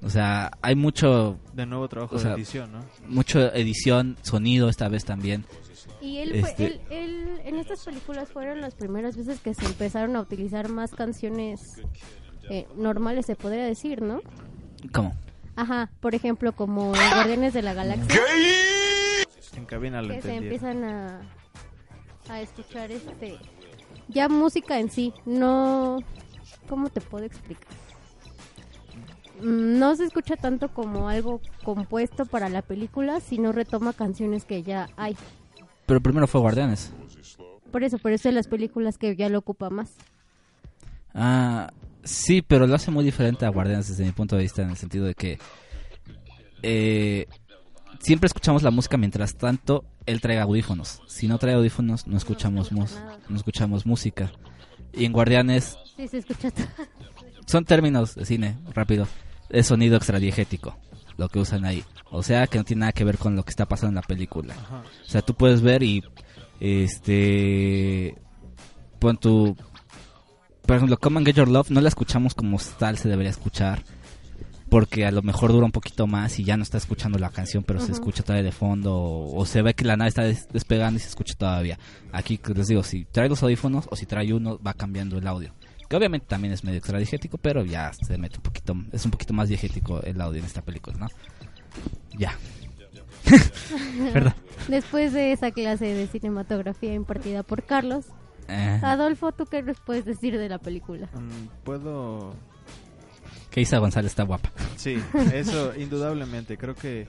o 0.00 0.08
sea, 0.10 0.52
hay 0.62 0.76
mucho, 0.76 1.38
De 1.52 1.66
nuevo 1.66 1.88
trabajo 1.88 2.14
O 2.14 2.18
sea, 2.18 2.30
de 2.30 2.36
edición, 2.36 2.70
¿no? 2.72 2.78
mucho 3.08 3.52
edición, 3.52 4.16
sonido 4.22 4.68
esta 4.68 4.88
vez 4.88 5.04
también. 5.04 5.44
Y 6.08 6.18
él, 6.18 6.40
fue, 6.40 6.50
Este- 6.50 6.66
él, 6.66 6.80
él- 6.90 7.40
en 7.44 7.56
estas 7.56 7.84
películas 7.84 8.30
fueron 8.30 8.60
las 8.60 8.74
primeras 8.74 9.16
veces 9.16 9.40
que 9.40 9.54
se 9.54 9.64
empezaron 9.66 10.16
a 10.16 10.20
utilizar 10.20 10.68
más 10.68 10.92
canciones 10.92 11.82
eh, 12.50 12.66
normales 12.76 13.26
se 13.26 13.36
podría 13.36 13.64
decir 13.64 14.00
no 14.02 14.20
¿Cómo? 14.92 15.14
ajá 15.56 15.90
por 16.00 16.14
ejemplo 16.14 16.52
como 16.52 16.94
en 16.94 17.10
Guardianes 17.14 17.52
de 17.54 17.62
la 17.62 17.74
Galaxia 17.74 18.20
En 19.56 19.64
cabina 19.66 20.00
lo 20.02 20.14
que 20.14 20.22
se 20.22 20.34
empiezan 20.36 20.84
a, 20.84 21.20
a 22.30 22.40
escuchar 22.40 22.90
este 22.90 23.36
ya 24.08 24.28
música 24.30 24.78
en 24.78 24.90
sí, 24.90 25.12
no 25.26 25.98
¿cómo 26.68 26.88
te 26.88 27.00
puedo 27.02 27.24
explicar? 27.26 27.66
Mm, 29.42 29.78
No 29.78 29.94
se 29.96 30.04
escucha 30.04 30.36
tanto 30.36 30.68
como 30.72 31.08
algo 31.08 31.40
compuesto 31.64 32.24
para 32.26 32.48
la 32.48 32.62
película, 32.62 33.20
sino 33.20 33.52
retoma 33.52 33.92
canciones 33.92 34.44
que 34.44 34.62
ya 34.62 34.88
hay. 34.96 35.16
Pero 35.88 36.02
primero 36.02 36.26
fue 36.26 36.42
Guardianes. 36.42 36.92
Por 37.72 37.82
eso, 37.82 37.98
por 37.98 38.12
eso 38.12 38.28
en 38.28 38.34
las 38.34 38.46
películas 38.46 38.98
que 38.98 39.16
ya 39.16 39.30
lo 39.30 39.38
ocupa 39.38 39.70
más. 39.70 39.94
Ah, 41.14 41.72
sí, 42.04 42.42
pero 42.42 42.66
lo 42.66 42.74
hace 42.74 42.90
muy 42.90 43.04
diferente 43.04 43.46
a 43.46 43.48
Guardianes 43.48 43.88
desde 43.88 44.04
mi 44.04 44.12
punto 44.12 44.36
de 44.36 44.42
vista 44.42 44.60
en 44.62 44.68
el 44.68 44.76
sentido 44.76 45.06
de 45.06 45.14
que 45.14 45.38
eh, 46.62 47.26
siempre 48.00 48.26
escuchamos 48.26 48.62
la 48.62 48.70
música 48.70 48.98
mientras 48.98 49.34
tanto 49.34 49.84
él 50.04 50.20
trae 50.20 50.38
audífonos. 50.38 51.00
Si 51.08 51.26
no 51.26 51.38
trae 51.38 51.54
audífonos 51.54 52.06
no 52.06 52.18
escuchamos 52.18 52.70
no 52.70 53.36
escuchamos 53.36 53.86
música. 53.86 54.30
Y 54.92 55.06
en 55.06 55.12
Guardianes 55.12 55.78
Sí, 55.96 56.06
se 56.06 56.18
escucha 56.18 56.50
todo. 56.50 56.66
son 57.46 57.64
términos 57.64 58.14
de 58.14 58.26
cine, 58.26 58.58
rápido. 58.74 59.08
Es 59.48 59.66
sonido 59.68 59.96
extradiegético 59.96 60.76
lo 61.18 61.28
que 61.28 61.38
usan 61.40 61.66
ahí. 61.66 61.84
O 62.10 62.22
sea, 62.22 62.46
que 62.46 62.56
no 62.56 62.64
tiene 62.64 62.80
nada 62.80 62.92
que 62.92 63.04
ver 63.04 63.18
con 63.18 63.36
lo 63.36 63.42
que 63.44 63.50
está 63.50 63.66
pasando 63.66 63.90
en 63.90 63.94
la 63.96 64.02
película. 64.02 64.54
Ajá. 64.54 64.82
O 65.04 65.08
sea, 65.08 65.20
tú 65.20 65.34
puedes 65.34 65.60
ver 65.60 65.82
y 65.82 66.02
este 66.60 68.14
pon 68.98 69.16
tu 69.18 69.56
por 70.66 70.76
ejemplo, 70.76 70.98
Come 70.98 71.18
and 71.18 71.26
Get 71.26 71.36
Your 71.36 71.48
Love 71.48 71.70
no 71.70 71.80
la 71.80 71.88
escuchamos 71.88 72.34
como 72.34 72.58
tal 72.78 72.98
se 72.98 73.08
debería 73.08 73.30
escuchar 73.30 73.82
porque 74.68 75.06
a 75.06 75.10
lo 75.10 75.22
mejor 75.22 75.50
dura 75.50 75.64
un 75.64 75.72
poquito 75.72 76.06
más 76.06 76.38
y 76.38 76.44
ya 76.44 76.58
no 76.58 76.62
está 76.62 76.76
escuchando 76.76 77.18
la 77.18 77.30
canción, 77.30 77.64
pero 77.64 77.80
se 77.80 77.90
escucha 77.92 78.22
todavía 78.22 78.44
de 78.44 78.52
fondo 78.52 78.94
o, 78.94 79.40
o 79.40 79.46
se 79.46 79.62
ve 79.62 79.72
que 79.72 79.86
la 79.86 79.96
nave 79.96 80.10
está 80.10 80.24
des- 80.24 80.46
despegando 80.52 80.98
y 80.98 81.00
se 81.00 81.08
escucha 81.08 81.32
todavía. 81.38 81.78
Aquí 82.12 82.38
les 82.54 82.68
digo, 82.68 82.82
si 82.82 83.06
trae 83.06 83.30
los 83.30 83.42
audífonos 83.42 83.86
o 83.90 83.96
si 83.96 84.04
trae 84.04 84.30
uno 84.34 84.60
va 84.64 84.74
cambiando 84.74 85.16
el 85.16 85.26
audio. 85.26 85.54
Que 85.88 85.96
obviamente 85.96 86.26
también 86.28 86.52
es 86.52 86.64
medio 86.64 86.78
extradigético, 86.78 87.38
pero 87.38 87.64
ya 87.64 87.92
se 87.92 88.18
mete 88.18 88.36
un 88.36 88.42
poquito, 88.42 88.76
es 88.92 89.04
un 89.04 89.10
poquito 89.10 89.32
más 89.32 89.48
diegético 89.48 90.02
el 90.02 90.20
audio 90.20 90.40
en 90.40 90.44
esta 90.46 90.60
película, 90.62 90.96
¿no? 90.98 91.08
Ya. 92.18 92.36
Perdón. 94.12 94.34
Después 94.68 95.12
de 95.12 95.32
esa 95.32 95.50
clase 95.50 95.86
de 95.86 96.06
cinematografía 96.06 96.94
impartida 96.94 97.42
por 97.42 97.62
Carlos, 97.64 98.04
Eh, 98.48 98.80
Adolfo, 98.82 99.32
¿tú 99.32 99.44
qué 99.46 99.62
nos 99.62 99.78
puedes 99.80 100.04
decir 100.06 100.38
de 100.38 100.48
la 100.48 100.58
película? 100.58 101.06
Mm, 101.12 101.64
Puedo... 101.64 102.34
que 103.50 103.60
Isa 103.60 103.78
González 103.78 104.12
está 104.12 104.22
guapa. 104.22 104.50
Sí, 104.76 105.02
eso 105.34 105.74
indudablemente. 105.78 106.56
Creo 106.56 106.74
que 106.74 107.08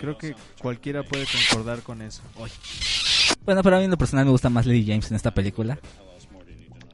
creo 0.00 0.16
que 0.16 0.34
cualquiera 0.60 1.02
puede 1.02 1.26
concordar 1.26 1.82
con 1.82 2.00
eso. 2.02 2.22
Bueno, 3.44 3.62
pero 3.62 3.76
a 3.76 3.78
mí 3.80 3.84
en 3.84 3.90
lo 3.90 3.98
personal 3.98 4.24
me 4.24 4.30
gusta 4.30 4.48
más 4.48 4.64
Lily 4.66 4.86
James 4.86 5.10
en 5.10 5.16
esta 5.16 5.32
película. 5.34 5.78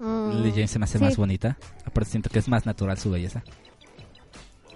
Mm, 0.00 0.30
Lily 0.38 0.50
James 0.52 0.70
se 0.70 0.78
me 0.78 0.84
hace 0.84 0.98
sí. 0.98 1.04
más 1.04 1.16
bonita. 1.16 1.56
Aparte 1.84 2.10
siento 2.10 2.30
que 2.30 2.38
es 2.38 2.48
más 2.48 2.66
natural 2.66 2.98
su 2.98 3.10
belleza. 3.10 3.42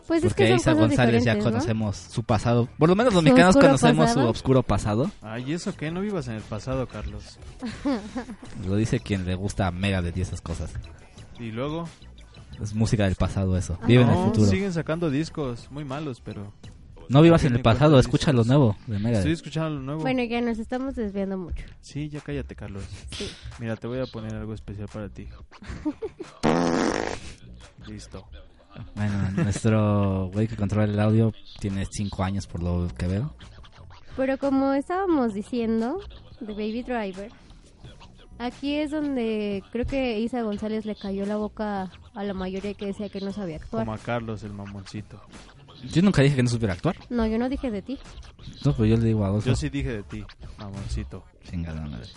Pues 0.07 0.25
es 0.25 0.31
Porque 0.31 0.45
que 0.45 0.49
son 0.51 0.57
Isa 0.59 0.73
González 0.73 1.25
ya 1.25 1.35
diferentes, 1.35 1.45
¿no? 1.45 1.51
conocemos 1.53 1.97
su 1.97 2.25
pasado. 2.25 2.68
Por 2.79 2.89
lo 2.89 2.97
menos 2.97 3.14
los 3.14 3.23
¿Su 3.23 3.25
mexicanos 3.25 3.57
conocemos 3.57 4.07
pasado? 4.07 4.23
su 4.27 4.31
oscuro 4.31 4.62
pasado. 4.62 5.11
Ay, 5.23 5.53
¿eso 5.53 5.75
qué? 5.77 5.91
No 5.91 6.01
vivas 6.01 6.27
en 6.29 6.35
el 6.35 6.43
pasado, 6.43 6.87
Carlos. 6.89 7.39
Lo 8.66 8.77
dice 8.77 9.01
quien 9.01 9.25
le 9.25 9.35
gusta 9.37 9.70
mega 9.70 10.03
de 10.03 10.12
esas 10.20 10.41
cosas. 10.41 10.73
Y 11.39 11.51
luego... 11.53 11.89
Es 12.61 12.75
música 12.75 13.05
del 13.05 13.14
pasado 13.14 13.57
eso. 13.57 13.79
Ah, 13.81 13.87
Vive 13.87 14.03
en 14.03 14.09
el 14.11 14.14
no, 14.14 14.25
futuro. 14.27 14.47
siguen 14.51 14.73
sacando 14.73 15.09
discos 15.09 15.68
muy 15.70 15.85
malos, 15.85 16.20
pero... 16.20 16.53
No 17.09 17.22
vivas 17.22 17.44
en 17.44 17.55
el 17.55 17.62
pasado, 17.62 17.98
escucha 17.98 18.32
lo 18.32 18.44
nuevo 18.44 18.76
de 18.86 18.98
Megadeth. 18.98 19.18
Estoy 19.18 19.32
escuchando 19.32 19.70
lo 19.70 19.80
nuevo. 19.80 20.00
Bueno, 20.03 20.22
ya 20.24 20.40
nos 20.40 20.59
estamos 20.59 20.94
desviando 20.94 21.36
mucho. 21.36 21.64
Sí, 21.80 22.09
ya 22.09 22.20
cállate, 22.20 22.55
Carlos. 22.55 22.84
Sí. 23.11 23.30
Mira, 23.59 23.76
te 23.76 23.86
voy 23.86 24.00
a 24.00 24.07
poner 24.07 24.34
algo 24.34 24.55
especial 24.55 24.88
para 24.92 25.09
ti. 25.09 25.28
Listo. 27.86 28.26
Bueno, 28.94 29.30
nuestro 29.32 30.30
güey 30.32 30.48
que 30.48 30.57
controla 30.57 30.84
el 30.84 30.98
audio 30.98 31.32
tiene 31.61 31.84
5 31.90 32.22
años 32.24 32.46
por 32.46 32.62
lo 32.62 32.88
que 32.96 33.07
veo. 33.07 33.34
Pero 34.16 34.38
como 34.38 34.72
estábamos 34.72 35.34
diciendo, 35.34 36.00
de 36.40 36.53
Baby 36.53 36.82
Driver, 36.82 37.30
aquí 38.38 38.76
es 38.76 38.90
donde 38.90 39.62
creo 39.72 39.86
que 39.86 40.20
Isa 40.20 40.42
González 40.42 40.84
le 40.84 40.96
cayó 40.96 41.24
la 41.26 41.36
boca 41.36 41.90
a 42.14 42.24
la 42.24 42.34
mayoría 42.34 42.74
que 42.74 42.86
decía 42.86 43.09
que 43.09 43.20
no 43.20 43.32
sabía 43.32 43.57
actuar. 43.57 43.84
Como 43.84 43.94
a 43.94 43.98
Carlos, 43.98 44.42
el 44.42 44.53
mamoncito. 44.53 45.20
Yo 45.91 46.03
nunca 46.03 46.22
dije 46.22 46.37
que 46.37 46.43
no 46.43 46.49
supiera 46.49 46.74
actuar. 46.74 46.97
No, 47.11 47.26
yo 47.26 47.39
no 47.39 47.49
dije 47.49 47.70
de 47.70 47.83
ti. 47.83 47.99
No, 48.64 48.72
pues 48.74 48.89
yo 48.91 48.97
le 48.97 49.05
digo 49.07 49.24
a 49.24 49.28
Adolfo. 49.28 49.49
Yo 49.49 49.57
sí 49.57 49.68
dije 49.68 49.91
de 49.91 50.03
ti, 50.05 50.24
mamoncito. 50.59 51.24
Chingada 51.51 51.80
madre. 51.83 52.09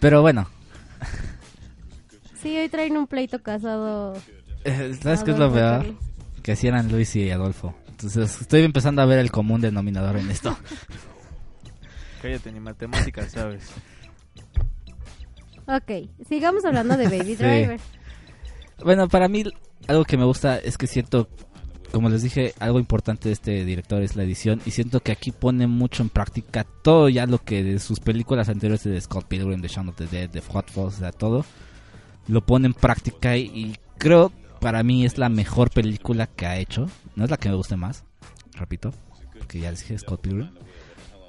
Pero 0.00 0.20
bueno, 0.22 0.48
Sí, 2.42 2.56
hoy 2.58 2.68
traen 2.68 2.96
un 2.96 3.06
pleito 3.06 3.42
casado. 3.42 4.14
eh, 4.64 4.94
¿sabes 5.02 5.22
qué 5.24 5.30
es 5.32 5.38
lo 5.38 5.52
peor? 5.52 5.94
Que 6.42 6.52
así 6.52 6.66
eran 6.68 6.90
Luis 6.92 7.16
y 7.16 7.30
Adolfo. 7.30 7.74
Entonces 7.88 8.42
estoy 8.42 8.62
empezando 8.62 9.00
a 9.02 9.06
ver 9.06 9.18
el 9.18 9.30
común 9.32 9.60
denominador 9.62 10.16
en 10.18 10.30
esto. 10.30 10.56
Cállate, 12.22 12.52
ni 12.52 12.60
matemáticas, 12.60 13.32
¿sabes? 13.32 13.70
Ok, 15.66 16.08
sigamos 16.28 16.64
hablando 16.64 16.96
de 16.96 17.04
Baby 17.08 17.24
Sí. 17.36 17.42
Driver. 17.42 17.80
Bueno, 18.84 19.08
para 19.08 19.28
mí 19.28 19.44
algo 19.88 20.04
que 20.04 20.16
me 20.16 20.24
gusta 20.24 20.58
es 20.58 20.76
que 20.78 20.86
siento, 20.86 21.28
como 21.96 22.10
les 22.10 22.22
dije, 22.22 22.52
algo 22.58 22.78
importante 22.78 23.30
de 23.30 23.32
este 23.32 23.64
director 23.64 24.02
es 24.02 24.16
la 24.16 24.22
edición 24.22 24.60
y 24.66 24.72
siento 24.72 25.00
que 25.00 25.12
aquí 25.12 25.32
pone 25.32 25.66
mucho 25.66 26.02
en 26.02 26.10
práctica 26.10 26.64
todo 26.82 27.08
ya 27.08 27.24
lo 27.24 27.38
que 27.38 27.64
de 27.64 27.78
sus 27.78 28.00
películas 28.00 28.50
anteriores 28.50 28.84
de 28.84 29.00
Scott 29.00 29.24
Pilgrim, 29.24 29.62
de 29.62 29.68
Shaun 29.68 29.88
of 29.88 29.96
the 29.96 30.06
Dead, 30.06 30.28
de 30.28 30.42
Hot 30.42 30.70
Fuzz, 30.70 30.96
o 30.96 30.98
sea, 30.98 31.10
todo 31.10 31.46
lo 32.28 32.44
pone 32.44 32.66
en 32.66 32.74
práctica 32.74 33.38
y, 33.38 33.44
y 33.44 33.76
creo 33.96 34.30
para 34.60 34.82
mí 34.82 35.06
es 35.06 35.16
la 35.16 35.30
mejor 35.30 35.70
película 35.70 36.26
que 36.26 36.44
ha 36.44 36.58
hecho. 36.58 36.86
No 37.14 37.24
es 37.24 37.30
la 37.30 37.38
que 37.38 37.48
me 37.48 37.54
guste 37.54 37.76
más, 37.76 38.04
repito, 38.52 38.92
porque 39.38 39.60
ya 39.60 39.70
les 39.70 39.80
dije 39.80 39.96
Scott 39.96 40.20
Pilgrim, 40.20 40.50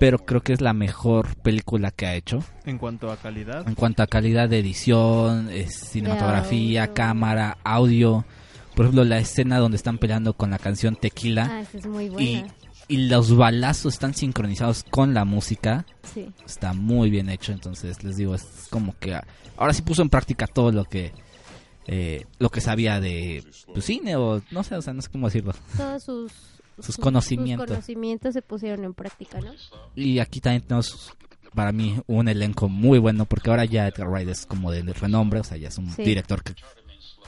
pero 0.02 0.20
creo 0.20 0.42
que 0.42 0.52
es 0.52 0.60
la 0.60 0.74
mejor 0.74 1.34
película 1.38 1.92
que 1.92 2.08
ha 2.08 2.16
hecho. 2.16 2.44
En 2.66 2.78
cuanto 2.78 3.10
a 3.10 3.16
calidad, 3.16 3.66
En 3.66 3.76
cuanto 3.76 4.04
a 4.04 4.08
calidad 4.08 4.50
de 4.50 4.60
edición, 4.60 5.50
eh, 5.50 5.68
cinematografía, 5.70 6.84
audio. 6.84 6.94
cámara, 6.94 7.58
audio. 7.64 8.26
Por 8.78 8.86
ejemplo, 8.86 9.04
la 9.04 9.18
escena 9.18 9.58
donde 9.60 9.76
están 9.76 9.98
peleando 9.98 10.34
con 10.34 10.52
la 10.52 10.58
canción 10.60 10.96
Tequila 10.96 11.50
Ah, 11.52 11.62
esa 11.62 11.78
es 11.80 11.86
muy 11.88 12.06
y, 12.06 12.10
buena. 12.10 12.48
y 12.88 12.98
los 13.08 13.36
balazos 13.36 13.96
están 13.96 14.14
sincronizados 14.14 14.84
con 14.90 15.14
la 15.14 15.26
música. 15.26 15.86
Sí. 16.14 16.32
Está 16.46 16.72
muy 16.74 17.10
bien 17.10 17.30
hecho, 17.30 17.52
entonces 17.52 18.04
les 18.04 18.16
digo, 18.18 18.36
es 18.36 18.46
como 18.70 18.96
que 19.00 19.20
ahora 19.58 19.74
sí 19.74 19.82
puso 19.82 20.02
en 20.04 20.10
práctica 20.10 20.48
todo 20.48 20.72
lo 20.72 20.86
que 20.86 21.12
eh, 21.88 22.26
lo 22.40 22.50
que 22.50 22.62
sabía 22.62 23.00
de 23.00 23.44
pues, 23.74 23.86
cine 23.86 24.16
o 24.16 24.42
no 24.52 24.64
sé, 24.64 24.76
o 24.76 24.82
sea, 24.82 24.94
no 24.94 25.02
sé 25.02 25.10
cómo 25.10 25.28
decirlo. 25.28 25.54
Todos 25.76 26.04
sus, 26.04 26.32
Sus 26.80 26.98
conocimientos. 26.98 27.66
sus 27.68 27.76
conocimientos 27.76 28.34
se 28.36 28.42
pusieron 28.44 28.84
en 28.84 28.94
práctica, 28.94 29.40
¿no? 29.42 29.52
Y 29.96 30.20
aquí 30.20 30.40
también 30.40 30.62
tenemos 30.62 31.12
para 31.56 31.72
mí 31.72 32.00
un 32.06 32.28
elenco 32.28 32.70
muy 32.70 33.00
bueno 33.00 33.26
porque 33.26 33.50
ahora 33.50 33.66
ya 33.66 33.88
Edgar 33.88 34.08
Wright 34.10 34.30
es 34.30 34.46
como 34.46 34.72
de 34.72 34.84
renombre, 34.94 35.40
o 35.40 35.44
sea, 35.44 35.58
ya 35.58 35.70
es 35.70 35.78
un 35.80 35.90
Sí. 35.92 36.04
director 36.04 36.44
que 36.44 36.54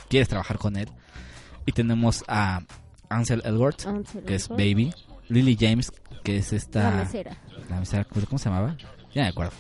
quieres 0.08 0.28
trabajar 0.28 0.60
con 0.60 0.76
él. 0.78 0.88
Y 1.70 1.72
tenemos 1.72 2.24
a 2.28 2.62
Ansel 3.10 3.44
Elgort, 3.46 3.86
Ansel 3.86 4.24
que 4.24 4.34
es. 4.34 4.50
Baby, 4.50 4.92
Lily 5.28 5.56
James, 5.60 5.92
que 6.24 6.38
es 6.38 6.52
esta 6.52 6.90
La 6.90 6.96
mesera. 7.04 7.38
la 7.70 7.80
mesera, 7.80 8.04
¿cómo 8.06 8.40
se 8.40 8.50
llamaba? 8.50 8.76
Ya 9.14 9.22
me 9.22 9.28
acuerdo. 9.28 9.52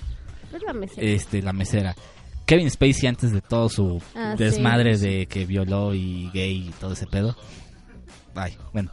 Es 0.51 0.64
la 0.64 0.74
mesera. 0.74 1.05
Este, 1.07 1.41
la 1.43 1.53
mesera. 1.53 1.95
Kevin 2.47 2.68
Spacey 2.72 3.07
antes 3.07 3.32
de 3.32 3.41
todo 3.41 3.70
su 3.70 4.01
Ah, 4.16 4.34
desmadre 4.36 4.97
sí. 4.97 5.05
de 5.07 5.26
que 5.28 5.45
violó 5.45 5.93
y 5.93 6.32
gay 6.34 6.70
y 6.70 6.72
todo 6.80 6.93
ese 6.93 7.05
pedo. 7.05 7.36
Ay, 8.34 8.57
bueno, 8.74 8.89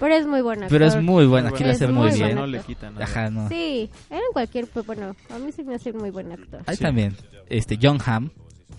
Pero 0.00 0.14
es 0.14 0.26
muy 0.26 0.40
buena. 0.40 0.68
pero 0.68 0.86
es 0.86 0.96
muy 1.02 1.26
bueno, 1.26 1.48
aquí 1.48 1.64
lo 1.64 1.70
hace 1.72 1.86
muy 1.88 2.08
muy 2.08 2.18
bien. 2.18 2.34
no 2.34 2.46
le 2.46 2.60
quitan 2.60 2.94
nada. 2.94 3.04
Ajá, 3.04 3.28
no. 3.28 3.46
Sí, 3.50 3.90
era 4.08 4.20
en 4.20 4.32
cualquier. 4.32 4.68
pues, 4.68 4.86
Bueno, 4.86 5.14
a 5.28 5.38
mí 5.38 5.52
se 5.52 5.64
me 5.64 5.74
hace 5.74 5.90
un 5.90 5.98
muy 5.98 6.08
buen 6.10 6.32
actor. 6.32 6.62
Ahí 6.66 6.76
Sí. 6.76 6.82
también. 6.82 7.14
Este 7.50 7.78
John 7.82 7.98
Hamm 8.06 8.30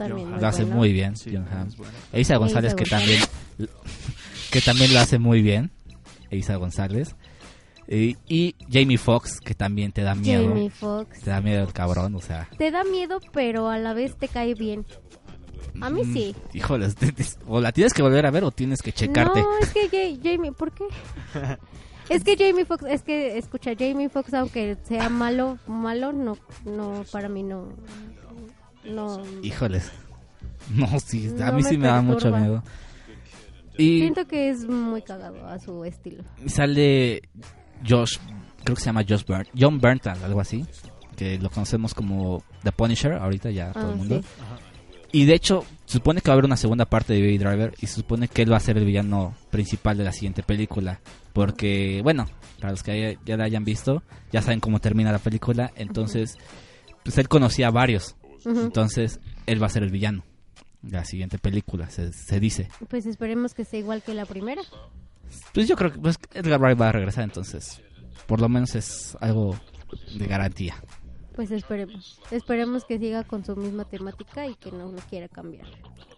También 0.07 0.31
lo 0.41 0.47
hace 0.47 0.63
bueno. 0.63 0.77
muy 0.77 0.91
bien, 0.93 1.15
Sí, 1.15 1.31
John 1.33 1.47
Hamm. 1.51 1.69
bueno. 1.77 2.39
González 2.39 2.73
que 2.73 2.85
también 2.85 3.19
González. 3.19 3.69
que 4.51 4.61
también 4.61 4.93
lo 4.93 4.99
hace 4.99 5.19
muy 5.19 5.41
bien. 5.41 5.71
Eiza 6.31 6.55
González. 6.55 7.15
Eh, 7.87 8.15
y 8.27 8.55
Jamie 8.71 8.97
Foxx 8.97 9.39
que 9.39 9.55
también 9.55 9.91
te 9.91 10.01
da 10.03 10.13
miedo. 10.15 10.47
Jamie 10.47 10.69
Foxx. 10.69 11.21
Te 11.21 11.29
da 11.31 11.41
miedo 11.41 11.63
el 11.63 11.73
cabrón, 11.73 12.15
o 12.15 12.21
sea. 12.21 12.47
Te 12.57 12.69
da 12.71 12.83
miedo, 12.83 13.19
pero 13.33 13.69
a 13.69 13.77
la 13.79 13.93
vez 13.93 14.15
te 14.17 14.27
cae 14.27 14.53
bien. 14.53 14.85
A 15.81 15.89
mí 15.89 16.03
mm, 16.03 16.13
sí. 16.13 16.35
Híjoles, 16.53 16.95
te- 16.97 17.11
te- 17.11 17.25
o 17.47 17.59
la 17.61 17.71
tienes 17.71 17.93
que 17.93 18.01
volver 18.01 18.25
a 18.25 18.31
ver 18.31 18.43
o 18.43 18.51
tienes 18.51 18.81
que 18.81 18.91
checarte. 18.91 19.41
No, 19.41 19.47
es 19.59 19.69
que 19.69 19.87
Ja- 19.89 20.19
Jamie, 20.23 20.51
¿por 20.51 20.71
qué? 20.71 20.83
es 22.09 22.23
que 22.23 22.35
Jamie 22.37 22.65
Foxx, 22.65 22.85
es 22.85 23.01
que 23.03 23.37
escucha, 23.37 23.71
Jamie 23.77 24.09
Foxx 24.09 24.33
aunque 24.35 24.77
sea 24.83 25.09
malo, 25.09 25.57
malo 25.67 26.11
no 26.11 26.37
no 26.65 27.03
para 27.11 27.29
mí 27.29 27.43
no 27.43 27.69
no 28.89 29.21
Híjoles. 29.43 29.91
No, 30.75 30.99
sí, 30.99 31.27
a 31.41 31.45
No 31.47 31.53
mí 31.53 31.63
me 31.63 31.69
sí 31.69 31.77
me 31.77 31.87
da 31.87 32.01
mucho 32.01 32.29
miedo. 32.31 32.61
Y 33.77 33.99
siento 34.01 34.27
que 34.27 34.49
es 34.49 34.67
muy 34.67 35.01
cagado 35.01 35.47
a 35.47 35.57
su 35.57 35.83
estilo. 35.85 36.23
sale 36.45 37.21
Josh, 37.87 38.17
creo 38.63 38.75
que 38.75 38.81
se 38.81 38.85
llama 38.87 39.03
Josh 39.07 39.23
Burnt, 39.25 39.47
John 39.57 39.79
Berntal, 39.79 40.21
algo 40.23 40.41
así, 40.41 40.65
que 41.15 41.39
lo 41.39 41.49
conocemos 41.49 41.93
como 41.95 42.43
The 42.63 42.71
Punisher, 42.71 43.13
ahorita 43.13 43.49
ya 43.51 43.71
todo 43.71 43.87
Ah, 43.87 43.91
el 43.91 43.95
mundo. 43.97 44.21
sí. 44.21 44.27
Y 45.11 45.25
de 45.25 45.33
hecho, 45.33 45.65
se 45.85 45.93
supone 45.93 46.21
que 46.21 46.27
va 46.29 46.33
a 46.33 46.35
haber 46.35 46.45
una 46.45 46.57
segunda 46.57 46.85
parte 46.85 47.13
de 47.13 47.21
Baby 47.21 47.37
Driver 47.39 47.73
y 47.81 47.87
se 47.87 47.95
supone 47.95 48.27
que 48.27 48.43
él 48.43 48.51
va 48.51 48.57
a 48.57 48.59
ser 48.59 48.77
el 48.77 48.85
villano 48.85 49.33
principal 49.49 49.97
de 49.97 50.03
la 50.03 50.11
siguiente 50.11 50.43
película. 50.43 50.99
Porque, 51.33 52.01
bueno, 52.03 52.27
para 52.59 52.71
los 52.73 52.83
que 52.83 53.17
ya 53.25 53.37
la 53.37 53.45
hayan 53.45 53.63
visto, 53.63 54.03
ya 54.31 54.43
saben 54.43 54.59
cómo 54.59 54.79
termina 54.79 55.11
la 55.11 55.17
película. 55.17 55.71
Entonces, 55.75 56.37
pues 57.03 57.17
él 57.17 57.27
conocía 57.27 57.69
a 57.69 57.71
varios. 57.71 58.17
Entonces, 58.45 59.19
él 59.45 59.61
va 59.61 59.67
a 59.67 59.69
ser 59.69 59.83
el 59.83 59.91
villano 59.91 60.23
la 60.81 61.03
siguiente 61.03 61.37
película, 61.37 61.89
se, 61.89 62.13
se 62.13 62.39
dice. 62.39 62.69
Pues 62.87 63.05
esperemos 63.05 63.53
que 63.53 63.65
sea 63.65 63.79
igual 63.79 64.01
que 64.01 64.13
la 64.13 64.25
primera. 64.25 64.61
Pues 65.53 65.67
yo 65.67 65.75
creo 65.75 65.91
que 65.91 65.99
pues, 65.99 66.17
Edgar 66.33 66.59
Wright 66.61 66.79
va 66.79 66.89
a 66.89 66.91
regresar, 66.93 67.25
entonces, 67.25 67.81
por 68.27 68.39
lo 68.39 68.47
menos 68.47 68.75
es 68.75 69.17
algo 69.19 69.59
de 70.17 70.25
garantía. 70.25 70.75
Pues 71.35 71.51
esperemos. 71.51 72.19
Esperemos 72.31 72.85
que 72.85 72.97
siga 72.97 73.23
con 73.23 73.43
su 73.45 73.55
misma 73.55 73.85
temática 73.85 74.47
y 74.47 74.55
que 74.55 74.71
no 74.71 74.91
lo 74.91 74.97
quiera 75.09 75.27
cambiar. 75.27 75.65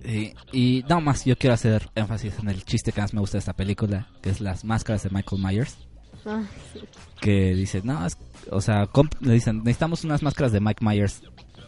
Eh, 0.03 0.33
y 0.51 0.83
nada 0.83 0.99
más, 0.99 1.25
yo 1.25 1.35
quiero 1.37 1.53
hacer 1.53 1.89
énfasis 1.95 2.37
en 2.39 2.49
el 2.49 2.63
chiste 2.63 2.91
que 2.91 3.01
más 3.01 3.13
me 3.13 3.19
gusta 3.19 3.37
de 3.37 3.39
esta 3.39 3.53
película, 3.53 4.09
que 4.21 4.29
es 4.29 4.41
las 4.41 4.63
máscaras 4.63 5.03
de 5.03 5.09
Michael 5.11 5.41
Myers. 5.43 5.77
Ah, 6.23 6.43
sí. 6.71 6.81
que 7.19 7.55
dice, 7.55 7.81
no, 7.83 8.05
es- 8.05 8.15
o 8.51 8.61
sea, 8.61 8.87
le 9.21 9.33
dicen, 9.33 9.57
necesitamos 9.63 10.03
unas 10.03 10.21
máscaras 10.21 10.51
de 10.51 10.59
Mike 10.59 10.83
Myers 10.85 11.23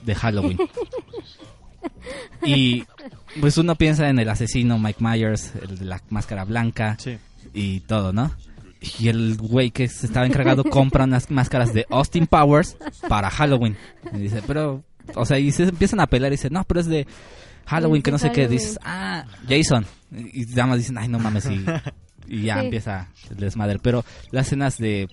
de 0.06 0.16
Halloween. 0.16 0.58
y 2.45 2.84
pues 3.39 3.58
uno 3.58 3.76
piensa 3.76 4.10
en 4.10 4.20
el 4.20 4.30
asesino 4.30 4.78
Mike 4.80 5.04
Myers, 5.04 5.54
el 5.62 5.78
de 5.80 5.86
la 5.86 6.01
máscara 6.10 6.43
blanca 6.45 6.97
Sí. 6.99 7.18
y 7.54 7.80
todo, 7.82 8.14
¿no? 8.14 8.32
Y 8.99 9.08
el 9.08 9.38
güey 9.38 9.72
que 9.72 9.88
se 9.88 10.06
estaba 10.06 10.26
encargado 10.26 10.64
compra 10.66 11.06
unas 11.06 11.32
máscaras 11.32 11.74
de 11.74 11.86
Austin 11.89 12.28
Powers 12.28 12.76
para 13.08 13.30
Halloween. 13.30 13.78
Y 14.14 14.18
dice, 14.18 14.41
pero, 14.45 14.84
o 15.16 15.26
sea, 15.26 15.39
y 15.39 15.51
se 15.54 15.64
empiezan 15.64 16.01
a 16.01 16.08
pelear 16.08 16.34
y 16.34 16.36
dice, 16.36 16.49
no, 16.49 16.66
pero 16.66 16.82
es 16.82 16.88
de 16.88 17.08
Halloween, 17.66 18.01
que 18.01 18.12
no 18.12 18.18
sé 18.18 18.32
qué. 18.34 18.47
Dices, 18.49 18.78
ah, 18.84 19.26
Jason. 19.47 19.86
Y 20.12 20.45
nada 20.47 20.68
más 20.68 20.78
dicen, 20.80 20.97
ay, 20.97 21.08
no 21.08 21.18
mames, 21.18 21.45
y, 21.49 21.64
y 22.28 22.43
ya 22.43 22.60
Sí. 22.60 22.66
empieza 22.66 23.08
el 23.30 23.38
desmadre. 23.38 23.80
Pero 23.80 24.04
las 24.32 24.47
escenas 24.47 24.78
de 24.78 25.08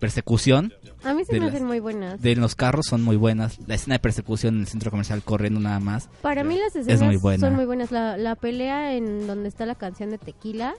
persecución 0.00 0.72
A 1.04 1.14
mí 1.14 1.24
se 1.24 1.34
me 1.34 1.40
las- 1.46 1.54
hacen 1.54 1.66
muy 1.66 1.78
buenas. 1.78 2.20
de 2.20 2.34
los 2.34 2.54
carros 2.56 2.86
son 2.88 3.02
muy 3.02 3.16
buenas. 3.16 3.58
La 3.68 3.74
escena 3.76 3.94
de 3.94 3.98
persecución 4.00 4.54
en 4.56 4.60
el 4.62 4.66
centro 4.66 4.90
comercial 4.90 5.22
corriendo 5.22 5.60
nada 5.60 5.78
más. 5.78 6.08
Para 6.22 6.42
mí 6.42 6.56
las 6.58 6.74
escenas 6.74 7.00
muy 7.02 7.38
son 7.38 7.54
muy 7.54 7.64
buenas. 7.66 7.92
La, 7.92 8.16
la 8.16 8.34
pelea 8.34 8.94
en 8.94 9.26
donde 9.28 9.48
está 9.48 9.66
la 9.66 9.76
canción 9.76 10.10
de 10.10 10.18
Tequila, 10.18 10.74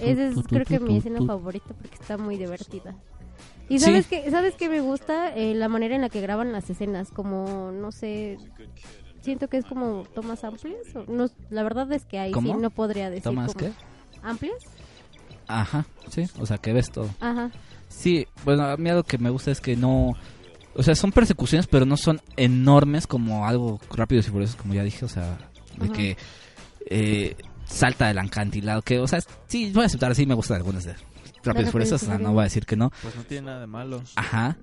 esa 0.00 0.26
es 0.28 0.34
creo 0.48 0.64
que 0.64 0.80
mi 0.80 0.96
escena 0.98 1.20
favorita 1.24 1.74
porque 1.74 1.94
está 2.00 2.16
muy 2.18 2.36
divertida. 2.36 2.96
Y 3.68 3.78
Sí. 3.78 3.84
sabes 3.86 4.06
que 4.08 4.30
sabes 4.30 4.54
que 4.56 4.68
me 4.68 4.80
gusta 4.80 5.34
Eh, 5.36 5.54
la 5.54 5.68
manera 5.68 5.94
en 5.94 6.00
la 6.00 6.08
que 6.08 6.20
graban 6.20 6.50
las 6.52 6.68
escenas, 6.68 7.10
como 7.10 7.70
no 7.72 7.92
sé, 7.92 8.36
siento 9.20 9.48
que 9.48 9.56
es 9.58 9.64
como 9.64 10.04
tomas 10.14 10.42
amplias. 10.44 10.94
o 10.96 11.04
no, 11.10 11.28
la 11.50 11.62
verdad 11.62 11.90
es 11.92 12.04
que 12.04 12.18
ahí 12.18 12.32
sí 12.34 12.52
no 12.54 12.70
podría 12.70 13.08
decir 13.08 13.22
¿Tomas 13.24 13.54
como- 13.54 13.66
qué? 13.66 13.72
amplias. 14.22 14.56
Ajá, 15.48 15.86
sí, 16.10 16.24
o 16.40 16.46
sea 16.46 16.58
que 16.58 16.72
ves 16.72 16.90
todo. 16.90 17.08
Ajá. 17.20 17.50
Sí, 17.96 18.26
bueno, 18.44 18.64
a 18.64 18.76
mí 18.76 18.90
algo 18.90 19.04
que 19.04 19.18
me 19.18 19.30
gusta 19.30 19.50
es 19.50 19.60
que 19.60 19.76
no... 19.76 20.14
O 20.74 20.82
sea, 20.82 20.94
son 20.94 21.12
persecuciones, 21.12 21.66
pero 21.66 21.84
no 21.84 21.96
son 21.96 22.20
enormes 22.36 23.06
como 23.06 23.46
algo 23.46 23.78
rápido 23.94 24.20
y 24.20 24.22
furioso, 24.24 24.56
como 24.56 24.72
ya 24.74 24.82
dije. 24.82 25.04
O 25.04 25.08
sea, 25.08 25.36
de 25.76 25.84
Ajá. 25.84 25.92
que 25.92 26.16
eh, 26.88 27.36
salta 27.66 28.08
del 28.08 28.18
acantilado. 28.18 28.80
Que, 28.82 28.98
o 28.98 29.06
sea, 29.06 29.20
sí, 29.46 29.70
voy 29.74 29.82
a 29.82 29.86
aceptar, 29.86 30.14
sí 30.14 30.24
me 30.26 30.34
gustan 30.34 30.56
algunas 30.56 30.84
de 30.84 30.94
Rápidos 31.44 31.70
por 31.72 31.82
eso, 31.82 31.96
o 31.96 31.98
sea, 31.98 32.18
no 32.18 32.32
voy 32.32 32.42
a 32.42 32.44
decir 32.44 32.64
que 32.64 32.76
no. 32.76 32.90
Pues 33.02 33.16
no 33.16 33.24
tiene 33.24 33.46
nada 33.46 33.60
de 33.60 33.66
malo. 33.66 34.02
Ajá. 34.14 34.56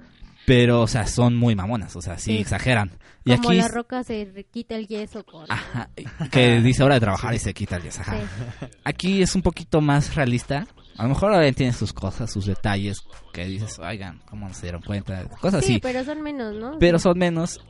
Pero, 0.45 0.81
o 0.81 0.87
sea, 0.87 1.05
son 1.05 1.35
muy 1.35 1.53
mamonas, 1.53 1.95
o 1.95 2.01
sea, 2.01 2.17
sí, 2.17 2.31
Sí. 2.31 2.37
exageran. 2.39 2.97
Y 3.25 3.35
Como 3.35 3.49
aquí, 3.49 3.57
la 3.57 3.67
roca 3.67 4.03
se 4.03 4.45
quita 4.49 4.75
el 4.75 4.87
yeso 4.87 5.23
con... 5.25 5.45
ajá, 5.49 5.89
que 6.31 6.61
dice 6.61 6.81
hora 6.83 6.95
de 6.95 7.01
trabajar 7.01 7.35
y 7.35 7.39
se 7.39 7.53
quita 7.53 7.75
el 7.75 7.83
yeso, 7.83 8.01
ajá. 8.01 8.17
Sí. 8.17 8.65
Aquí 8.85 9.21
es 9.21 9.35
un 9.35 9.41
poquito 9.41 9.81
más 9.81 10.15
realista. 10.15 10.65
A 10.99 11.03
lo 11.03 11.09
mejor 11.09 11.33
ahora 11.33 11.51
tiene 11.53 11.71
sus 11.73 11.93
cosas, 11.93 12.29
sus 12.31 12.45
detalles, 12.45 13.01
que 13.31 13.45
dices, 13.45 13.79
oigan, 13.79 14.19
¿cómo 14.29 14.47
no 14.49 14.53
se 14.53 14.63
dieron 14.63 14.81
cuenta? 14.81 15.23
Cosas 15.41 15.63
Sí, 15.63 15.73
así. 15.73 15.79
pero 15.79 16.03
son 16.03 16.21
menos, 16.21 16.53
¿no? 16.55 16.77
pero 16.77 16.99
son 16.99 17.17
menos. 17.17 17.61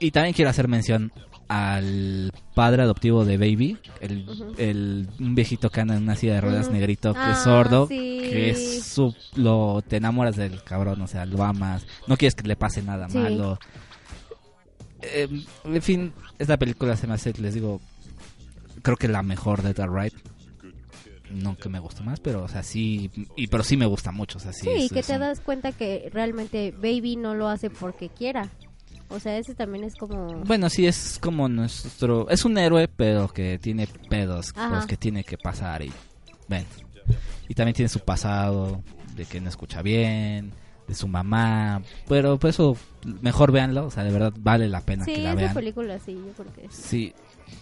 Y 0.00 0.10
también 0.10 0.34
quiero 0.34 0.50
hacer 0.50 0.68
mención 0.68 1.12
al 1.48 2.32
padre 2.54 2.82
adoptivo 2.82 3.24
de 3.24 3.36
Baby, 3.38 3.78
el, 4.00 4.26
el- 4.58 5.08
un 5.20 5.34
viejito 5.34 5.70
que 5.70 5.80
anda 5.80 5.96
en 5.96 6.02
una 6.04 6.14
silla 6.16 6.34
de 6.34 6.40
ruedas 6.42 6.66
Ujú. 6.66 6.74
negrito, 6.76 7.12
que 7.14 7.20
Ah, 7.20 7.32
es 7.32 7.38
sordo, 7.38 7.86
sí. 7.88 8.20
que 8.30 8.50
es 8.50 8.84
su, 8.84 9.14
lo, 9.34 9.82
te 9.86 9.96
enamoras 9.96 10.36
del 10.36 10.62
cabrón, 10.64 11.00
o 11.02 11.06
sea, 11.06 11.24
lo 11.26 11.42
amas, 11.44 11.86
no 12.06 12.16
quieres 12.16 12.34
que 12.34 12.46
le 12.48 12.56
pase 12.56 12.82
nada 12.82 13.08
Sí. 13.08 13.18
malo. 13.18 13.58
Eh, 15.02 15.28
en 15.64 15.82
fin, 15.82 16.12
esta 16.38 16.56
película 16.56 16.96
se 16.96 17.06
me 17.06 17.14
hace, 17.14 17.32
les 17.34 17.54
digo, 17.54 17.80
creo 18.82 18.96
que 18.96 19.08
la 19.08 19.22
mejor 19.22 19.62
de 19.62 19.70
Edgar 19.70 19.90
Wright. 19.90 20.14
No 21.30 21.56
que 21.56 21.68
me 21.68 21.78
guste 21.78 22.02
más, 22.02 22.20
pero 22.20 22.42
o 22.44 22.48
sea, 22.48 22.62
sí, 22.62 23.10
y, 23.36 23.46
pero 23.48 23.62
sí 23.62 23.76
me 23.76 23.86
gusta 23.86 24.12
mucho, 24.12 24.38
o 24.38 24.40
sea, 24.40 24.52
sí. 24.52 24.62
Sí, 24.64 24.84
es- 24.86 24.92
que 24.92 25.02
te 25.02 25.14
un- 25.14 25.20
das 25.20 25.40
cuenta 25.40 25.72
que 25.72 26.08
realmente 26.12 26.72
Baby 26.72 27.16
no 27.16 27.34
lo 27.34 27.48
hace 27.48 27.68
porque 27.70 28.08
quiera. 28.08 28.48
O 29.10 29.18
sea, 29.20 29.38
ese 29.38 29.54
también 29.54 29.84
es 29.84 29.94
como... 29.94 30.26
Bueno, 30.44 30.68
sí, 30.68 30.86
es 30.86 31.18
como 31.20 31.48
nuestro... 31.48 32.28
Es 32.28 32.44
un 32.44 32.58
héroe, 32.58 32.88
pero 32.88 33.28
que 33.28 33.58
tiene 33.58 33.86
pedos 34.10 34.52
Ajá. 34.54 34.74
los 34.74 34.86
que 34.86 34.96
tiene 34.98 35.24
que 35.24 35.38
pasar 35.38 35.82
y... 35.82 35.90
Ven. 36.46 36.66
Y 37.48 37.54
también 37.54 37.74
tiene 37.74 37.88
su 37.88 38.00
pasado 38.00 38.82
de 39.16 39.24
que 39.24 39.40
no 39.40 39.48
escucha 39.48 39.80
bien, 39.80 40.52
de 40.88 40.94
su 40.94 41.06
mamá. 41.06 41.82
Pero 42.08 42.38
por 42.38 42.50
eso, 42.50 42.76
mejor 43.22 43.52
véanlo. 43.52 43.86
O 43.86 43.90
sea, 43.90 44.02
de 44.04 44.10
verdad 44.10 44.32
vale 44.38 44.68
la 44.68 44.80
pena 44.80 45.04
sí, 45.04 45.12
que 45.14 45.22
la 45.22 45.30
esa 45.32 45.40
vean. 45.40 45.54
película 45.54 45.98
sí, 45.98 46.14
yo 46.14 46.32
creo 46.42 46.52
que 46.54 46.64
es. 46.66 46.74
Sí, 46.74 47.12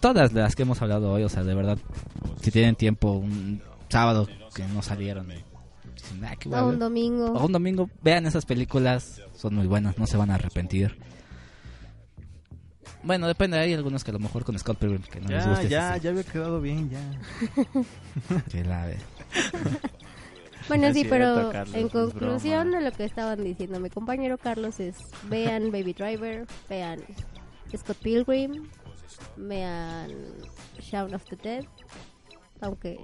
todas 0.01 0.33
las 0.33 0.55
que 0.57 0.63
hemos 0.63 0.81
hablado 0.81 1.13
hoy, 1.13 1.23
o 1.25 1.29
sea, 1.29 1.43
de 1.43 1.55
verdad, 1.55 1.79
si 2.41 2.51
tienen 2.51 2.77
tiempo, 2.77 3.13
un 3.13 3.61
sábado 3.89 4.29
que 4.55 4.65
no 4.69 4.81
salieron, 4.83 5.27
dicen, 5.29 6.25
"Ah, 6.25 6.37
¿qué 6.37 6.49
O 6.49 6.65
un 6.65 6.71
ver?". 6.71 6.79
domingo. 6.79 7.27
O 7.33 7.45
un 7.47 7.53
domingo, 7.53 7.91
vean 8.03 8.27
esas 8.27 8.47
películas, 8.47 9.21
son 9.35 9.55
muy 9.55 9.67
buenas, 9.67 9.99
no 9.99 10.07
se 10.07 10.17
van 10.17 10.31
a 10.31 10.37
arrepentir. 10.37 10.97
Bueno, 13.03 13.29
depende, 13.29 13.57
hay 13.59 13.73
algunos 13.73 14.03
que 14.03 14.11
a 14.11 14.15
lo 14.15 14.19
mejor 14.19 14.45
con 14.45 14.59
Scott 14.59 14.79
Pilgrim 14.79 15.03
que 15.03 15.21
no 15.21 15.29
les 15.29 15.45
Ya, 15.45 15.51
guste. 15.51 15.69
ya, 15.69 15.95
sí, 15.95 16.01
ya 16.01 16.11
había 16.11 16.25
quedado 16.25 16.61
bien, 16.61 16.91
ya. 16.91 17.01
que 18.51 18.65
la 18.65 18.87
ve. 18.87 18.97
Bueno, 20.69 20.93
sí, 20.93 21.05
pero 21.09 21.51
Carlos, 21.53 21.75
en 21.75 21.89
conclusión 21.89 22.65
broma. 22.71 22.79
de 22.79 22.91
lo 22.91 22.97
que 22.97 23.05
estaban 23.05 23.43
diciendo 23.45 23.79
mi 23.81 23.91
compañero 23.91 24.37
Carlos 24.39 24.81
es 24.81 24.97
vean 25.29 25.71
Baby 25.71 25.93
Driver, 25.93 26.47
vean 26.69 27.01
Scott 27.77 27.97
Pilgrim, 28.03 28.69
vean 29.37 30.11
Shaun 30.81 31.15
of 31.15 31.25
the 31.25 31.37
Dead, 31.37 31.65
aunque 32.61 32.97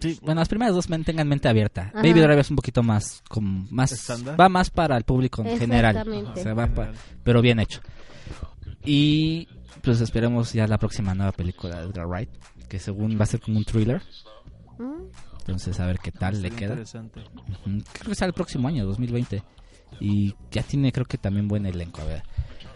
Sí, 0.00 0.18
bueno, 0.22 0.40
las 0.40 0.48
primeras 0.48 0.74
dos 0.74 0.86
tengan 1.04 1.28
mente 1.28 1.48
abierta. 1.48 1.82
Ajá. 1.88 1.98
Baby 2.02 2.20
Driver 2.20 2.38
es 2.40 2.50
un 2.50 2.56
poquito 2.56 2.82
más, 2.82 3.22
como, 3.28 3.66
más 3.70 3.92
va 4.38 4.48
más 4.48 4.70
para 4.70 4.96
el 4.96 5.04
público 5.04 5.42
en 5.42 5.58
general. 5.58 5.96
Exactamente. 5.96 6.40
O 6.40 6.42
sea, 6.42 6.54
va 6.54 6.66
pa- 6.66 6.92
pero 7.24 7.40
bien 7.40 7.58
hecho. 7.60 7.80
Y 8.84 9.48
pues 9.82 10.00
esperemos 10.00 10.52
ya 10.52 10.66
la 10.66 10.78
próxima 10.78 11.14
nueva 11.14 11.32
película 11.32 11.80
de 11.80 11.86
Edgar 11.86 12.06
Wright, 12.06 12.30
que 12.68 12.78
según 12.78 13.18
va 13.18 13.22
a 13.24 13.26
ser 13.26 13.40
como 13.40 13.58
un 13.58 13.64
thriller. 13.64 14.02
¿mm? 14.78 15.02
Entonces, 15.46 15.78
a 15.78 15.86
ver 15.86 16.00
qué 16.00 16.10
tal 16.10 16.42
le 16.42 16.50
queda. 16.50 16.70
Interesante. 16.70 17.20
Creo 17.92 18.08
que 18.08 18.14
sale 18.16 18.30
el 18.30 18.34
próximo 18.34 18.66
año, 18.66 18.84
2020. 18.84 19.44
Y 20.00 20.34
ya 20.50 20.64
tiene, 20.64 20.90
creo 20.90 21.06
que 21.06 21.18
también 21.18 21.46
buen 21.46 21.66
elenco, 21.66 22.02
a 22.02 22.04
ver. 22.04 22.22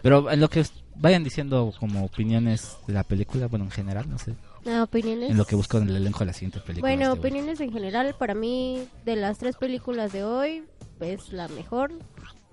Pero 0.01 0.31
en 0.31 0.39
lo 0.39 0.49
que 0.49 0.65
vayan 0.95 1.23
diciendo 1.23 1.73
como 1.79 2.05
opiniones 2.05 2.77
de 2.87 2.93
la 2.93 3.03
película, 3.03 3.47
bueno, 3.47 3.65
en 3.65 3.71
general, 3.71 4.09
no 4.09 4.17
sé. 4.17 4.35
Ah, 4.65 4.83
opiniones. 4.83 5.31
En 5.31 5.37
lo 5.37 5.43
que 5.45 5.55
busco 5.55 5.79
en 5.79 5.89
el 5.89 5.97
elenco 5.97 6.19
de 6.19 6.27
la 6.27 6.33
siguiente 6.33 6.61
película. 6.61 6.89
Bueno, 6.89 7.13
este, 7.13 7.19
opiniones 7.19 7.59
en 7.59 7.73
general, 7.73 8.15
para 8.17 8.35
mí, 8.35 8.87
de 9.03 9.17
las 9.17 9.37
tres 9.37 9.57
películas 9.57 10.13
de 10.13 10.23
hoy, 10.23 10.63
es 11.01 11.33
la 11.33 11.49
mejor 11.49 11.91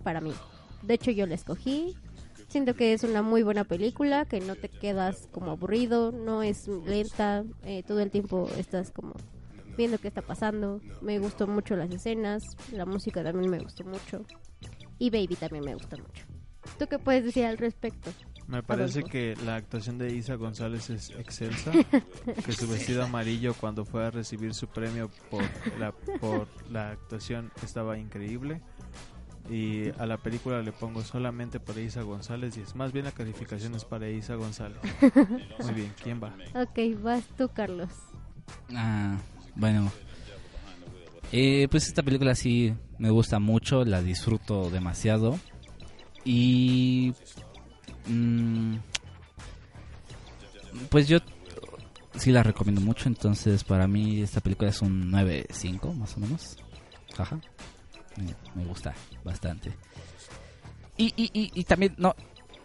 para 0.02 0.20
mí. 0.20 0.32
De 0.82 0.94
hecho, 0.94 1.12
yo 1.12 1.26
la 1.26 1.36
escogí. 1.36 1.94
Siento 2.48 2.74
que 2.74 2.92
es 2.92 3.04
una 3.04 3.22
muy 3.22 3.44
buena 3.44 3.64
película, 3.64 4.24
que 4.24 4.40
no 4.40 4.56
te 4.56 4.68
quedas 4.68 5.28
como 5.30 5.52
aburrido, 5.52 6.10
no 6.10 6.42
es 6.42 6.66
lenta, 6.66 7.44
eh, 7.62 7.84
todo 7.86 8.00
el 8.00 8.10
tiempo 8.10 8.48
estás 8.56 8.90
como 8.90 9.14
viendo 9.78 9.96
qué 9.96 10.08
está 10.08 10.20
pasando. 10.20 10.82
Me 11.00 11.18
gustó 11.18 11.46
mucho 11.46 11.74
las 11.76 11.90
escenas, 11.90 12.56
la 12.72 12.84
música 12.84 13.22
también 13.22 13.50
me 13.50 13.60
gustó 13.60 13.84
mucho. 13.84 14.26
Y 14.98 15.08
Baby 15.08 15.36
también 15.36 15.64
me 15.64 15.74
gusta 15.74 15.96
mucho. 15.96 16.26
¿Tú 16.78 16.86
qué 16.86 16.98
puedes 16.98 17.24
decir 17.24 17.46
al 17.46 17.56
respecto? 17.56 18.10
Me 18.48 18.62
parece 18.62 19.00
Adolfo. 19.00 19.12
que 19.12 19.36
la 19.44 19.56
actuación 19.56 19.98
de 19.98 20.14
Isa 20.14 20.34
González 20.34 20.90
es 20.90 21.10
excelsa. 21.10 21.70
que 22.44 22.52
su 22.52 22.68
vestido 22.68 23.04
amarillo 23.04 23.54
cuando 23.54 23.84
fue 23.84 24.04
a 24.04 24.10
recibir 24.10 24.52
su 24.52 24.66
premio 24.66 25.10
por 25.30 25.42
la, 25.78 25.92
por 25.92 26.48
la 26.70 26.90
actuación 26.90 27.52
estaba 27.62 27.96
increíble. 27.98 28.60
Y 29.48 29.90
a 29.98 30.04
la 30.06 30.18
película 30.18 30.60
le 30.60 30.72
pongo 30.72 31.02
solamente 31.02 31.60
para 31.60 31.80
Isa 31.80 32.02
González 32.02 32.56
y 32.58 32.60
es 32.60 32.74
más 32.74 32.92
bien 32.92 33.06
la 33.06 33.12
calificación 33.12 33.74
es 33.74 33.84
para 33.84 34.08
Isa 34.10 34.34
González. 34.34 34.78
Muy 35.62 35.72
bien, 35.72 35.94
¿quién 36.02 36.20
va? 36.22 36.34
Ok, 36.54 37.00
vas 37.00 37.24
tú, 37.36 37.48
Carlos. 37.48 37.88
Ah, 38.74 39.16
bueno. 39.58 39.92
Eh, 41.30 41.68
pues 41.70 41.86
esta 41.86 42.02
película 42.02 42.34
sí 42.34 42.72
me 42.98 43.10
gusta 43.10 43.38
mucho, 43.38 43.84
la 43.84 44.00
disfruto 44.00 44.70
demasiado. 44.70 45.38
Y... 46.24 47.12
mm, 48.06 48.76
pues 50.88 51.08
yo 51.08 51.18
sí 52.16 52.32
la 52.32 52.42
recomiendo 52.42 52.80
mucho, 52.80 53.08
entonces 53.08 53.64
para 53.64 53.86
mí 53.86 54.22
esta 54.22 54.40
película 54.40 54.70
es 54.70 54.80
un 54.82 55.12
9.5 55.12 55.94
más 55.94 56.16
o 56.16 56.20
menos. 56.20 56.56
Ajá. 57.16 57.40
Me, 58.54 58.64
gusta 58.64 58.94
bastante. 59.24 59.72
Y, 60.96 61.12
y, 61.16 61.30
y, 61.32 61.50
y 61.54 61.64
también, 61.64 61.94
no, 61.98 62.16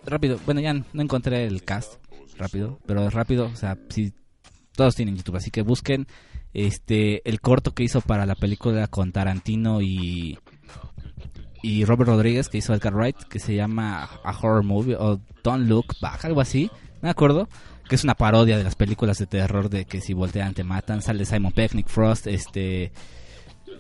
rápido, 0.06 0.40
bueno 0.46 0.62
ya 0.62 0.74
no 0.74 1.02
encontré 1.02 1.46
el 1.46 1.64
cast, 1.64 1.96
rápido, 2.38 2.80
pero 2.88 3.10
rápido, 3.10 3.46
o 3.46 3.56
sea, 3.56 3.78
si 3.90 4.14
todos 4.76 4.96
tienen 4.96 5.16
YouTube, 5.16 5.36
así 5.36 5.52
que 5.52 5.62
busquen 5.62 6.08
este 6.54 7.28
el 7.28 7.42
corto 7.42 7.74
que 7.74 7.84
hizo 7.84 8.02
para 8.02 8.26
la 8.26 8.36
película 8.36 8.88
con 8.88 9.12
Tarantino 9.12 9.82
y 9.82 10.38
y 11.62 11.86
Robert 11.86 12.10
Rodríguez 12.10 12.50
que 12.50 12.58
hizo 12.58 12.74
Edgar 12.74 12.94
Wright 12.94 13.18
que 13.24 13.40
se 13.40 13.56
llama 13.56 14.10
A 14.24 14.38
Horror 14.38 14.64
Movie 14.64 14.96
o 14.96 15.20
Don't 15.44 15.68
Look 15.68 15.96
Back, 16.02 16.26
algo 16.26 16.42
así, 16.42 16.70
no 16.96 17.04
me 17.04 17.10
acuerdo, 17.10 17.48
que 17.88 17.96
es 17.96 18.04
una 18.04 18.16
parodia 18.16 18.58
de 18.58 18.64
las 18.64 18.76
películas 18.76 19.18
de 19.18 19.28
terror 19.28 19.70
de 19.70 19.86
que 19.86 20.02
si 20.02 20.14
voltean 20.14 20.54
te 20.54 20.64
matan, 20.64 21.02
sale 21.02 21.26
Simon 21.26 21.54
Peck, 21.54 21.74
Nick 21.74 21.88
Frost, 21.88 22.28
este 22.28 22.92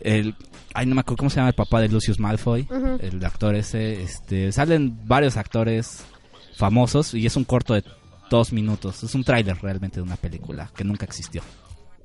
el 0.01 0.36
ay 0.74 0.86
no 0.86 0.95
me 0.95 1.01
acuerdo 1.01 1.17
cómo 1.17 1.30
se 1.30 1.38
llama 1.38 1.49
el 1.49 1.55
papá 1.55 1.80
de 1.82 1.89
Lucius 1.89 2.19
Malfoy, 2.19 2.67
el 2.99 3.24
actor 3.24 3.55
ese, 3.55 4.01
este 4.01 4.51
salen 4.51 4.99
varios 5.05 5.38
actores 5.38 6.05
famosos 6.55 7.13
y 7.13 7.26
es 7.26 7.36
un 7.36 7.43
corto 7.43 7.74
de 7.74 7.84
dos 8.30 8.51
minutos. 8.53 9.03
Es 9.03 9.13
un 9.15 9.24
tráiler 9.24 9.57
realmente 9.61 9.97
de 9.97 10.01
una 10.01 10.15
película 10.15 10.69
que 10.76 10.84
nunca 10.84 11.05
existió. 11.05 11.41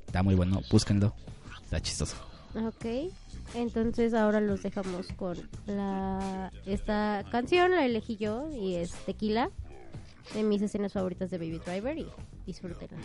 Está 0.09 0.22
muy 0.24 0.34
bueno, 0.34 0.62
búsquenlo. 0.70 1.14
Está 1.62 1.80
chistoso. 1.80 2.16
Ok, 2.56 3.12
entonces 3.54 4.14
ahora 4.14 4.40
los 4.40 4.62
dejamos 4.62 5.06
con 5.16 5.36
la 5.66 6.50
esta 6.66 7.22
canción, 7.30 7.72
la 7.72 7.84
elegí 7.84 8.16
yo 8.16 8.48
y 8.50 8.74
es 8.76 8.90
Tequila, 9.04 9.50
de 10.34 10.42
mis 10.42 10.62
escenas 10.62 10.94
favoritas 10.94 11.30
de 11.30 11.36
Baby 11.38 11.61
Driver 11.64 11.98
y 11.98 12.06
disfrútenla. 12.46 12.96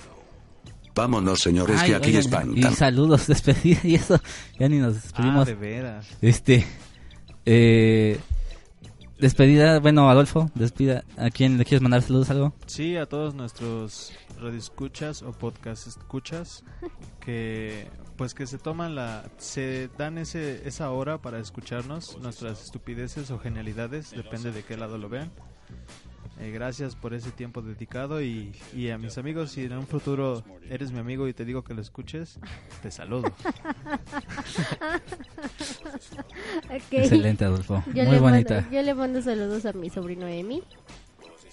Vámonos, 0.95 1.39
señores, 1.39 1.78
Ay, 1.82 1.89
que 1.89 1.95
aquí 1.95 2.08
oigan, 2.10 2.22
espantan. 2.22 2.72
Y 2.72 2.76
saludos, 2.76 3.28
despedida 3.28 3.82
y 3.84 3.95
eso. 3.95 4.18
Ya 4.58 4.70
ni 4.70 4.78
nos 4.78 4.95
Ah, 4.95 4.99
despedimos. 5.01 5.45
de 5.47 5.56
veras. 5.56 6.08
este. 6.22 6.66
Eh, 7.45 8.18
despedida, 9.24 9.80
bueno, 9.80 10.10
Adolfo, 10.10 10.52
despida. 10.54 11.06
¿A 11.18 11.30
quién 11.30 11.58
le 11.58 11.64
quieres 11.64 11.82
mandar 11.82 12.02
saludos 12.02 12.30
algo? 12.30 12.54
Sí, 12.66 12.98
a 12.98 13.06
todos 13.06 13.34
nuestros 13.34 14.12
radioescuchas 14.42 15.24
o 15.24 15.32
podcast 15.32 15.88
escuchas 15.88 16.66
que 17.22 17.88
pues 18.18 18.34
que 18.34 18.46
se 18.46 18.58
toman 18.58 18.96
la 18.96 19.24
se 19.38 19.90
dan 19.98 20.18
ese 20.18 20.68
esa 20.68 20.92
hora 20.92 21.20
para 21.20 21.40
escucharnos 21.40 22.18
nuestras 22.22 22.66
estupideces 22.66 23.32
o 23.32 23.40
genialidades, 23.40 24.12
depende 24.12 24.52
de 24.52 24.64
qué 24.64 24.76
lado 24.76 24.98
lo 24.98 25.08
vean. 25.08 25.32
Eh, 26.40 26.50
gracias 26.52 26.96
por 26.96 27.14
ese 27.14 27.30
tiempo 27.32 27.62
dedicado 27.62 28.22
y, 28.22 28.54
y 28.76 28.90
a 28.90 28.98
mis 28.98 29.18
amigos, 29.20 29.52
si 29.52 29.66
en 29.66 29.74
un 29.74 29.86
futuro 29.86 30.44
eres 30.70 30.92
mi 30.92 30.98
amigo 31.00 31.28
y 31.28 31.34
te 31.34 31.46
digo 31.46 31.64
que 31.64 31.74
lo 31.76 31.82
escuches, 31.82 32.40
te 32.82 32.90
saludo. 32.90 33.32
Excelente, 36.70 37.46
Adolfo. 37.46 37.84
Yo 37.94 38.04
Muy 38.06 38.18
bonita. 38.18 38.56
Mando, 38.62 38.72
yo 38.72 38.82
le 38.82 38.94
mando 38.96 39.22
saludos 39.22 39.66
a 39.66 39.74
mi 39.74 39.90
sobrino 39.90 40.28
Emi. 40.28 40.64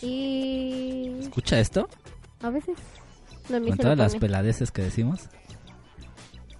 Y 0.02 1.18
¿Escucha 1.20 1.60
esto? 1.60 1.88
a 2.42 2.48
veces 2.48 2.78
no 3.50 3.62
Con 3.62 3.76
todas 3.76 3.98
las 3.98 4.16
peladeces 4.16 4.70
que 4.70 4.82
decimos. 4.82 5.28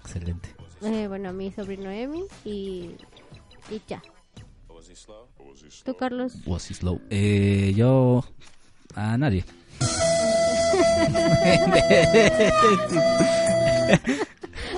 Excelente. 0.01 0.49
Eh, 0.83 1.07
bueno, 1.07 1.29
a 1.29 1.33
mi 1.33 1.51
sobrino 1.51 1.89
Emi 1.89 2.23
y, 2.45 2.91
y 3.71 3.81
ya. 3.87 4.01
¿Tú, 5.83 5.95
Carlos? 5.95 6.33
Was 6.45 6.69
he 6.69 6.73
slow? 6.73 7.01
Eh, 7.09 7.73
yo... 7.75 8.23
A 8.95 9.17
nadie. 9.17 9.45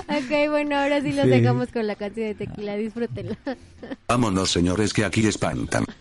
ok, 0.08 0.48
bueno, 0.50 0.76
ahora 0.76 1.00
sí 1.02 1.12
los 1.12 1.26
dejamos 1.26 1.68
con 1.68 1.86
la 1.86 1.96
canción 1.96 2.28
de 2.28 2.34
tequila. 2.34 2.76
Disfrútenla. 2.76 3.36
Vámonos, 4.06 4.50
señores, 4.50 4.92
que 4.92 5.04
aquí 5.04 5.26
espantan. 5.26 5.84